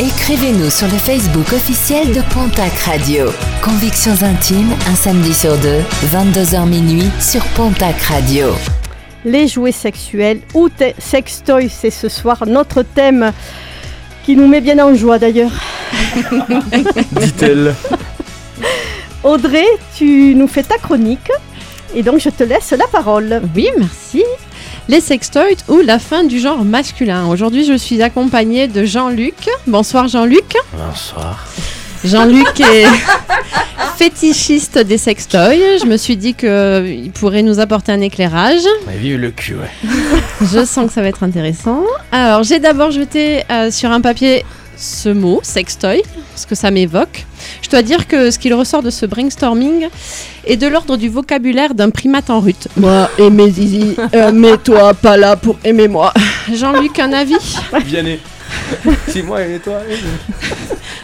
[0.00, 3.26] Écrivez-nous sur le Facebook officiel de Pontac Radio.
[3.62, 8.48] Convictions intimes, un samedi sur deux, 22h minuit sur Pontac Radio.
[9.24, 13.32] Les jouets sexuels ou te- sextoys, c'est ce soir notre thème
[14.24, 15.52] qui nous met bien en joie d'ailleurs.
[17.12, 17.74] Dit-elle.
[19.24, 19.66] Audrey,
[19.96, 21.30] tu nous fais ta chronique
[21.94, 23.42] et donc je te laisse la parole.
[23.54, 24.22] Oui, merci.
[24.88, 27.26] Les sextoys ou la fin du genre masculin.
[27.26, 29.48] Aujourd'hui, je suis accompagnée de Jean-Luc.
[29.66, 30.56] Bonsoir Jean-Luc.
[30.72, 31.44] Bonsoir.
[32.04, 32.84] Jean-Luc est
[33.96, 35.78] fétichiste des sextoys.
[35.80, 38.62] Je me suis dit qu'il pourrait nous apporter un éclairage.
[38.86, 39.90] Mais vive le cul, ouais.
[40.40, 41.82] Je sens que ça va être intéressant.
[42.12, 44.44] Alors, j'ai d'abord jeté euh, sur un papier
[44.76, 47.24] ce mot, sextoy, parce que ça m'évoque.
[47.62, 49.88] Je dois dire que ce qu'il ressort de ce brainstorming
[50.46, 52.68] est de l'ordre du vocabulaire d'un primate en rut.
[52.76, 56.12] Moi, aimer Zizi, euh, mets-toi pas là pour aimer moi.
[56.52, 57.36] Jean-Luc, un avis?
[57.84, 58.20] Vianney.
[59.08, 59.80] C'est moi et toi.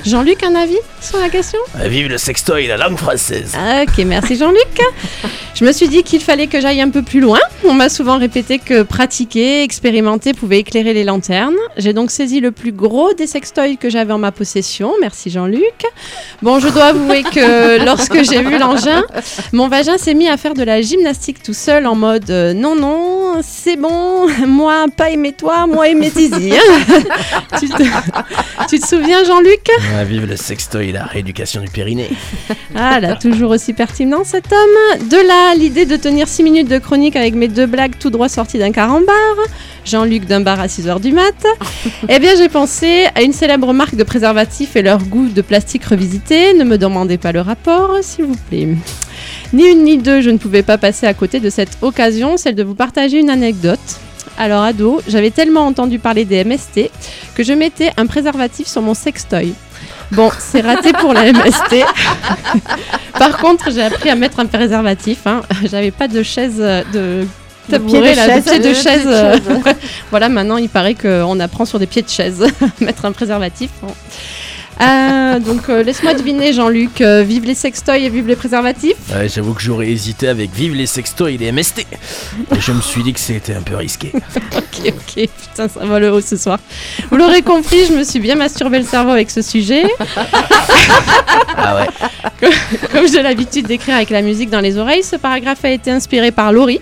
[0.04, 3.52] Jean-Luc, un avis sur la question Vive le sextoy, la langue française.
[3.56, 4.80] Ah, Ok, merci Jean-Luc.
[5.54, 7.38] Je me suis dit qu'il fallait que j'aille un peu plus loin.
[7.64, 11.54] On m'a souvent répété que pratiquer, expérimenter pouvait éclairer les lanternes.
[11.76, 14.92] J'ai donc saisi le plus gros des sextoys que j'avais en ma possession.
[15.00, 15.84] Merci Jean-Luc.
[16.40, 19.04] Bon, je dois avouer que lorsque j'ai vu l'engin,
[19.52, 22.74] mon vagin s'est mis à faire de la gymnastique tout seul en mode euh, non,
[22.74, 26.52] non, c'est bon, moi pas aimer toi, moi aimer Tizi.
[27.58, 27.82] tu, te...
[28.68, 29.68] tu te souviens Jean-Luc?
[29.96, 32.10] Ah, vive le sextoy et la rééducation du périnée.
[32.74, 35.08] ah là, toujours aussi pertinent cet homme.
[35.08, 38.28] De là, l'idée de tenir 6 minutes de chronique avec mes deux blagues tout droit
[38.28, 39.14] sorties d'un carambar.
[39.84, 41.46] Jean-Luc d'un bar à 6h du mat.
[42.08, 45.84] eh bien, j'ai pensé à une célèbre marque de préservatifs et leur goût de plastique
[45.84, 46.54] revisité.
[46.54, 48.68] Ne me demandez pas le rapport, s'il vous plaît.
[49.52, 52.54] Ni une ni deux, je ne pouvais pas passer à côté de cette occasion, celle
[52.54, 53.78] de vous partager une anecdote.
[54.38, 56.90] Alors, ado, j'avais tellement entendu parler des MST
[57.34, 59.52] que je mettais un préservatif sur mon sextoy.
[60.12, 61.84] Bon, c'est raté pour la MST.
[63.18, 65.26] Par contre, j'ai appris à mettre un préservatif.
[65.26, 65.42] Hein.
[65.70, 67.26] J'avais pas de chaise euh, de
[67.68, 68.44] De pied de là, chaise.
[68.44, 68.84] de pied de De chaise.
[68.84, 69.32] pied de euh,
[69.64, 69.76] chaise.
[70.10, 72.44] voilà, maintenant il paraît qu'on apprend sur des pieds de chaise
[72.80, 73.70] mettre un préservatif.
[73.82, 73.92] Bon.
[74.82, 78.96] Euh, donc euh, laisse-moi deviner Jean-Luc, euh, vive les sextoys et vive les préservatifs.
[79.14, 81.80] Ouais, j'avoue que j'aurais hésité avec Vive les sextoys et les MST.
[81.80, 84.12] Et je me suis dit que c'était un peu risqué.
[84.56, 86.58] ok, ok, putain, ça va le haut ce soir.
[87.10, 89.84] Vous l'aurez compris, je me suis bien masturbé le cerveau avec ce sujet.
[91.56, 91.86] Ah ouais.
[92.40, 92.50] Comme-
[92.92, 96.30] Comme j'ai l'habitude d'écrire avec la musique dans les oreilles, ce paragraphe a été inspiré
[96.32, 96.80] par Laurie,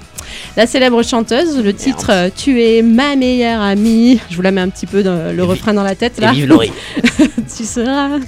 [0.60, 1.64] la célèbre chanteuse.
[1.64, 4.20] Le titre euh, Tu es ma meilleure amie.
[4.28, 6.32] Je vous la mets un petit peu dans le refrain dans la tête là.
[6.32, 6.70] vive Laurie.
[7.56, 8.18] tu seras.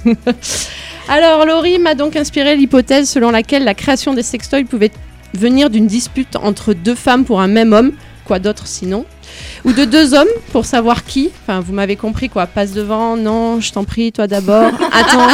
[1.07, 4.89] Alors, Laurie m'a donc inspiré l'hypothèse selon laquelle la création des sextoys pouvait
[5.35, 7.91] venir d'une dispute entre deux femmes pour un même homme,
[8.25, 9.05] quoi d'autre sinon,
[9.65, 11.31] ou de deux hommes pour savoir qui.
[11.43, 12.47] Enfin, vous m'avez compris quoi.
[12.47, 14.71] Passe devant, non, je t'en prie, toi d'abord.
[14.91, 15.27] Attends,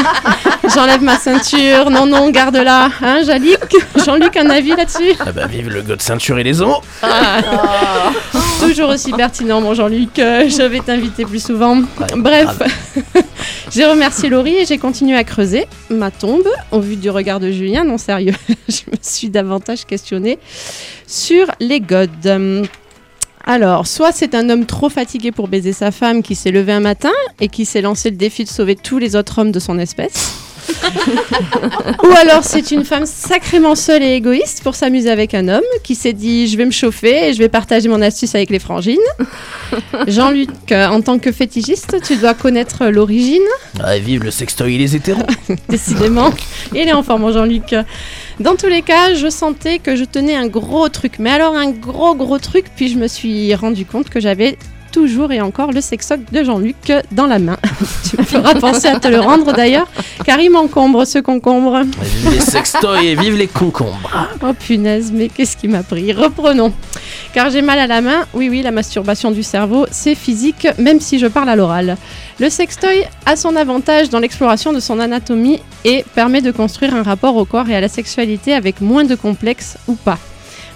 [0.73, 1.89] j'enlève ma ceinture.
[1.89, 2.89] Non, non, garde-la.
[3.01, 3.59] Hein, Jean-Luc
[4.05, 5.13] Jean-Luc, un avis là-dessus?
[5.19, 6.81] Ah bah vive le god de ceinture et les homos.
[7.01, 7.41] Ah.
[8.61, 10.19] Toujours aussi pertinent, mon Jean-Luc.
[10.19, 11.81] Euh, je vais t'inviter plus souvent.
[12.15, 12.59] Bref,
[13.71, 16.47] j'ai remercié Laurie et j'ai continué à creuser ma tombe.
[16.71, 18.35] Au vu du regard de Julien, non sérieux,
[18.67, 20.39] je me suis davantage questionnée
[21.07, 22.67] sur les godes.
[23.45, 26.79] Alors, soit c'est un homme trop fatigué pour baiser sa femme qui s'est levé un
[26.79, 29.79] matin et qui s'est lancé le défi de sauver tous les autres hommes de son
[29.79, 30.48] espèce.
[32.03, 35.95] Ou alors c'est une femme sacrément seule et égoïste pour s'amuser avec un homme qui
[35.95, 38.97] s'est dit je vais me chauffer et je vais partager mon astuce avec les frangines.
[40.07, 43.41] Jean-Luc, euh, en tant que fétichiste, tu dois connaître l'origine,
[43.83, 45.21] Ah, vive le sextoy et les hétéros.
[45.69, 46.31] décidément.
[46.73, 47.75] Il est en forme, Jean-Luc.
[48.39, 51.71] Dans tous les cas, je sentais que je tenais un gros truc, mais alors un
[51.71, 54.57] gros gros truc, puis je me suis rendu compte que j'avais
[54.91, 57.57] toujours et encore le sextoy de Jean-Luc dans la main.
[58.09, 59.87] tu me feras penser à te le rendre d'ailleurs,
[60.25, 61.81] car il m'encombre ce concombre.
[62.01, 64.09] Vive les sextoys et vive les concombres.
[64.41, 66.13] Oh punaise, mais qu'est-ce qui m'a pris?
[66.13, 66.73] Reprenons.
[67.33, 70.99] Car j'ai mal à la main, oui oui, la masturbation du cerveau, c'est physique, même
[70.99, 71.97] si je parle à l'oral.
[72.39, 77.03] Le sextoy a son avantage dans l'exploration de son anatomie et permet de construire un
[77.03, 80.17] rapport au corps et à la sexualité avec moins de complexes ou pas.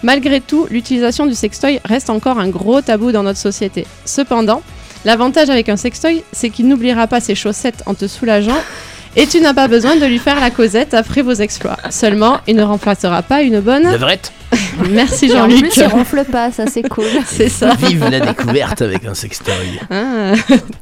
[0.04, 3.88] Malgré tout, l'utilisation du sextoy reste encore un gros tabou dans notre société.
[4.04, 4.62] Cependant,
[5.06, 8.60] l'avantage avec un sextoy, c'est qu'il n'oubliera pas ses chaussettes en te soulageant
[9.16, 11.78] et tu n'as pas besoin de lui faire la causette après vos exploits.
[11.90, 13.90] Seulement, il ne remplacera pas une bonne.
[13.90, 14.34] Levrette.
[14.90, 15.70] Merci en Jean-Luc.
[15.70, 17.06] plus, il ronfle pas, ça c'est cool.
[17.26, 17.74] C'est ça.
[17.76, 19.80] Vive la découverte avec un sextoy.
[19.90, 20.34] Ah,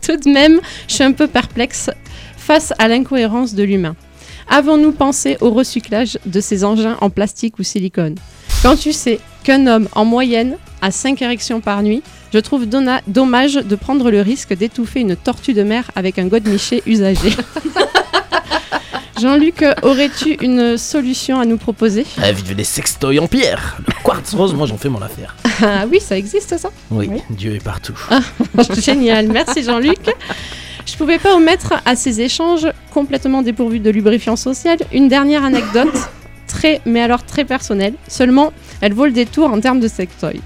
[0.06, 1.91] Tout de même, je suis un peu perplexe
[2.38, 3.95] face à l'incohérence de l'humain.
[4.49, 8.15] Avons-nous pensé au recyclage de ces engins en plastique ou silicone?
[8.62, 13.02] Quand tu sais qu'un homme, en moyenne, a 5 érections par nuit, je trouve donna-
[13.08, 17.32] dommage de prendre le risque d'étouffer une tortue de mer avec un godemiché usagé.
[19.20, 22.06] Jean-Luc, aurais-tu une solution à nous proposer?
[22.22, 23.78] Ah, vive les sextoys en pierre.
[23.88, 25.36] Le quartz rose, moi j'en fais mon affaire.
[25.64, 26.70] Ah oui, ça existe ça?
[26.90, 27.98] Oui, Dieu est partout.
[28.80, 30.00] Génial, merci Jean-Luc.
[30.88, 35.94] Je pouvais pas omettre à ces échanges complètement dépourvus de lubrifiant social une dernière anecdote,
[36.52, 37.94] très, mais alors très personnelle.
[38.07, 38.52] Seulement,
[38.82, 40.41] elle vaut le détour en termes de sextoy.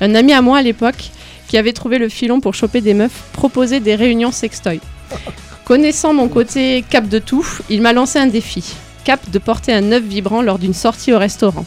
[0.00, 1.10] Un ami à moi à l'époque,
[1.48, 4.80] qui avait trouvé le filon pour choper des meufs, proposait des réunions sextoy.
[5.64, 8.74] Connaissant mon côté cap de tout, il m'a lancé un défi.
[9.04, 11.64] Cap de porter un œuf vibrant lors d'une sortie au restaurant.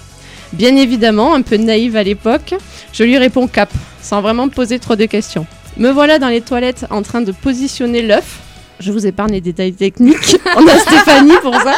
[0.53, 2.53] Bien évidemment, un peu naïve à l'époque,
[2.93, 3.71] je lui réponds cap,
[4.01, 5.47] sans vraiment me poser trop de questions.
[5.77, 8.39] Me voilà dans les toilettes en train de positionner l'œuf.
[8.83, 10.35] Je vous épargne les détails techniques.
[10.57, 11.75] On a Stéphanie pour ça.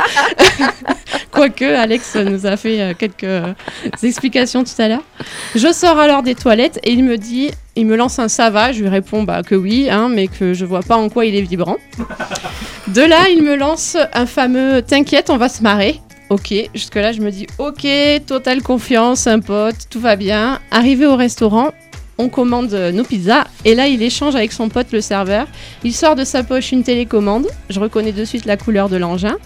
[1.31, 3.53] Quoique, Alex nous a fait euh, quelques euh,
[4.01, 5.03] explications tout à l'heure.
[5.53, 8.71] Je sors alors des toilettes et il me dit, il me lance un ça va.
[8.71, 11.35] Je lui réponds bah, que oui, hein, mais que je vois pas en quoi il
[11.35, 11.77] est vibrant.
[12.87, 16.01] De là, il me lance un fameux T'inquiète, on va se marrer.
[16.31, 17.85] Ok, jusque-là, je me dis Ok,
[18.25, 20.59] totale confiance, un pote, tout va bien.
[20.71, 21.71] Arrivé au restaurant,
[22.17, 25.47] on commande euh, nos pizzas et là, il échange avec son pote, le serveur.
[25.83, 27.47] Il sort de sa poche une télécommande.
[27.69, 29.37] Je reconnais de suite la couleur de l'engin.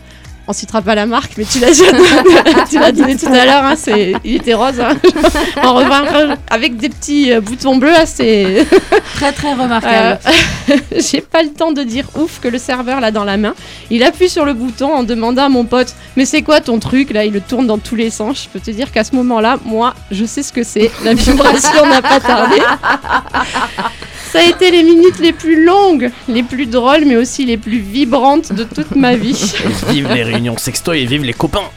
[0.51, 1.71] On citera pas la marque, mais tu l'as
[2.69, 3.63] tu l'as donné tout à l'heure.
[3.65, 4.79] hein, c'est- il était rose.
[4.79, 4.97] hein.
[5.63, 8.65] en revanche, avec des petits euh, boutons bleus, ah, c'est
[9.13, 10.17] Très très remarquable.
[10.71, 13.53] euh, J'ai pas le temps de dire ouf que le serveur l'a dans la main.
[13.91, 17.11] Il appuie sur le bouton en demandant à mon pote Mais c'est quoi ton truc?
[17.11, 18.45] Là, il le tourne dans tous les sens.
[18.45, 20.89] Je peux te dire qu'à ce moment-là, moi, je sais ce que c'est.
[21.03, 22.57] La vibration n'a pas tardé.
[24.31, 27.79] Ça a été les minutes les plus longues, les plus drôles, mais aussi les plus
[27.79, 29.53] vibrantes de toute ma vie.
[29.89, 30.23] Vive les
[30.57, 31.69] sextoy et vive les copains.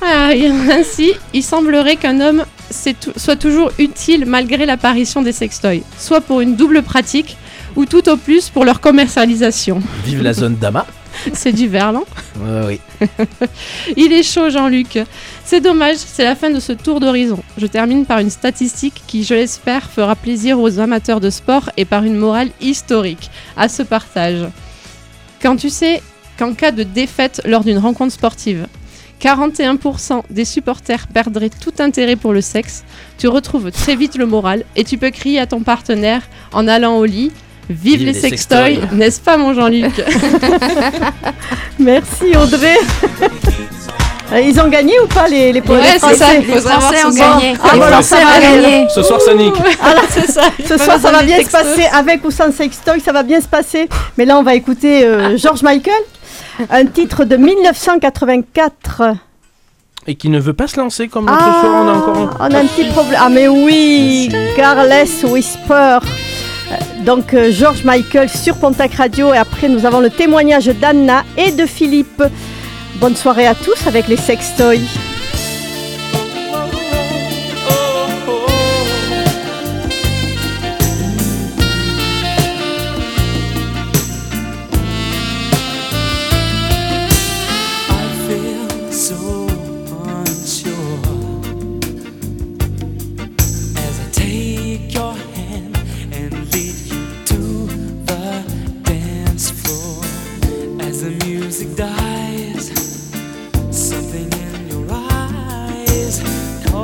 [0.00, 0.30] Ah,
[0.70, 6.54] ainsi, il semblerait qu'un homme soit toujours utile malgré l'apparition des sextoys, soit pour une
[6.54, 7.36] double pratique
[7.76, 9.82] ou tout au plus pour leur commercialisation.
[10.04, 10.86] Vive la zone d'Ama.
[11.32, 12.04] C'est du verlan.
[12.40, 12.80] Oui.
[13.96, 14.98] Il est chaud, Jean-Luc.
[15.44, 17.42] C'est dommage, c'est la fin de ce tour d'horizon.
[17.56, 21.84] Je termine par une statistique qui, je l'espère, fera plaisir aux amateurs de sport et
[21.84, 24.46] par une morale historique à ce partage.
[25.40, 26.02] Quand tu sais
[26.38, 28.66] qu'en cas de défaite lors d'une rencontre sportive,
[29.20, 32.84] 41% des supporters perdraient tout intérêt pour le sexe,
[33.18, 36.96] tu retrouves très vite le moral et tu peux crier à ton partenaire en allant
[36.98, 37.32] au lit
[37.70, 38.96] Vive, Vive les les sextoys, sextoys.
[38.96, 39.92] n'est-ce pas mon Jean-Luc
[41.78, 42.76] Merci Audrey.
[44.32, 46.40] Euh, Ils ont gagné ou pas les, les, Ouais, ça, Français?
[46.46, 47.54] les Français ont gagné.
[47.62, 48.62] Ah, Les voilà, Français ça va ont aller.
[48.62, 48.86] gagné.
[48.94, 49.54] Ce soir, ça nique.
[49.82, 49.94] Ah
[50.28, 50.42] ça.
[50.66, 53.48] Ce soir, ça va bien se passer avec ou sans sextoy, ça va bien se
[53.48, 53.88] passer.
[54.16, 55.92] Mais là, on va écouter euh, George Michael,
[56.70, 59.02] un titre de 1984.
[60.06, 62.50] Et qui ne veut pas se lancer comme l'autre soir, on a encore un...
[62.50, 63.20] on a un petit problème.
[63.22, 65.98] Ah mais oui, Carless Whisper.
[66.70, 71.24] Euh, Donc euh, George Michael sur Pontac Radio et après nous avons le témoignage d'Anna
[71.36, 72.22] et de Philippe.
[72.96, 74.80] Bonne soirée à tous avec les sextoys.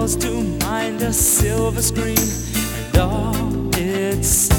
[0.05, 4.54] calls to mind a silver screen and all its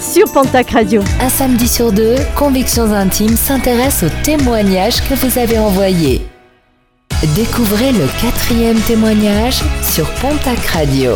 [0.00, 1.02] Sur Pontac Radio.
[1.20, 6.22] Un samedi sur deux, Convictions Intimes s'intéresse aux témoignages que vous avez envoyés.
[7.36, 11.12] Découvrez le quatrième témoignage sur Pontac Radio.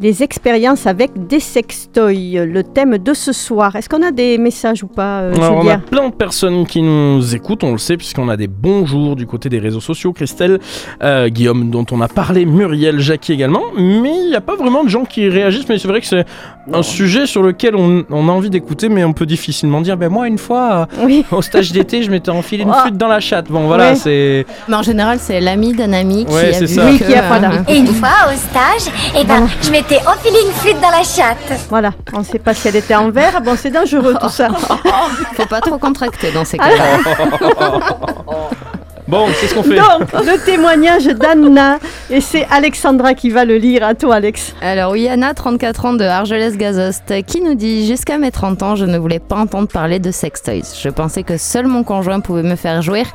[0.00, 3.76] Les expériences avec des sextoys, le thème de ce soir.
[3.76, 6.66] Est-ce qu'on a des messages ou pas, euh, Alors, on a Julia plein de personnes
[6.66, 10.12] qui nous écoutent, on le sait, puisqu'on a des bonjours du côté des réseaux sociaux.
[10.12, 10.58] Christelle,
[11.02, 13.62] euh, Guillaume, dont on a parlé, Muriel, Jackie également.
[13.76, 15.68] Mais il n'y a pas vraiment de gens qui réagissent.
[15.68, 16.24] Mais c'est vrai que c'est
[16.72, 20.08] un sujet sur lequel on, on a envie d'écouter, mais on peut difficilement dire ben
[20.10, 22.80] moi, une fois, euh, au stage d'été, je m'étais enfilé une Oh.
[22.82, 23.46] flûte dans la chatte.
[23.48, 23.94] Bon, voilà, Ouais.
[23.94, 24.44] c'est.
[24.68, 26.86] Mais en général, c'est l'ami d'un ami qui Ouais, a vu ça.
[26.90, 27.58] Oui, que, qui a pas d'amis.
[27.68, 31.60] Et une fois, au stage, eh ben, je m'étais enfilé une flûte dans la chatte.
[31.68, 33.40] Voilà, on ne sait pas si elle était en verre.
[33.40, 34.48] Bon, c'est dangereux tout ça.
[35.34, 36.98] Faut pas trop contracter dans ces cas-là.
[39.06, 39.76] Bon, qu'est-ce qu'on fait?
[39.76, 43.84] Donc, le témoignage d'Anna, et c'est Alexandra qui va le lire.
[43.84, 44.54] À toi, Alex.
[44.62, 48.86] Alors oui, Anna, 34 ans de Argelès-Gazost, qui nous dit Jusqu'à mes 30 ans, je
[48.86, 50.62] ne voulais pas entendre parler de sextoys.
[50.80, 53.06] Je pensais que seul mon conjoint pouvait me faire jouir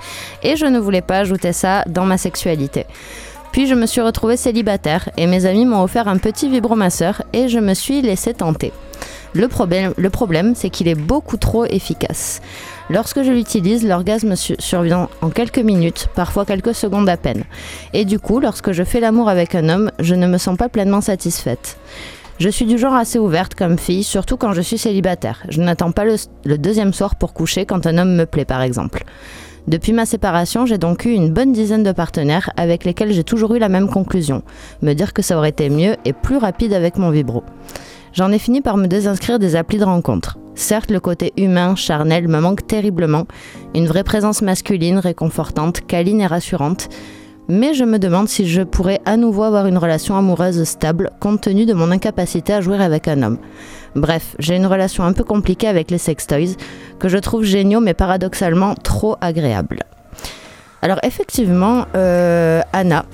[0.44, 2.86] et je ne voulais pas ajouter ça dans ma sexualité.
[3.68, 7.60] Je me suis retrouvée célibataire et mes amis m'ont offert un petit vibromasseur et je
[7.60, 8.72] me suis laissée tenter.
[9.36, 9.48] Le
[10.10, 12.42] problème, c'est qu'il est beaucoup trop efficace.
[12.90, 17.44] Lorsque je l'utilise, l'orgasme su- survient en quelques minutes, parfois quelques secondes à peine.
[17.94, 20.70] Et du coup, lorsque je fais l'amour avec un homme, je ne me sens pas
[20.70, 21.78] pleinement satisfaite.
[22.40, 25.44] Je suis du genre assez ouverte comme fille, surtout quand je suis célibataire.
[25.50, 29.04] Je n'attends pas le deuxième soir pour coucher quand un homme me plaît, par exemple.
[29.70, 33.54] Depuis ma séparation, j'ai donc eu une bonne dizaine de partenaires avec lesquels j'ai toujours
[33.54, 34.42] eu la même conclusion.
[34.82, 37.44] Me dire que ça aurait été mieux et plus rapide avec mon vibro.
[38.12, 40.40] J'en ai fini par me désinscrire des applis de rencontre.
[40.56, 43.28] Certes, le côté humain, charnel me manque terriblement.
[43.76, 46.90] Une vraie présence masculine, réconfortante, câline et rassurante.
[47.52, 51.42] Mais je me demande si je pourrais à nouveau avoir une relation amoureuse stable compte
[51.42, 53.40] tenu de mon incapacité à jouer avec un homme.
[53.96, 56.56] Bref, j'ai une relation un peu compliquée avec les sextoys
[57.00, 59.80] que je trouve géniaux mais paradoxalement trop agréables.
[60.84, 63.06] Alors effectivement, euh, Anna,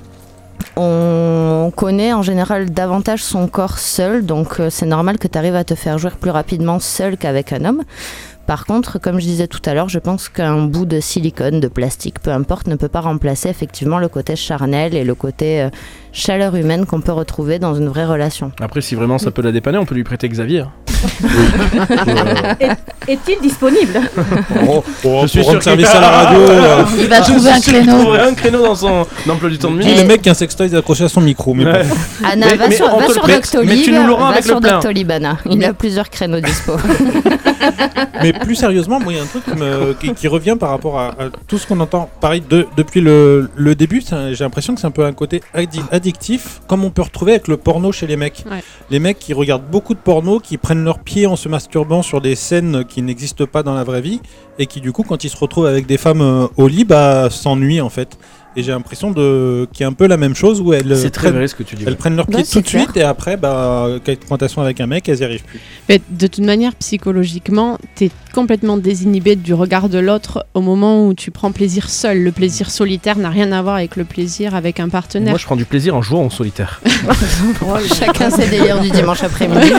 [0.76, 5.56] on connaît en général davantage son corps seul, donc euh, c'est normal que tu arrives
[5.56, 7.82] à te faire jouer plus rapidement seul qu'avec un homme.
[8.46, 11.66] Par contre, comme je disais tout à l'heure, je pense qu'un bout de silicone, de
[11.66, 15.70] plastique, peu importe, ne peut pas remplacer effectivement le côté charnel et le côté euh,
[16.16, 18.50] chaleur humaine qu'on peut retrouver dans une vraie relation.
[18.60, 20.64] Après, si vraiment ça peut la dépanner, on peut lui prêter Xavier.
[22.60, 22.76] Est-
[23.08, 24.00] Est-il disponible?
[24.68, 26.40] Oh, oh, Je suis sûr service qu'il- à la radio.
[26.48, 28.12] euh, Il va trouver un créneau.
[28.12, 29.94] un créneau dans son emploi du temps de midi.
[29.94, 31.52] le mec qui a un sextoy accroché à son micro.
[31.54, 31.82] Mais Ouais.
[31.84, 31.94] bon.
[32.24, 34.30] Anna, Mais- va mais sur, va sur le- mais- Doctolib, mais tu nous l'auras va
[34.30, 34.60] avec sur.
[34.60, 35.36] Doctolib, Anna.
[35.50, 36.72] Il a plusieurs créneaux dispo.
[38.22, 40.70] Mais plus sérieusement, moi, il y a un truc qui, me- qui- qui revient par
[40.70, 41.12] rapport à, à
[41.46, 42.08] tout ce qu'on entend.
[42.20, 44.02] Pareil, de- depuis le, le début,
[44.32, 47.48] j'ai l'impression que c'est un peu un côté addi- addictif, comme on peut retrouver avec
[47.48, 48.44] le porno chez les mecs.
[48.48, 48.62] Ouais.
[48.90, 52.20] Les mecs qui regardent beaucoup de porno, qui prennent leurs pieds en se masturbant sur
[52.20, 54.20] des scènes qui n'existent pas dans la vraie vie,
[54.60, 57.28] et qui, du coup, quand ils se retrouvent avec des femmes euh, au lit, bah,
[57.28, 58.18] s'ennuient en fait.
[58.58, 61.10] Et j'ai l'impression de qu'il y a un peu la même chose où elles, C'est
[61.10, 61.84] très prennent, vrai ce que tu dis.
[61.86, 65.08] elles prennent Ouais, pieds c'est tout de suite, et après, bah, confrontation avec un mec,
[65.08, 65.60] elles n'y arrivent plus.
[65.90, 71.06] Mais de toute manière, psychologiquement, tu es complètement désinhibé du regard de l'autre au moment
[71.06, 72.22] où tu prends plaisir seul.
[72.22, 75.30] Le plaisir solitaire n'a rien à voir avec le plaisir avec un partenaire.
[75.30, 76.80] Moi, je prends du plaisir en jouant en solitaire.
[77.98, 79.72] Chacun ses délires du dimanche après-midi,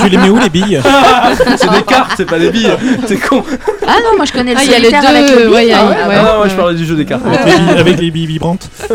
[0.00, 0.80] tu les mets où les billes?
[1.56, 2.70] C'est des cartes, c'est pas des billes.
[3.06, 3.42] T'es con.
[3.86, 5.52] Ah non, moi je connais le Ah, il y a les solitaire avec deux, le
[5.52, 5.96] ouais, Ah ouais.
[6.10, 7.24] Ah non, moi, je parlais du jeu des cartes.
[7.26, 8.68] avec, les billes, avec les billes vibrantes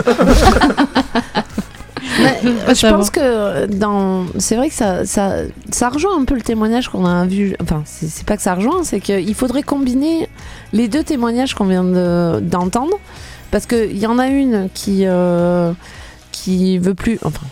[2.22, 5.36] Mais, euh, je pense que dans c'est vrai que ça, ça,
[5.72, 8.56] ça rejoint un peu le témoignage qu'on a vu enfin c'est c'est pas que ça
[8.56, 10.27] rejoint c'est qu'il faudrait combiner
[10.73, 12.94] les deux témoignages qu'on vient de- d'entendre
[13.52, 15.72] parce qu'il y en a une qui euh,
[16.31, 17.45] qui veut plus enfin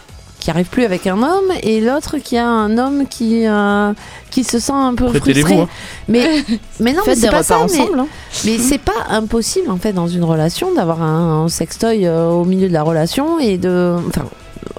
[0.48, 3.92] qui arrive plus avec un homme et l'autre qui a un homme qui euh,
[4.32, 5.68] qui se sent un peu frustré hein.
[6.08, 6.42] mais
[6.80, 8.00] mais non mais c'est pas ça mais- ensemble.
[8.00, 8.08] hein.
[8.46, 12.46] mais c'est pas impossible en fait dans une relation d'avoir un, un sextoy euh, au
[12.46, 14.24] milieu de la relation et de enfin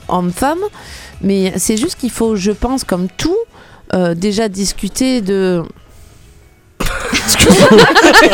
[0.08, 0.60] homme-femme.
[1.20, 3.36] Mais c'est juste qu'il faut, je pense, comme tout,
[3.92, 5.62] euh, déjà discuter de.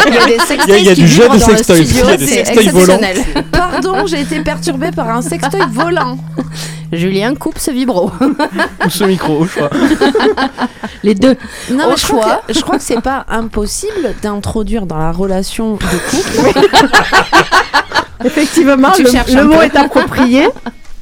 [0.07, 1.35] Il y a des Il y a- il y a sextoys du jeu de dans
[1.35, 1.85] le sextoy.
[1.87, 3.01] studio, Il y a des sextoys volants.
[3.53, 6.19] Pardon, j'ai été perturbée par un sextoy volant.
[6.93, 8.11] Julien coupe ce vibro.
[8.21, 9.71] Ou ce micro, je crois.
[11.03, 11.37] Les deux.
[11.71, 12.43] Non, Au mais je crois, choix.
[12.47, 15.81] que, je crois que c'est pas impossible d'introduire dans la relation de
[16.11, 16.61] couple.
[18.25, 20.47] Effectivement, Tu le, cherches le mot est approprié.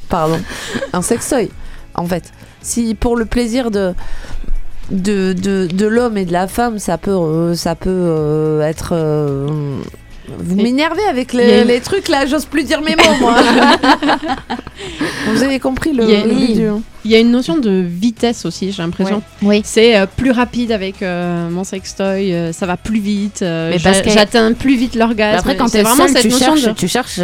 [0.09, 0.39] Pardon,
[0.93, 1.51] un sextoy.
[1.95, 2.23] En fait,
[2.61, 3.93] si pour le plaisir de
[4.91, 8.93] de, de, de l'homme et de la femme, ça peut, euh, ça peut euh, être.
[10.39, 13.35] Vous m'énervez avec les, une- les trucs là, j'ose plus dire mes mots moi.
[15.33, 16.67] vous avez compris le, Il y du-
[17.05, 19.21] Il y a une notion de vitesse aussi, j'ai l'impression.
[19.41, 19.61] Oui.
[19.65, 23.77] C'est euh, plus rapide avec euh, mon sextoy, euh, ça va plus vite, euh, Mais
[23.79, 25.39] j'a- parce que- j'atteins plus vite l'orgasme.
[25.39, 26.71] Après, quand t'es vraiment seul, cette tu notion cherches, de...
[26.79, 27.21] tu cherches Tu-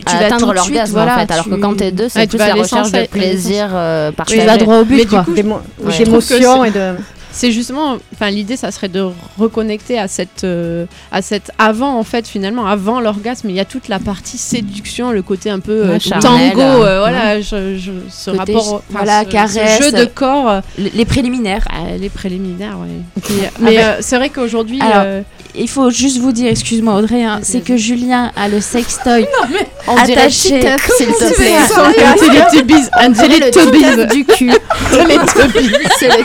[0.00, 1.30] tu à atteindre l'orgasme voilà, en fait.
[1.32, 4.10] Alors que tu- quand t'es deux, c'est Ouais, tu plus la recherche de plaisir euh,
[4.26, 5.24] Tu vas droit au but, du quoi.
[5.28, 6.94] D'émotion et de.
[7.32, 9.04] C'est justement, enfin l'idée, ça serait de
[9.38, 13.48] reconnecter à cette, euh, à cette avant en fait finalement avant l'orgasme.
[13.50, 17.00] Il y a toute la partie séduction, le côté un peu euh, Ouais, tango, euh,
[17.00, 19.82] voilà, je, je- ce Côté, rapport, voilà, ce- ce caresse.
[19.82, 20.60] jeu de corps, euh,
[20.94, 21.66] Les préliminaires.
[21.70, 23.22] bah, les préliminaires, ouais.
[23.22, 25.22] Puis, mais ben- euh, c'est vrai qu'aujourd'hui, euh,
[25.54, 29.26] Il faut juste vous dire, excuse-moi Audrey, hein, c'est que Julien a le sextoy
[29.86, 30.62] On dirait attaché.
[30.62, 32.08] Ça le
[32.48, 33.12] Teletubbies, un.
[33.12, 34.50] Titeuf du cul.
[35.98, 36.24] C'est le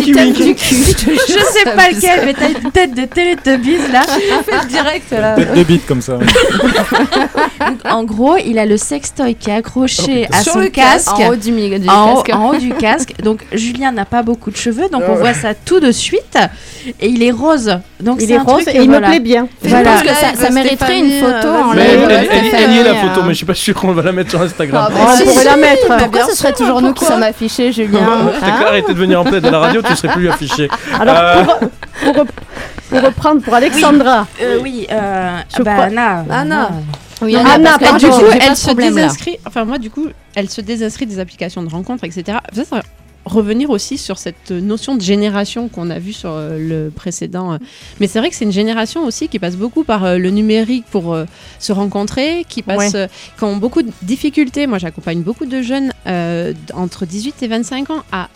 [0.00, 0.74] Je Tinky Winky du cul.
[0.76, 4.02] je Je sais pas lequel, mais t'as une tête de Teletubbies là.
[4.48, 5.34] Fais direct là.
[5.34, 6.18] Tête de bite comme ça.
[6.18, 11.10] Donc, en gros, il a le sextoy qui est accroché à Sur son casque.
[11.12, 12.38] En haut du, mi- du en, haut, casque.
[12.38, 13.14] en haut du casque.
[13.22, 16.38] Donc Julien n'a pas beaucoup de cheveux, donc on voit ça tout de suite.
[17.00, 17.78] Et il est rose.
[18.00, 19.48] Donc Il c'est est un rose truc, et il me plaît bien.
[19.62, 19.92] Je Voilà.
[19.92, 22.00] pense que ça, ça mériterait une photo en Mais live.
[22.04, 23.92] elle, elle- elle- elle y est la photo, euh, mais je suis pas sûr qu'on
[23.92, 24.86] va la mettre sur Instagram.
[24.86, 25.86] Ah, bah, on pourrait si, la mettre.
[25.96, 28.00] Pourquoi ce serait toujours nous qui sommes affichés, Julien
[28.40, 30.68] T'as Hein qu'à arrêter de venir en plaide à la radio, tu serais plus affiché.
[30.98, 31.58] Alors, Euh, pour,
[32.04, 32.30] pour rep-
[32.90, 36.24] pour reprendre pour Alexandra, Euh, oui, euh, Je bah, crois- Anna.
[36.30, 36.70] Anna.
[37.22, 39.36] Oui, Non, Anna, Anna, parce que pardon, du coup, j'ai pas elle se désinscrit.
[39.46, 42.38] Enfin, moi, du coup, elle se désinscrit des applications de rencontres, etc.
[42.52, 42.82] Ça, ça va
[43.24, 47.54] revenir aussi sur cette notion de génération qu'on a vue sur euh, le précédent.
[47.54, 47.58] euh.
[47.98, 50.84] Mais c'est vrai que c'est une génération aussi qui passe beaucoup par euh, le numérique
[50.90, 51.24] pour euh,
[51.58, 53.08] se rencontrer, qui passe, Ouais.
[53.38, 54.66] qui ont beaucoup de difficultés.
[54.66, 58.28] Moi, j'accompagne beaucoup de jeunes euh, entre 18 et 25 ans à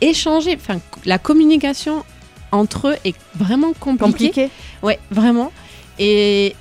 [0.00, 0.56] échanger.
[0.60, 2.04] Enfin, la communication
[2.52, 4.28] entre eux est vraiment compliquée.
[4.28, 4.50] compliqué.
[4.82, 5.52] Ouais, vraiment.
[5.98, 6.54] Et,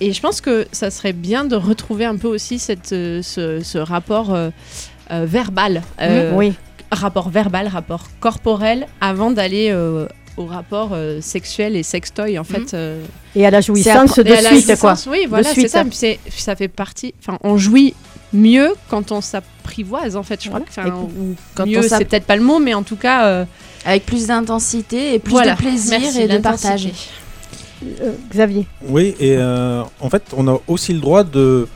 [0.00, 3.60] et je pense que ça serait bien de retrouver un peu aussi cette, euh, ce,
[3.60, 4.50] ce rapport euh,
[5.10, 5.82] euh, verbal.
[6.00, 6.54] Euh, oui.
[6.90, 9.74] Rapport verbal, rapport corporel, avant d'aller
[10.38, 12.72] au rapport euh, sexuel et sextoy, en fait.
[12.72, 13.04] euh,
[13.34, 14.94] Et à la jouissance de suite, quoi.
[15.08, 15.84] Oui, voilà, c'est ça.
[16.30, 17.12] Ça fait partie.
[17.20, 17.94] Enfin, on jouit
[18.32, 20.42] mieux quand on s'apprivoise, en fait.
[20.42, 20.88] Je crois que.
[20.90, 23.26] ou quand mieux, c'est peut-être pas le mot, mais en tout cas.
[23.26, 23.44] euh,
[23.84, 25.52] avec plus d'intensité et plus Voilà.
[25.54, 26.68] de plaisir Merci, et de l'intensité.
[26.68, 26.88] partage.
[28.02, 28.66] Euh, Xavier.
[28.86, 31.68] Oui, et euh, en fait, on a aussi le droit de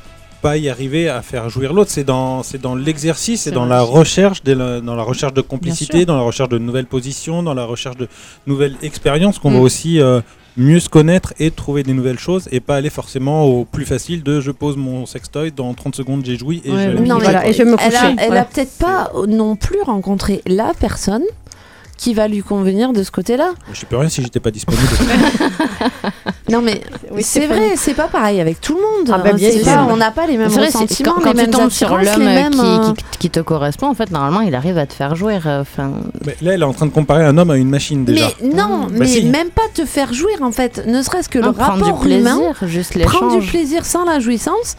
[0.43, 1.91] pas y arriver à faire jouir l'autre.
[1.93, 6.05] C'est dans, c'est dans l'exercice, c'est dans la recherche, le- dans la recherche de complicité,
[6.05, 8.09] dans la recherche de nouvelles positions, dans la recherche de
[8.49, 9.55] nouvelles expériences qu'on Mm.
[9.55, 10.21] va aussi euh,
[10.57, 14.23] mieux se connaître et trouver des nouvelles choses et pas aller forcément au plus facile
[14.23, 17.25] de je pose mon sextoy, dans 30 secondes j'ai joui et Ouais, je Non, mais.
[17.25, 18.15] Voilà, et je vais me elle a, coucher.
[18.19, 18.45] elle a Voilà.
[18.45, 21.23] peut-être pas non plus rencontré la personne
[21.97, 23.51] qui va lui convenir de ce côté-là.
[23.73, 24.83] Je sais plus rien si j'étais pas disponible.
[26.51, 26.83] Non mais
[27.13, 29.11] Oui, c'est vrai, c'est pas pareil avec tout le monde.
[29.15, 31.29] Ah, bah, bien pas- on n'a pas les mêmes C'est vrai, c'est- ressentiments, quand, quand
[31.33, 34.11] les tu mêmes tombes sur l'homme mêmes, qui, euh, qui- qui te correspond, en fait,
[34.11, 35.47] normalement, il arrive à te faire jouir.
[35.47, 35.93] euh, Enfin,
[36.27, 38.29] Mais là, elle est en train de comparer un homme à une machine déjà.
[38.43, 39.25] Mais non, Bah mais si.
[39.25, 40.85] même pas te faire jouir en fait.
[40.87, 44.05] Ne serait-ce que le non, prendre du rapport humain, plaisir, juste prendre du plaisir sans
[44.05, 44.77] la jouissance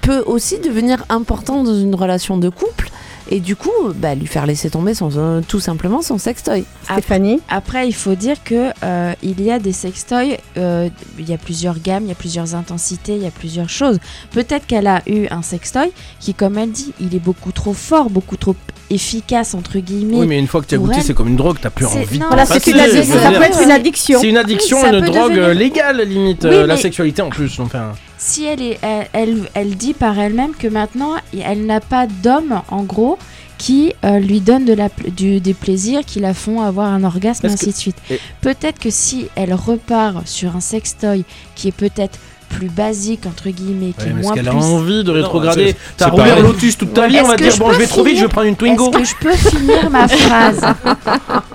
[0.00, 2.88] peut aussi devenir important dans une relation de couple
[3.30, 6.64] et du coup, bah, lui faire laisser tomber son, euh, tout simplement son sextoy.
[6.84, 7.40] Stéphanie.
[7.48, 10.88] Après, il faut dire que euh, il y a des sextoys, euh,
[11.18, 13.98] il y a plusieurs gammes, il y a plusieurs intensités, il y a plusieurs choses.
[14.30, 18.10] Peut-être qu'elle a eu un sextoy qui, comme elle dit, il est beaucoup trop fort,
[18.10, 18.56] beaucoup trop
[18.94, 20.16] efficace entre guillemets.
[20.18, 22.16] Oui, mais une fois que tu as goûté, c'est comme une drogue, t'as plus envie
[22.18, 23.02] de non, Voilà, c'est une passer, addiction.
[23.04, 24.20] je veux Ça peut être une addiction.
[24.20, 27.30] C'est une addiction, Ça une drogue devenir- euh, légale, limite, Oui, euh, la sexualité en
[27.30, 27.58] plus.
[27.60, 31.12] Enfin, si elle, est, elle, elle, elle dit par elle-même que maintenant,
[31.44, 33.18] elle n'a pas d'homme, en gros,
[33.58, 37.46] qui euh, lui donne de la, du, des plaisirs, qui la font avoir un orgasme,
[37.46, 37.96] ainsi que- de suite.
[38.10, 41.24] Et- Peut-être que si elle repart sur un sextoy
[41.54, 42.18] qui est peut-être
[42.52, 46.40] plus basique, entre guillemets, qui ouais, est moins qu'elle a envie de rétrograder T'as roulé
[46.40, 48.46] Lotus toute ta vie, on va dire bon, je vais trop vite, je vais prendre
[48.46, 48.92] une Twingo.
[48.92, 50.60] Est-ce que je peux finir ma phrase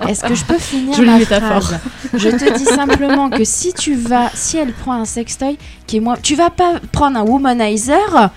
[0.08, 1.62] Est-ce que je peux finir Jolie ma métaphore.
[1.62, 1.80] phrase
[2.14, 6.00] Je te dis simplement que si tu vas, si elle prend un sextoy qui est
[6.00, 8.30] moins, tu vas pas prendre un womanizer.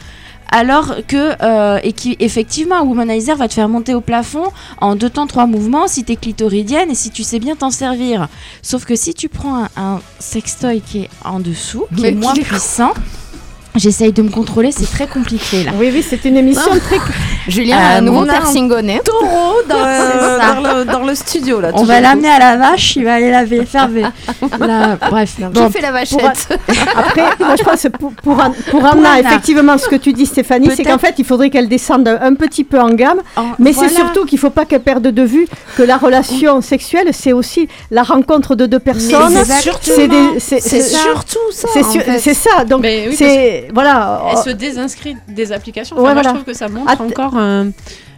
[0.51, 4.43] Alors que, euh, et qui effectivement, un womanizer va te faire monter au plafond
[4.81, 8.27] en deux temps, trois mouvements si t'es clitoridienne et si tu sais bien t'en servir.
[8.61, 12.15] Sauf que si tu prends un, un sextoy qui est en dessous, qui Mais est
[12.15, 12.93] moins puissant,
[13.75, 15.71] j'essaye de me contrôler, c'est très compliqué là.
[15.79, 16.97] Oui, oui, c'est une émission très.
[17.47, 19.01] Julien a Euh, un nouveau a un piercing au nez.
[19.03, 19.75] Taureau dans,
[20.63, 21.69] dans, le, dans le studio là.
[21.73, 23.89] On va l'amener à la vache, il va aller laver, faire.
[24.59, 25.35] Là, bref.
[25.51, 26.47] Bon, Qui fait la vachette
[26.95, 28.37] Après, moi je pense pour, pour,
[28.69, 32.07] pour Anna, effectivement, ce que tu dis, Stéphanie, c'est qu'en fait, il faudrait qu'elle descende
[32.07, 33.21] un, petit peu en gamme.
[33.35, 33.89] en- Mais voilà.
[33.89, 37.33] c'est surtout qu'il ne faut pas qu'elle perde de vue que la relation sexuelle, c'est
[37.33, 39.33] aussi la rencontre de deux personnes.
[39.33, 41.67] C'est surtout ça.
[42.19, 42.65] c'est ça.
[42.65, 42.85] Donc,
[43.15, 43.60] c'est.
[43.73, 44.23] Voilà.
[44.31, 45.95] Elle se désinscrit des applications.
[45.95, 46.29] Ouais, moi, voilà.
[46.29, 47.71] je trouve que ça montre encore un,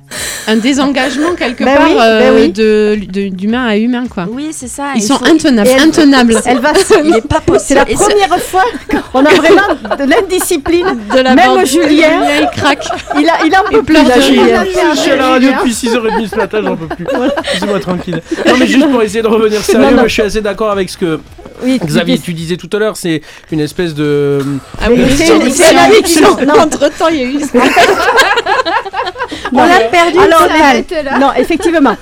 [0.48, 2.50] un désengagement quelque Ben part oui, euh, ben oui.
[2.52, 4.26] de de- d'humain à humain, quoi.
[4.30, 4.92] Oui, c'est ça.
[4.96, 6.42] Ils il sont faut- intenables, elle- intenables.
[6.46, 6.74] Elle va.
[7.04, 7.64] Il est pas possible.
[7.66, 8.64] C'est la Et première fois
[9.12, 10.86] qu'on a vraiment de l'indiscipline.
[11.16, 11.88] De la Même bande- Julien.
[11.88, 12.86] Julien, il craque.
[13.20, 14.64] Il, a, il en peut Il plus, là, Julien.
[14.94, 17.06] Je suis à la radio depuis 6h30 ce matin, j'en peux plus.
[17.54, 18.22] Laissez-moi tranquille.
[18.46, 20.04] Non, mais juste pour essayer de revenir sérieux, Non, non.
[20.04, 21.20] je suis assez d'accord avec ce que
[21.64, 22.98] Oui, Xavier, tu disais tout à l'heure.
[22.98, 23.22] C'est
[23.52, 24.40] une espèce de.
[24.82, 26.38] Ah oui, c'est- c'est c'est une addiction.
[26.46, 26.60] Non.
[26.60, 27.40] Entre temps, il y a eu.
[29.56, 30.20] On l'a perdu.
[30.20, 31.18] Alors, arrête là.
[31.20, 31.96] non, effectivement.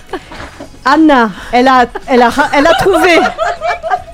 [0.85, 3.19] Anna, elle a, elle a, elle a trouvé.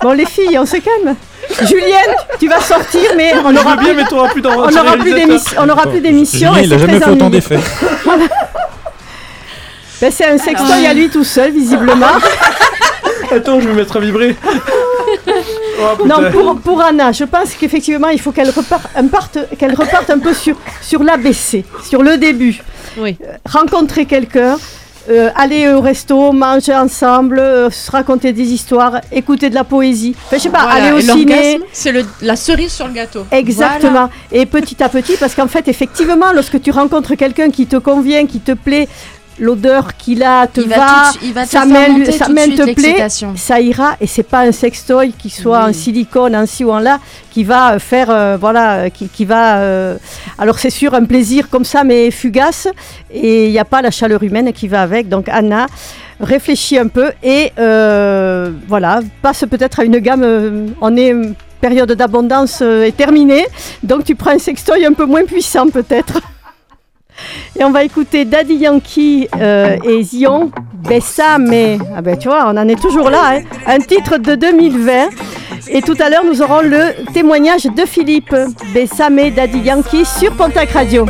[0.01, 1.15] Bon, les filles, on se calme.
[1.61, 5.61] Julienne, tu vas sortir, mais on n'aura plus, mais t'auras plus on n'aura plus d'émission.
[5.61, 6.51] On n'aura plus d'émission.
[6.57, 7.29] Il a c'est jamais très fait autant ennuyeux.
[7.29, 7.59] d'effets.
[9.99, 12.05] Ben, c'est un sextoy à lui tout seul, visiblement.
[13.31, 14.35] Attends, je vais me mettre à vibrer.
[15.79, 20.17] Oh, Non, pour, pour Anna, je pense qu'effectivement, il faut qu'elle reparte, qu'elle reparte un
[20.17, 22.59] peu sur, sur l'ABC, sur le début.
[22.97, 23.15] Oui.
[23.23, 24.57] Euh, rencontrer quelqu'un,
[25.09, 30.15] euh, aller au resto, manger ensemble, euh, se raconter des histoires, écouter de la poésie.
[30.25, 31.61] Enfin, je sais pas, Voilà, aller au ciné.
[31.71, 33.25] C'est le- la cerise sur le gâteau.
[33.31, 34.09] Exactement.
[34.31, 38.25] Et petit à petit, parce qu'en fait, effectivement, lorsque tu rencontres quelqu'un qui te convient,
[38.25, 38.87] qui te plaît,
[39.39, 42.25] l'odeur qu'il a te il va, va, tout de- il va te sa main, sa
[42.55, 43.95] te plaît, ça ira.
[44.01, 46.99] Et c'est pas un sextoy qui soit en silicone, en ci ou en là,
[47.31, 49.57] qui va euh, faire, euh, voilà, euh, qui, qui va.
[49.59, 49.97] euh,
[50.39, 52.67] alors c'est sûr, un plaisir comme ça, mais fugace.
[53.11, 55.07] Et il n'y a pas la chaleur humaine qui va avec.
[55.09, 55.67] Donc Anna.
[56.19, 60.73] Réfléchis un peu et euh, voilà, passe peut-être à une gamme.
[60.81, 61.13] on est
[61.61, 63.45] période d'abondance est terminée,
[63.83, 66.19] donc tu prends un sextoy un peu moins puissant peut-être.
[67.59, 71.51] Et on va écouter Daddy Yankee euh, et Zion, Bessame.
[71.95, 73.37] Ah ben tu vois, on en est toujours là.
[73.37, 73.41] hein.
[73.65, 75.09] Un titre de 2020.
[75.69, 78.33] Et tout à l'heure, nous aurons le témoignage de Philippe.
[78.73, 81.05] Bessame, Daddy Yankee sur Pontac Radio.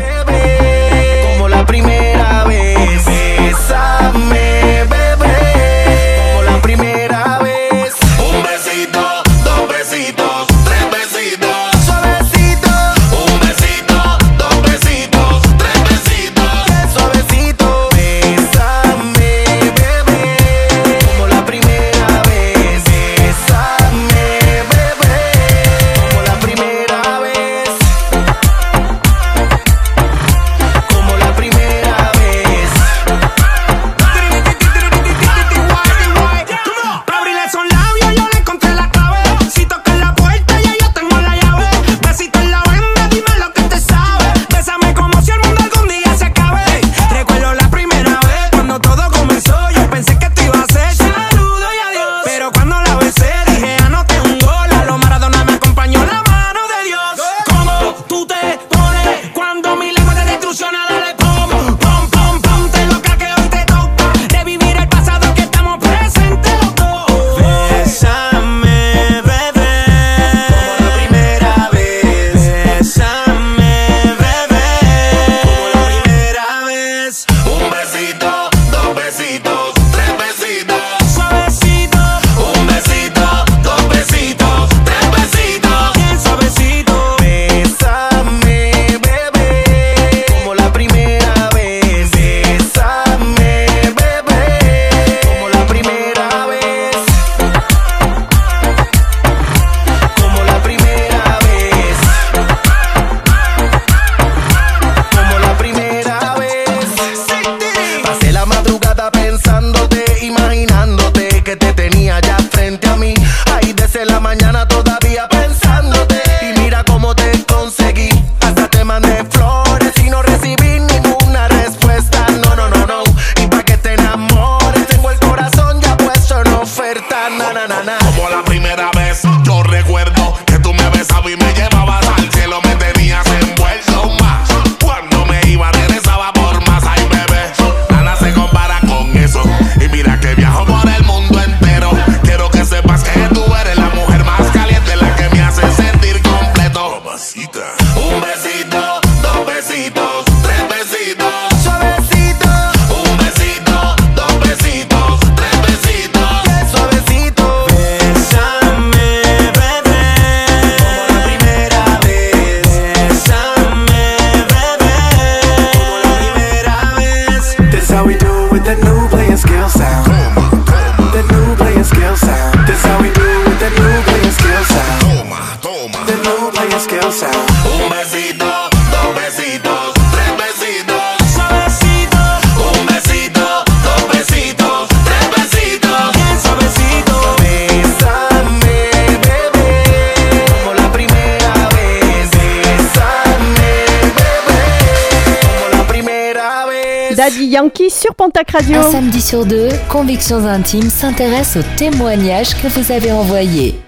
[198.45, 198.77] Radio.
[198.77, 203.80] Un samedi sur deux, Convictions Intimes s'intéresse aux témoignages que vous avez envoyés.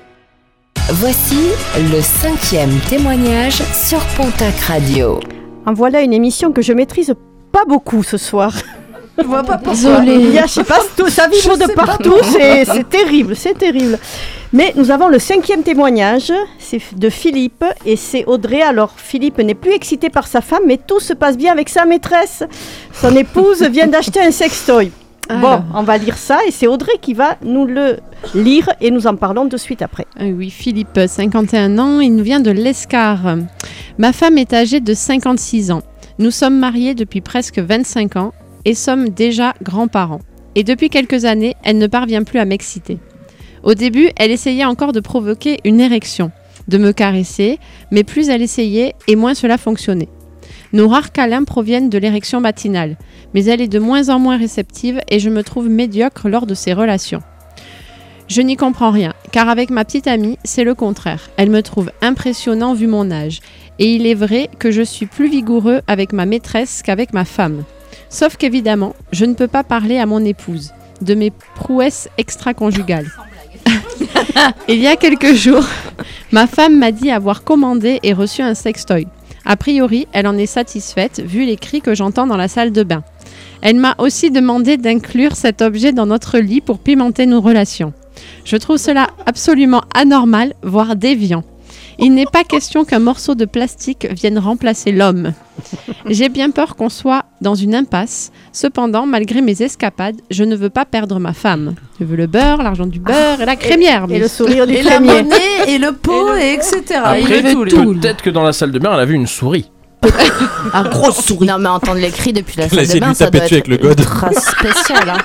[0.92, 1.38] Voici
[1.76, 5.20] le cinquième témoignage sur Pontac Radio.
[5.68, 7.14] En voilà une émission que je maîtrise
[7.52, 8.56] pas beaucoup ce soir.
[9.20, 10.04] Je vois pas pourquoi.
[10.04, 14.00] Il y a, je sais pas, tout, ça vibre de partout, c'est terrible, c'est terrible.
[14.52, 18.64] Mais nous avons le cinquième témoignage, c'est de Philippe et c'est Audrey.
[18.64, 21.86] Alors Philippe n'est plus excité par sa femme, mais tout se passe bien avec sa
[21.86, 22.44] maîtresse.
[22.94, 24.92] Son épouse vient d'acheter un sextoy.
[25.30, 25.64] Bon, Alors.
[25.76, 27.98] on va lire ça et c'est Audrey qui va nous le
[28.34, 30.08] lire et nous en parlons de suite après.
[30.18, 33.38] Ah oui, Philippe, 51 ans, il nous vient de l'Escar.
[34.00, 35.84] Ma femme est âgée de 56 ans.
[36.18, 38.34] Nous sommes mariés depuis presque 25 ans
[38.66, 40.22] et sommes déjà grands-parents.
[40.56, 42.98] Et depuis quelques années, elle ne parvient plus à m'exciter.
[43.64, 46.32] Au début, elle essayait encore de provoquer une érection,
[46.68, 47.60] de me caresser,
[47.92, 50.10] mais plus elle essayait et moins cela fonctionnait.
[50.72, 52.98] Nos rares câlins proviennent de l'érection matinale,
[53.34, 56.54] mais elle est de moins en moins réceptive et je me trouve médiocre lors de
[56.54, 57.22] ces relations.
[58.28, 61.32] Je n'y comprends rien, car avec ma petite amie, c'est le contraire.
[61.38, 63.40] Elle me trouve impressionnant vu mon âge.
[63.80, 67.64] Et il est vrai que je suis plus vigoureux avec ma maîtresse qu'avec ma femme.
[68.10, 73.10] Sauf qu'évidemment, je ne peux pas parler à mon épouse de mes prouesses extra-conjugales.
[74.68, 75.66] il y a quelques jours,
[76.32, 79.08] ma femme m'a dit avoir commandé et reçu un sextoy.
[79.46, 82.84] A priori, elle en est satisfaite vu les cris que j'entends dans la salle de
[82.84, 83.04] bain.
[83.62, 87.94] Elle m'a aussi demandé d'inclure cet objet dans notre lit pour pimenter nos relations.
[88.46, 91.44] Je trouve cela absolument anormal, voire déviant.
[92.02, 95.34] Il n'est pas question qu'un morceau de plastique vienne remplacer l'homme.
[96.08, 98.32] J'ai bien peur qu'on soit dans une impasse.
[98.54, 101.76] Cependant, malgré mes escapades, je ne veux pas perdre ma femme.
[102.00, 104.06] Je veux le beurre, l'argent du beurre et la crémière.
[104.10, 105.24] et le sourire du Et la crémier.
[105.24, 107.02] monnaie, et le pot, et etc.
[107.04, 107.94] Après, il veut tout.
[107.94, 109.70] peut-être que dans la salle de bain, elle a vu une souris.
[110.74, 111.46] Un gros souris.
[111.48, 113.76] Non, mais entendre les cris depuis la salle de bain, ça doit être avec le
[113.78, 114.00] god.
[114.00, 115.10] ultra spécial.
[115.10, 115.18] hein.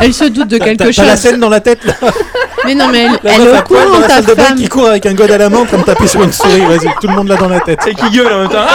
[0.00, 1.06] Elle se doute de T'as- quelque T'as chose.
[1.06, 1.94] la scène dans la tête là
[2.64, 4.88] Mais non, mais elle, La elle meuf poil dans la salle de bain qui court
[4.88, 6.60] avec un god à la main en train de taper sur une souris.
[6.66, 7.80] Vas-y, tout le monde l'a dans la tête.
[7.86, 8.66] Et qui gueule en même temps.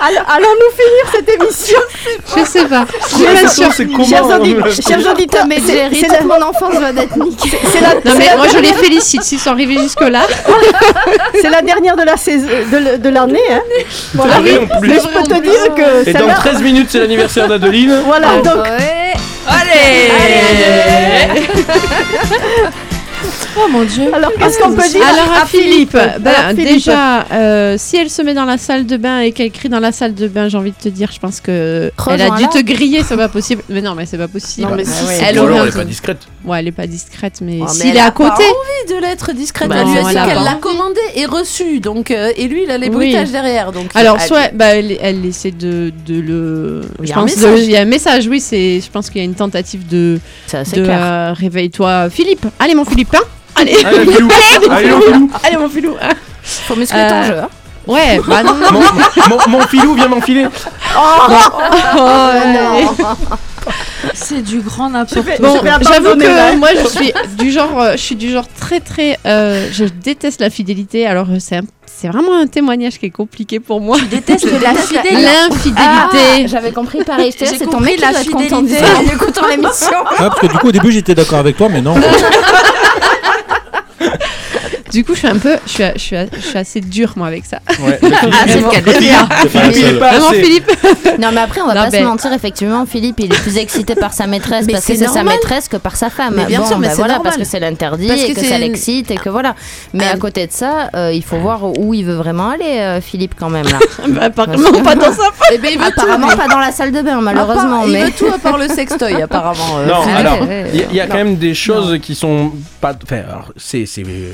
[0.00, 1.78] Allons-nous finir cette émission
[2.36, 2.84] Je sais pas.
[3.08, 3.50] Chers,
[4.88, 7.58] chers auditeurs, Mais c'est- Jerry, c'est toute la- mon enfance va d'être niquée.
[7.72, 10.22] c'est la- Non, mais moi je les dernière- félicite s'ils sont arrivés jusque-là.
[11.40, 13.38] C'est la dernière de la saison de, de l'année.
[13.50, 13.60] Hein.
[14.14, 14.40] Voilà.
[14.40, 14.52] Mais
[14.98, 18.00] je peux te dire que Et dans celle-là- 13 minutes, c'est l'anniversaire d'Adeline.
[18.06, 18.66] Voilà, Ah, donc.
[18.66, 20.10] Allez,
[23.60, 24.12] Oh mon dieu.
[24.14, 26.68] Alors, qu'est-ce qu'on peut dire Alors à, à Philippe, Philippe ben, Alors, Philippe.
[26.74, 29.80] déjà, euh, si elle se met dans la salle de bain et qu'elle crie dans
[29.80, 32.46] la salle de bain, j'ai envie de te dire, je pense que elle a dû
[32.48, 33.62] te griller, c'est pas possible.
[33.68, 34.68] Mais non, mais c'est pas possible.
[34.68, 35.22] Non, mais si, si.
[35.24, 36.18] elle Ou alors, elle est pas discrète.
[36.44, 38.30] Ouais, elle est pas discrète, mais Oh, s'il elle est a à côté.
[38.44, 39.68] envie de l'être discrète.
[39.68, 41.80] Bah elle lui a dit elle a qu'elle l'a commandé et reçu.
[41.80, 42.94] Donc, euh, et lui, il a les Oui.
[42.94, 43.72] bruitages derrière.
[43.72, 46.80] Donc, Alors, elle- soit bah, elle, elle essaie de, de le.
[47.00, 48.80] Il y je a il y a un message, oui, c'est.
[48.80, 50.18] Je pense qu'il y a une tentative de.
[50.54, 52.46] Euh, réveille-toi, Philippe.
[52.58, 53.24] Allez, mon Philippe, hein
[53.60, 54.28] Allez, Allez, Philou.
[54.70, 55.30] Allez, mon Philou.
[55.42, 56.14] Allez, mon hein.
[56.42, 57.38] Faut muscler Euh, ton jeu.
[57.38, 57.48] hein.
[57.86, 58.70] Ouais, bah non, non.
[58.70, 58.80] Mon,
[59.30, 60.46] mon, mon filou vient m'enfiler.
[60.94, 61.26] Oh,
[61.96, 62.86] ouais.
[64.12, 67.96] c'est du grand n'importe vais- Bon, j'avoue que moi je suis du genre, euh, je
[68.02, 71.06] suis du genre très très, euh, je déteste la fidélité.
[71.06, 73.96] Alors euh, c'est c'est vraiment un témoignage qui est compliqué pour moi.
[74.10, 75.26] déteste la fidélité.
[75.26, 76.46] Ah, L'infidélité.
[76.48, 77.32] J'avais compris pareil.
[77.36, 78.86] C'est ton mec la doit être content de fidélité.
[78.92, 79.96] ça en écoutant l'émission.
[80.18, 81.94] Ah, parce que du coup, au début, j'étais d'accord avec toi, mais non.
[84.90, 87.26] Du coup, je suis un peu, je suis, je suis, je suis assez dure moi
[87.28, 87.58] avec ça.
[87.80, 87.98] Ouais.
[88.30, 89.28] Ah, c'est le cas de le dire.
[89.48, 90.30] Philippe, Vraiment.
[91.18, 93.56] Non, mais après, on va Non, pas ben- se mentir, effectivement, Philippe, il est plus
[93.58, 96.34] excité par sa maîtresse Mais parce que c'est sa maîtresse que par sa femme.
[96.36, 97.32] Mais bien Bon, sûr, mais ben c'est voilà, normal.
[97.32, 99.54] parce que c'est l'interdit et que que, ça l'excite et que voilà.
[99.94, 102.64] Mais Un- à côté de ça, euh, il faut voir où il veut vraiment aller,
[102.78, 103.78] euh, Philippe, quand même, là.
[104.08, 106.92] Bah, apparemment, pas dans sa Eh ben, il veut Apparemment, tout, pas dans la salle
[106.92, 107.86] de bain, malheureusement.
[107.86, 108.00] Mais...
[108.00, 109.78] Il veut tout à part le sextoy, apparemment.
[109.78, 110.38] euh, Non, alors,
[110.72, 112.92] il y, a- quand même des choses qui sont pas.
[113.02, 113.22] Enfin,
[113.56, 113.84] c'est,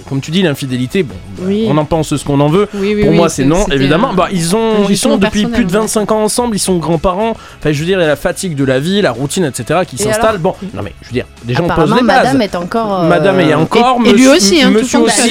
[0.08, 1.66] comme tu dis, l'infidélité, bon, bah, Oui.
[1.68, 2.68] on en pense ce qu'on en veut.
[2.74, 4.10] Oui, oui, Pour moi, c'est non, évidemment.
[4.10, 5.78] un- Bah, ils, ont, ils sont depuis plus de ouais.
[5.80, 7.30] 25 ans ensemble, ils sont grands-parents.
[7.58, 9.80] Enfin, je veux dire, il y a la fatigue de la vie, la routine, etc.,
[9.86, 10.38] qui s'installe.
[10.38, 12.16] Bon, non, mais je veux dire, des gens posent Apparemment, les bases.
[12.24, 13.00] madame est encore.
[13.02, 15.30] euh, Madame est encore, et lui aussi, hein, monsieur aussi,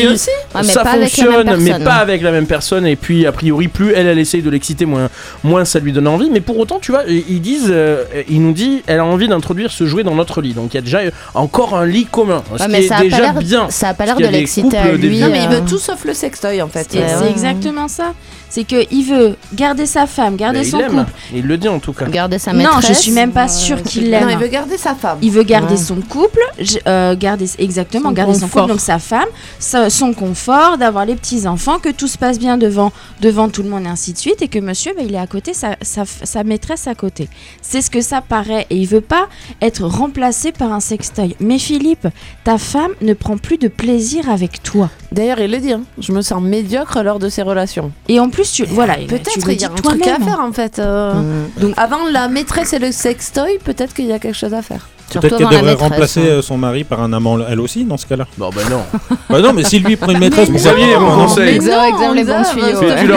[0.56, 2.86] mais ça pas avec la même fonctionne, mais pas avec la même personne.
[2.86, 5.10] Et puis, a priori, plus elle, elle essaye de l'exciter, moins,
[5.44, 6.30] moins ça lui donne envie.
[6.30, 9.72] Mais pour autant, tu vois, ils disent, euh, il nous dit, elle a envie d'introduire
[9.72, 10.54] ce jouet dans notre lit.
[10.54, 11.00] Donc, il y a déjà
[11.34, 12.44] encore un lit commun.
[12.48, 13.70] Ce Ouais, qui mais est ça déjà bien.
[13.70, 15.20] Ça a pas l'air de des l'exciter des lui.
[15.20, 16.88] Non, mais il veut tout sauf le sextoy, en fait.
[16.90, 17.30] C'est ouais.
[17.30, 18.14] exactement ça.
[18.56, 20.92] C'est qu'il veut garder sa femme, garder Mais son l'aime.
[21.06, 21.12] couple.
[21.34, 22.06] Il le dit en tout cas.
[22.06, 22.76] Garder sa maîtresse.
[22.76, 24.40] Non, je suis même pas sûre qu'il Non, il l'aime.
[24.40, 25.18] veut garder sa femme.
[25.24, 25.78] Il veut garder Ouais.
[25.80, 26.40] son couple,
[26.86, 29.26] euh, garder exactement, Son garder son couple, donc sa femme,
[29.60, 33.70] son confort, d'avoir les petits enfants, que tout se passe bien devant, devant tout le
[33.70, 36.04] monde et ainsi de suite, et que monsieur, bah, il est à côté, sa, sa,
[36.06, 37.30] sa maîtresse à côté.
[37.64, 39.30] C'est ce que ça paraît, et il veut pas
[39.64, 41.36] être remplacé par un sextoy.
[41.40, 42.08] Mais Philippe,
[42.44, 44.92] ta femme ne prend plus de plaisir avec toi.
[45.12, 45.72] D'ailleurs, il le dit.
[45.72, 47.92] hein, Je me sens médiocre lors de ces relations.
[48.10, 50.80] Et en plus, tu, voilà, Peut-être il y a un truc à faire en fait.
[50.80, 51.62] euh, Mm.
[51.62, 54.88] Donc avant la maîtresse et le sextoy, peut-être qu'il y a quelque chose à faire.
[55.12, 56.26] Peut-être qu'elle devrait remplacer hein.
[56.38, 58.26] euh, son mari par un amant elle aussi dans ce cas-là.
[58.38, 58.82] Bon, ben non.
[59.30, 61.58] Bah non, mais si lui prend une maîtresse, Vous saviez, mon non, conseil.
[61.60, 61.80] Tu leur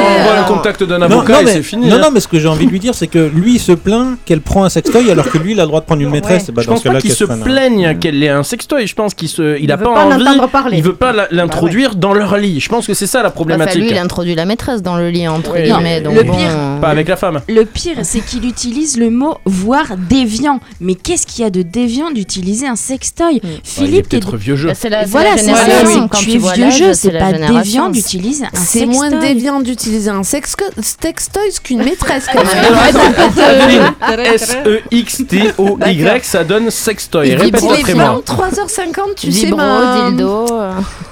[0.02, 1.88] envoies euh, le contact d'un avocat non, et mais, c'est fini.
[1.88, 1.98] non, hein.
[1.98, 4.16] non, mais ce que j'ai envie de lui dire, c'est que lui il se plaint
[4.24, 6.50] qu'elle prend un sextoy alors que lui il a le droit de prendre une maîtresse.
[6.50, 8.86] Bah, je dans pense ce cas-là, pas qu'il se plaigne qu'elle ait un sextoy.
[8.86, 10.24] Je pense qu'il se, il, a veut pas, pas en envie.
[10.72, 12.60] Il veut pas la- l'introduire dans leur lit.
[12.60, 13.82] Je pense que c'est ça la Enfin, problématique.
[13.82, 16.00] lui, il introduit la maîtresse dans le lit, entre guillemets.
[16.00, 17.40] Le pire- euh, Pas avec la femme.
[17.48, 20.60] Le pire, c'est qu'il utilise le mot voire déviant.
[20.80, 24.36] Mais qu'est-ce qu'il y a de déviant d'utiliser un sextoy il est Philippe, t'es- peut-être
[24.36, 24.68] vieux jeu.
[24.68, 26.08] Bah, C'est la, c'est voilà, la c'est génération.
[26.08, 28.86] Quand tu tu es vieux jeu, c'est c'est pas déviant d'utiliser un C'est sextoy.
[28.94, 30.54] moins déviant d'utiliser un sex
[31.02, 32.48] sextoy qu'une maîtresse quand même.
[34.00, 37.34] Adeline, S-E-X-T-O-Y, ça donne sextoy.
[37.34, 38.22] Répète après moi.
[38.26, 40.10] 23h50, tu sais ma...
[40.10, 40.46] dildo.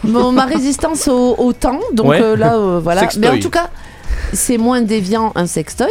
[0.04, 2.20] Bon, ma résistance au, au temps, donc Ouais.
[2.22, 3.00] euh, là, euh, voilà.
[3.02, 3.20] Sextoy.
[3.22, 3.68] Mais en tout cas,
[4.32, 5.90] c'est moins déviant un sextoy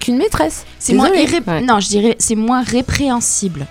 [0.00, 0.64] qu'une maîtresse.
[0.78, 1.60] C'est moins Ouais.
[1.62, 3.66] non, je dirais c'est moins répréhensible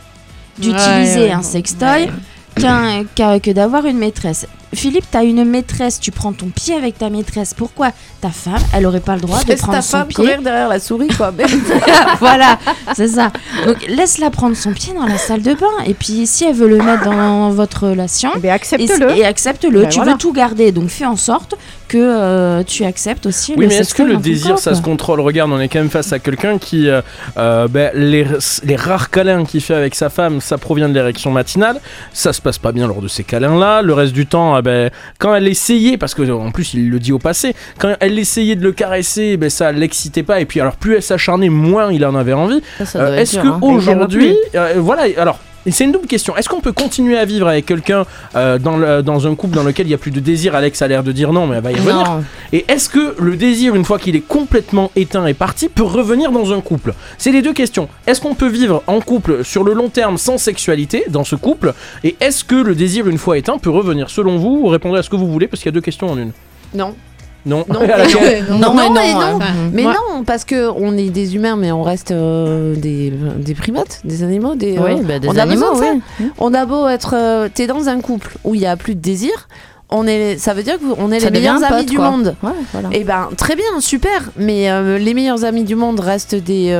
[0.62, 1.32] d'utiliser Ouais, ouais.
[1.32, 2.10] un sextoy
[2.56, 4.46] qu'un- que d'avoir une maîtresse.
[4.74, 7.54] Philippe, t'as une maîtresse, tu prends ton pied avec ta maîtresse.
[7.54, 7.92] Pourquoi
[8.22, 10.42] ta femme, elle aurait pas le droit de Laisse prendre ta son femme pied courir
[10.42, 11.34] derrière la souris, quoi.
[12.20, 12.58] Voilà,
[12.96, 13.32] c'est ça.
[13.66, 15.66] Donc laisse-la prendre son pied dans la salle de bain.
[15.86, 19.12] Et puis si elle veut le mettre dans votre relation, Eh bien, accepte-le.
[19.18, 19.82] et accepte-le.
[19.82, 20.12] Ben tu voilà.
[20.14, 21.56] veux tout garder, donc fais en sorte
[21.88, 25.20] que euh, tu acceptes aussi Oui, le mais est-ce que le désir, ça se contrôle?
[25.20, 26.88] Regarde, on est quand même face à quelqu'un qui.
[26.88, 27.02] euh,
[27.38, 28.26] euh, ben, les,
[28.64, 31.80] les rares câlins qu'il fait avec sa femme, ça provient de l'érection matinale.
[32.14, 33.82] Ça se passe pas bien lors de ces câlins-là.
[33.82, 37.00] Le reste du temps, ah ben, quand elle essayait, parce que en plus il le
[37.00, 40.40] dit au passé, quand elle essayait de le caresser, ben, ça l'excitait pas.
[40.40, 42.62] Et puis, alors, plus elle s'acharnait, moins il en avait envie.
[42.96, 43.60] Euh, Est-ce que hein.
[43.62, 45.40] aujourd'hui, euh, voilà, alors.
[45.66, 46.36] Et C'est une double question.
[46.38, 48.06] Est-ce qu'on peut continuer à vivre avec quelqu'un
[48.36, 50.56] euh, dans, le- dans un couple dans lequel il n'y a plus de désir?
[50.56, 52.04] Alex a l'air de dire non, mais elle va y revenir.
[52.04, 52.24] Non.
[52.54, 56.32] Et est-ce que le désir, une fois qu'il est complètement éteint et parti, peut revenir
[56.32, 56.94] dans un couple?
[57.18, 57.88] C'est les deux questions.
[58.08, 61.74] Est-ce qu'on peut vivre en couple sur le long terme sans sexualité dans ce couple?
[62.04, 64.10] Et est-ce que le désir, une fois éteint, peut revenir?
[64.10, 66.18] Selon vous, répondez à ce que vous voulez, parce qu'il y a deux questions en
[66.18, 66.32] une.
[66.74, 66.96] Non.
[67.46, 67.66] Non.
[67.68, 67.80] Non,
[68.50, 69.40] non, Non, non, et non.
[69.74, 74.02] Mais non, parce que on est des humains, mais on reste euh, des, des primates,
[74.04, 74.78] des animaux, des.
[74.78, 76.06] Oui, euh, bah, des on a animaux, besoin de ça.
[76.20, 76.26] oui.
[76.38, 79.00] On a beau être, euh, t'es dans un couple où il y a plus de
[79.02, 79.48] désir,
[79.90, 82.12] on est, ça veut dire qu'on est Ça les meilleurs amis pote, du quoi.
[82.12, 82.36] monde.
[82.44, 82.90] Ouais, voilà.
[82.92, 84.30] Et ben très bien, super.
[84.38, 86.72] Mais euh, les meilleurs amis du monde restent des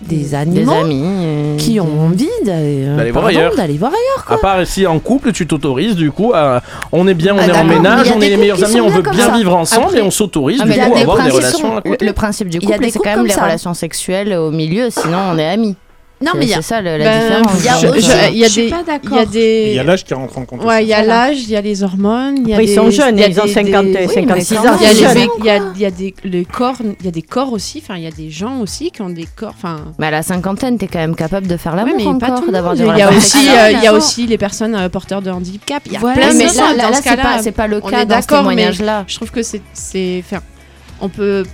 [0.00, 0.64] des amis.
[0.66, 3.54] euh, qui ont envie d'aller euh, voir ailleurs.
[3.56, 4.24] d'aller voir ailleurs.
[4.28, 6.62] À part si en couple, tu t'autorises du coup à.
[6.92, 9.02] On est bien, on Ah, est en ménage, on est les meilleurs amis, on veut
[9.02, 9.36] bien ça.
[9.36, 11.90] vivre ensemble Après- et on s'autorise Ah, du coup à avoir des relations à le,
[11.90, 12.06] côté.
[12.06, 13.42] le principe du couple, c'est quand même les ça.
[13.42, 15.76] relations sexuelles au milieu, sinon on est amis.
[16.24, 17.52] Non mais il y a- c'est ça la Ben, différence.
[17.58, 17.64] il
[18.38, 20.44] y a des, pas il y a des, Il y a l'âge qui rentre en
[20.44, 20.64] compte.
[20.64, 22.68] Ouais, il y a l'âge, il y a les hormones, il y a Après, ils
[22.68, 24.76] des- sont jeunes, il y a ils ont des- 50, des- 56 mais ans.
[24.80, 25.16] Il y a c'est les jeune.
[25.18, 27.52] vé- il y a, il y a des les corps, il y a des corps
[27.52, 27.82] aussi.
[27.84, 29.54] Enfin, il y a des gens aussi qui ont des corps.
[29.56, 32.74] Enfin, Mais à la cinquantaine, t'es quand même capable de faire l'amour mais encore, d'avoir
[32.74, 32.84] monde.
[32.86, 33.58] des Il y a aussi, sexuelles.
[33.58, 33.96] euh, il y a d'accord.
[33.98, 35.82] aussi les personnes euh, porteurs de handicap.
[35.86, 37.16] Il y a Voilà, plein de mais choses là, là, dans là, ce c'est pas,
[37.22, 37.38] cas-là.
[37.42, 39.04] c'est pas le cas dans ce d'accord, mais témoignage-là.
[39.06, 40.42] Je trouve que c'est, c'est, enfin,
[41.00, 41.44] on peut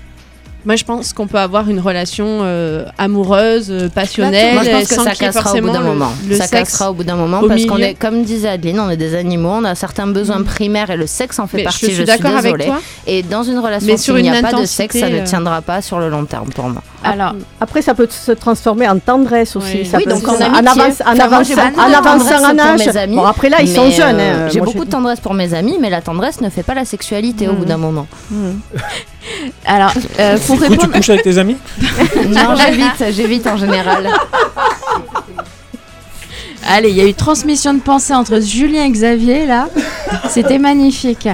[0.67, 4.89] Moi, je pense qu'on peut avoir une relation euh, amoureuse, euh, passionnelle, Moi, je pense
[4.89, 6.13] que sans ça cassera au bout d'un moment.
[6.29, 8.91] le ça sexe cassera au bout d'un moment parce qu'on est, comme disait Adeline, on
[8.91, 11.69] est des animaux, on a certains besoins primaires et le sexe en fait Mais je
[11.69, 11.93] partie.
[11.95, 12.67] suis d'accord avec désolée.
[12.67, 12.79] toi.
[13.07, 15.81] Et dans une relation, s'il n'y a pas de sexe, ça ne euh, tiendra pas
[15.83, 16.83] sur le long terme pour moi.
[17.03, 19.79] Alors, Après, ça peut se transformer en tendresse aussi.
[19.79, 19.87] Oui.
[19.87, 20.69] Ça Oui, peut- donc en en, amitié.
[20.83, 22.87] avance, en, avance- en de avançant tendresse en pour âge.
[22.87, 24.21] mes amis, Bon, après là, ils sont jeunes.
[24.21, 24.49] hein.
[24.53, 27.49] J'ai beaucoup de tendresse pour mes amis, mais la tendresse ne fait pas la sexualité
[27.49, 28.07] au bout d'un moment.
[29.65, 29.93] alors
[30.57, 31.57] pour Du coup, tu couches avec tes amis
[32.29, 34.09] non, j'évite, j'évite en général.
[36.69, 39.69] Allez, il y a eu transmission de pensée entre Julien et Xavier là.
[40.29, 41.29] C'était magnifique.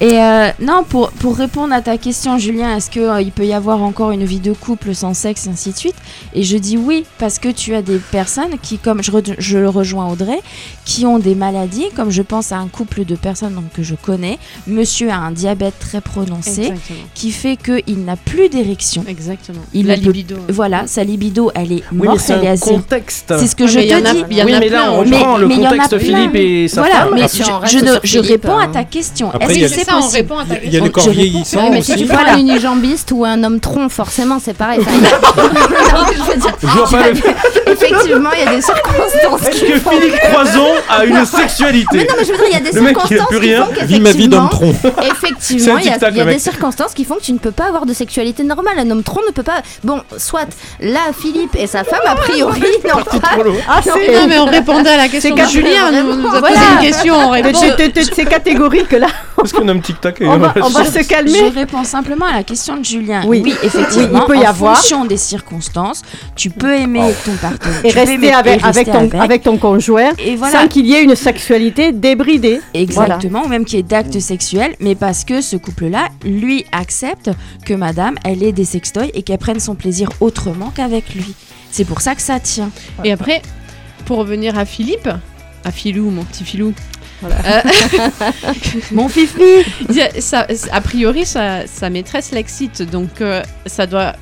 [0.00, 3.82] Et euh, non, pour, pour répondre à ta question, Julien, est-ce qu'il peut y avoir
[3.82, 5.94] encore une vie de couple sans sexe, et ainsi de suite?
[6.34, 9.58] Et je dis oui, parce que tu as des personnes qui, comme je, re- je
[9.58, 10.40] le rejoins Audrey,
[10.84, 13.94] qui ont des maladies, comme je pense à un couple de personnes donc, que je
[13.94, 14.38] connais.
[14.66, 16.98] Monsieur a un diabète très prononcé, Exactement.
[17.14, 19.04] qui fait qu'il n'a plus d'érection.
[19.08, 19.62] Exactement.
[19.72, 20.36] Il La peut- libido.
[20.48, 23.32] Voilà, sa libido, elle est Oui, mais morte, c'est elle est à contexte.
[23.38, 24.24] C'est ce que Ouais, je mais il y en te a- dis.
[24.30, 25.62] il y en Oui, a mais là, plein, on mais- prend le mais il y
[25.62, 25.98] en a contexte plein.
[26.00, 27.10] Philippe et sa voilà, femme.
[27.14, 28.68] mais je, je je réponds à hein.
[28.72, 29.32] ta question.
[29.40, 30.80] Est-ce il y a- que c'est Ça, on possible répond à ta Il y a
[30.80, 30.90] question.
[31.02, 32.32] corps vieillissants Oui, mais si tu prends Voilà.
[32.34, 34.80] un unijambiste ou un homme tronc, forcément, c'est pareil.
[34.80, 37.14] Enfin, il y a- Non, je veux dire, Je vois pas le-
[37.72, 42.14] Effectivement, il y a des circonstances Est-ce que Philippe Croison a une sexualité Mais non,
[42.18, 43.64] mais je veux dire, il y a des circonstances plus qui rien.
[43.66, 44.74] font Vis ma vie d'homme tronc.
[45.02, 47.86] Effectivement, C'est il y a, des circonstances qui font que tu ne peux pas avoir
[47.86, 48.74] de sexualité normale.
[48.78, 49.62] Un homme tronc ne peut pas.
[49.82, 50.46] Bon, soit
[50.80, 53.18] là, Philippe et sa femme, a priori, n'ont pas.
[53.68, 55.90] Ah, Non, c'est Non, mais on répondait à la question de Julien.
[55.90, 57.32] Nous, nous a posé une question.
[57.34, 59.08] C'est- c'est- c'est- C'est catégorique là.
[59.42, 61.48] Est-ce qu'on a un tic-tac et On va, on va se Je calmer.
[61.48, 63.22] réponds simplement à la question de Julien.
[63.26, 63.42] Oui.
[63.44, 64.20] Oui, effectivement.
[64.20, 64.76] Oui, il peut y en avoir.
[64.76, 66.02] fonction des circonstances,
[66.36, 67.80] tu peux aimer ton partenaire.
[67.84, 70.60] Et tu peux aimer- rester et avec, rester avec, ton, avec ton conjoint Et voilà.
[70.62, 72.60] sans qu'il y ait une sexualité débridée.
[72.72, 77.30] Exactement, ou même qu'il y ait d'actes sexuels, mais parce que ce couple-là, lui, accepte
[77.66, 81.34] que madame, elle ait des sextoys et qu'elle prenne son plaisir autrement qu'avec lui.
[81.70, 82.70] C'est pour ça que ça tient.
[83.02, 83.42] Et après,
[84.06, 85.08] pour revenir à Philippe,
[85.64, 86.72] à Philou, mon petit Philou.
[88.92, 89.08] Mon
[89.90, 94.14] y a- ça- A priori, sa, sa maîtresse l'excite, donc euh, ça doit.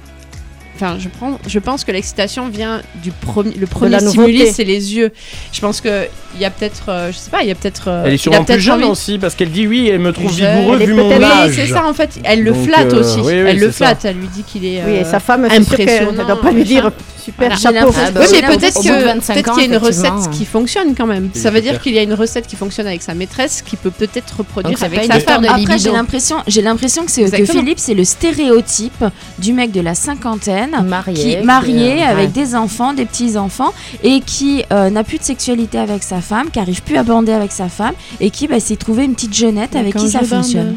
[0.75, 3.55] Enfin, je, prends, je pense que l'excitation vient du premier.
[3.57, 5.13] Le premier la stimuli, c'est les yeux.
[5.53, 7.89] Je pense que il y a peut-être, euh, je sais pas, il y a peut-être.
[7.89, 10.13] euh, Elle est sûrement plus peut-être jeune envie- aussi parce qu'elle dit oui, elle me
[10.15, 11.51] trouve jeune, vigoureux elle vu mon âge.
[11.51, 12.19] Oui, c'est ça en fait.
[12.25, 13.19] Elle le Donc, flatte euh, aussi.
[13.19, 13.87] oui, oui, elle le ça.
[13.87, 14.05] flatte.
[14.07, 14.83] Elle lui dit qu'il est.
[14.85, 16.13] Oui, et euh, sa femme, sûr qu'elle impressionnant.
[16.13, 16.91] ne doit pas lui dire
[17.23, 17.57] super Voilà.
[17.57, 17.93] chapeau.
[17.93, 19.63] J'ai l'impression- Ah bah Oui, mais peut-être au bout de que 25 peut-être ans, qu'il
[19.63, 21.29] y a une recette qui fonctionne quand même.
[21.35, 23.91] Ça veut dire qu'il y a une recette qui fonctionne avec sa maîtresse qui peut
[23.91, 25.43] peut-être reproduire Donc avec sa femme.
[25.43, 27.61] de Après, j'ai l'impression, j'ai l'impression que, c'est- que Exactement.
[27.61, 29.05] Philippe, c'est le stéréotype
[29.39, 32.43] du mec de la cinquantaine, Marié, qui qui, marié euh, avec ouais.
[32.43, 33.73] des enfants, des petits enfants,
[34.03, 37.33] et qui euh, n'a plus de sexualité avec sa femme, qui arrive plus à bander
[37.33, 40.29] avec sa femme, et qui bah, s'est trouvé une petite jeunette avec qui ça bande.
[40.29, 40.77] fonctionne.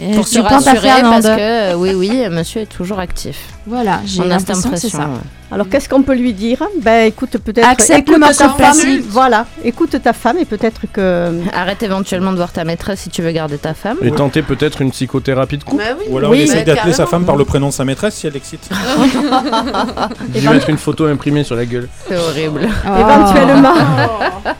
[0.00, 3.36] Et Pour tu se rassurer parce que euh, oui, oui, monsieur est toujours actif.
[3.66, 5.00] Voilà, j'ai l'impression que c'est ça.
[5.08, 5.08] ouais.
[5.52, 6.62] Alors qu'est-ce qu'on peut lui dire?
[6.82, 7.68] Ben écoute peut-être.
[7.68, 8.76] Accepte écoute ta femme.
[9.08, 11.30] Voilà, écoute ta femme et peut-être que.
[11.52, 13.96] Arrête éventuellement de voir ta maîtresse si tu veux garder ta femme.
[14.02, 15.82] Et tenter peut-être une psychothérapie de couple.
[16.08, 18.26] Ou alors Oui, il essaie d'appeler sa femme par le prénom de sa maîtresse si
[18.26, 18.68] elle l'excite.
[20.34, 21.88] Je vais mettre une photo imprimée sur la gueule.
[22.08, 22.68] C'est horrible.
[22.86, 22.90] Oh.
[22.98, 23.74] Éventuellement.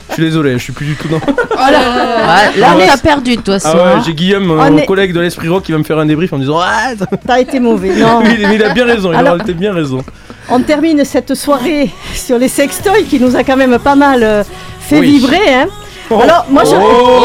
[0.09, 1.19] Je suis désolé, je suis plus du tout dans.
[1.19, 5.19] Là, on t'a perdu de toi, Ah ouais, j'ai Guillaume, On mon est- collègue de
[5.19, 6.91] l'Esprit Rock, qui va me faire un débrief en me disant Ah
[7.25, 7.93] T'as été mauvais.
[7.95, 8.21] Non.
[8.21, 10.03] Mais il a bien raison, il Alors- a bien raison.
[10.49, 14.43] On termine cette soirée sur les sextoys qui nous a quand même pas mal euh,
[14.79, 15.17] fait Oui.
[15.17, 15.53] vibrer.
[15.53, 15.65] Hein.
[16.11, 16.19] Oh.
[16.21, 16.75] Alors, moi, je.
[16.75, 17.23] Oh.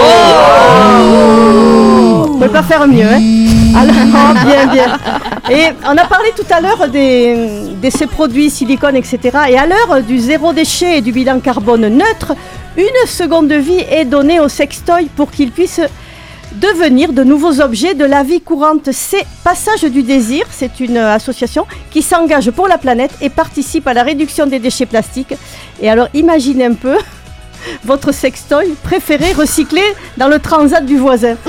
[2.34, 3.06] On peut pas faire mieux.
[3.06, 3.20] Hein.
[3.76, 4.98] Alors, oh, bien, bien.
[5.50, 7.36] Et on a parlé tout à l'heure des,
[7.82, 9.18] de ces produits silicone, etc.
[9.50, 12.32] Et à l'heure du zéro déchet et du bilan carbone neutre,
[12.78, 15.82] une seconde de vie est donnée aux sextoys pour qu'ils puissent
[16.52, 18.90] devenir de nouveaux objets de la vie courante.
[18.92, 23.86] C'est Passage du désir, c'est une euh, association qui s'engage pour la planète et participe
[23.86, 25.34] à la réduction des déchets plastiques.
[25.80, 26.96] Et alors imaginez un peu
[27.84, 29.82] votre sextoy préféré recyclé
[30.16, 31.36] dans le transat du voisin.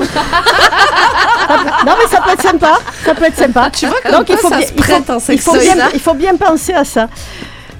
[1.86, 3.68] Non mais ça peut être sympa, ça peut être sympa.
[3.70, 5.76] Tu vois comme quoi ça bien- se il faut- prête un il faut sextoy, bien,
[5.76, 5.88] ça?
[5.92, 7.08] il faut bien penser à ça.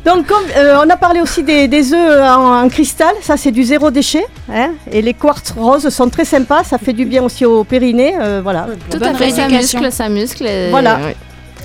[0.04, 3.52] Donc, comme, euh, on a parlé aussi des, des œufs en, en cristal, ça c'est
[3.52, 4.24] du zéro déchet.
[4.52, 4.70] hein.
[4.90, 8.14] et les quartz roses sont très sympas, ça fait du bien aussi au périnée.
[8.20, 8.66] euh, voilà.
[8.90, 10.44] Tout à fait, ça muscle, ça muscle.
[10.46, 10.98] et- Voilà.
[11.06, 11.12] oui.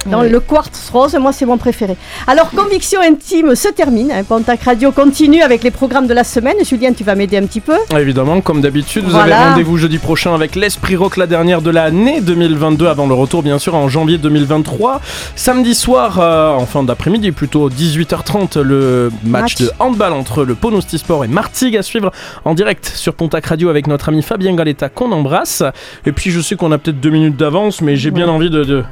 [0.05, 0.29] Oui.
[0.29, 1.97] le quartz rose, moi c'est mon préféré.
[2.27, 4.11] Alors, Conviction intime se termine.
[4.11, 4.23] hein.
[4.23, 6.55] Pontac Radio continue avec les programmes de la semaine.
[6.63, 7.75] Julien, tu vas m'aider un petit peu.
[7.97, 9.37] Évidemment, comme d'habitude, vous Voilà.
[9.41, 13.43] avez rendez-vous jeudi prochain avec l'Esprit Rock, la dernière de l'année 2022, avant le retour
[13.43, 15.01] bien sûr en janvier 2023.
[15.35, 19.55] Samedi soir, euh, en fin d'après-midi, plutôt 18h30, le match, Match.
[19.57, 22.11] de handball entre le Ponosti Sport et Martigues à suivre
[22.45, 25.63] en direct sur Pontac Radio avec notre ami Fabien Galetta qu'on embrasse.
[26.05, 28.63] Et puis je sais qu'on a peut-être deux minutes d'avance, mais j'ai bien envie de...
[28.63, 28.83] de-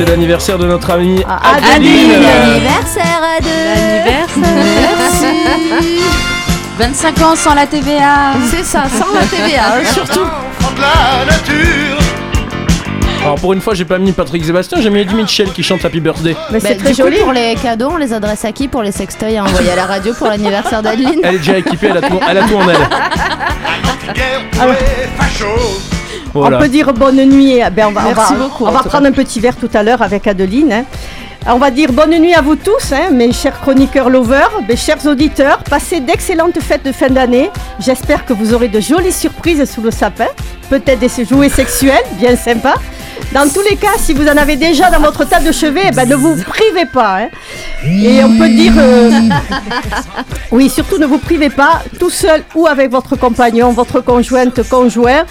[0.00, 2.12] C'est l'anniversaire de notre amie Adeline.
[2.24, 4.40] Anniversaire à deux.
[4.40, 5.26] Merci.
[6.78, 8.32] 25 ans sans la TVA.
[8.50, 10.26] C'est ça, sans la TVA, surtout.
[13.22, 15.84] Alors pour une fois, j'ai pas mis Patrick Sébastien, j'ai mis Eddie Mitchell qui chante
[15.84, 16.34] Happy Birthday.
[16.50, 17.18] Mais Bah, c'est très du coup, joli.
[17.18, 19.84] pour les cadeaux, on les adresse à qui Pour les sextoys à envoyer à la
[19.84, 22.66] radio pour l'anniversaire d'Adeline Elle est déjà équipée, elle a tout, elle a tout en
[22.70, 22.78] elle.
[26.34, 26.56] Voilà.
[26.56, 27.58] On peut dire bonne nuit.
[27.74, 29.56] Ben, on va, on Merci va- beaucoup, on en va tout prendre un petit verre
[29.56, 30.72] tout à l'heure avec Adeline.
[30.72, 30.84] hein.
[31.48, 35.04] On va dire bonne nuit à vous tous, hein, mes chers chroniqueurs lovers, mes chers
[35.06, 35.58] auditeurs.
[35.64, 37.50] Passez d'excellentes fêtes de fin d'année.
[37.78, 40.26] J'espère que vous aurez de jolies surprises sous le sapin.
[40.68, 42.74] Peut-être des jouets sexuels, bien sympa.
[43.32, 45.92] Dans tous les cas, si vous en avez déjà dans votre table de chevet, eh
[45.94, 47.18] ben, ne vous privez pas.
[47.20, 47.28] hein.
[47.86, 48.72] Et on peut dire...
[48.76, 49.10] euh,
[50.50, 55.22] oui, surtout ne vous privez pas, tout seul ou avec votre compagnon, votre conjointe, conjoint,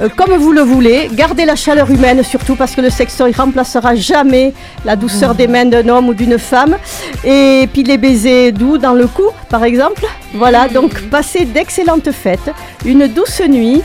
[0.00, 1.10] euh, comme vous le voulez.
[1.12, 4.54] Gardez la chaleur humaine surtout parce que le sextoy remplacera jamais
[4.84, 6.76] la douceur des mains d'un homme ou d'une femme.
[7.24, 10.04] Et puis les baisers doux dans le cou, par exemple.
[10.34, 12.52] Voilà, donc passez d'excellentes fêtes,
[12.84, 13.82] une douce nuit.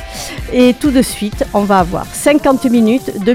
[0.56, 3.34] Et tout de suite, on va avoir 50 minutes de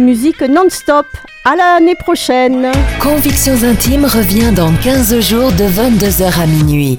[0.48, 1.06] non-stop.
[1.44, 2.70] À l'année prochaine.
[3.00, 6.98] Convictions intimes revient dans 15 jours de 22h à minuit.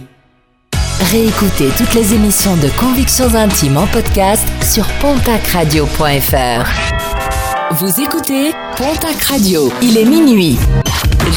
[1.12, 6.66] Réécoutez toutes les émissions de Convictions intimes en podcast sur pontacradio.fr.
[7.76, 9.72] Vous écoutez Pontac Radio.
[9.82, 10.58] Il est minuit.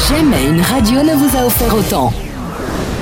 [0.09, 2.11] Jamais une radio ne vous a offert autant.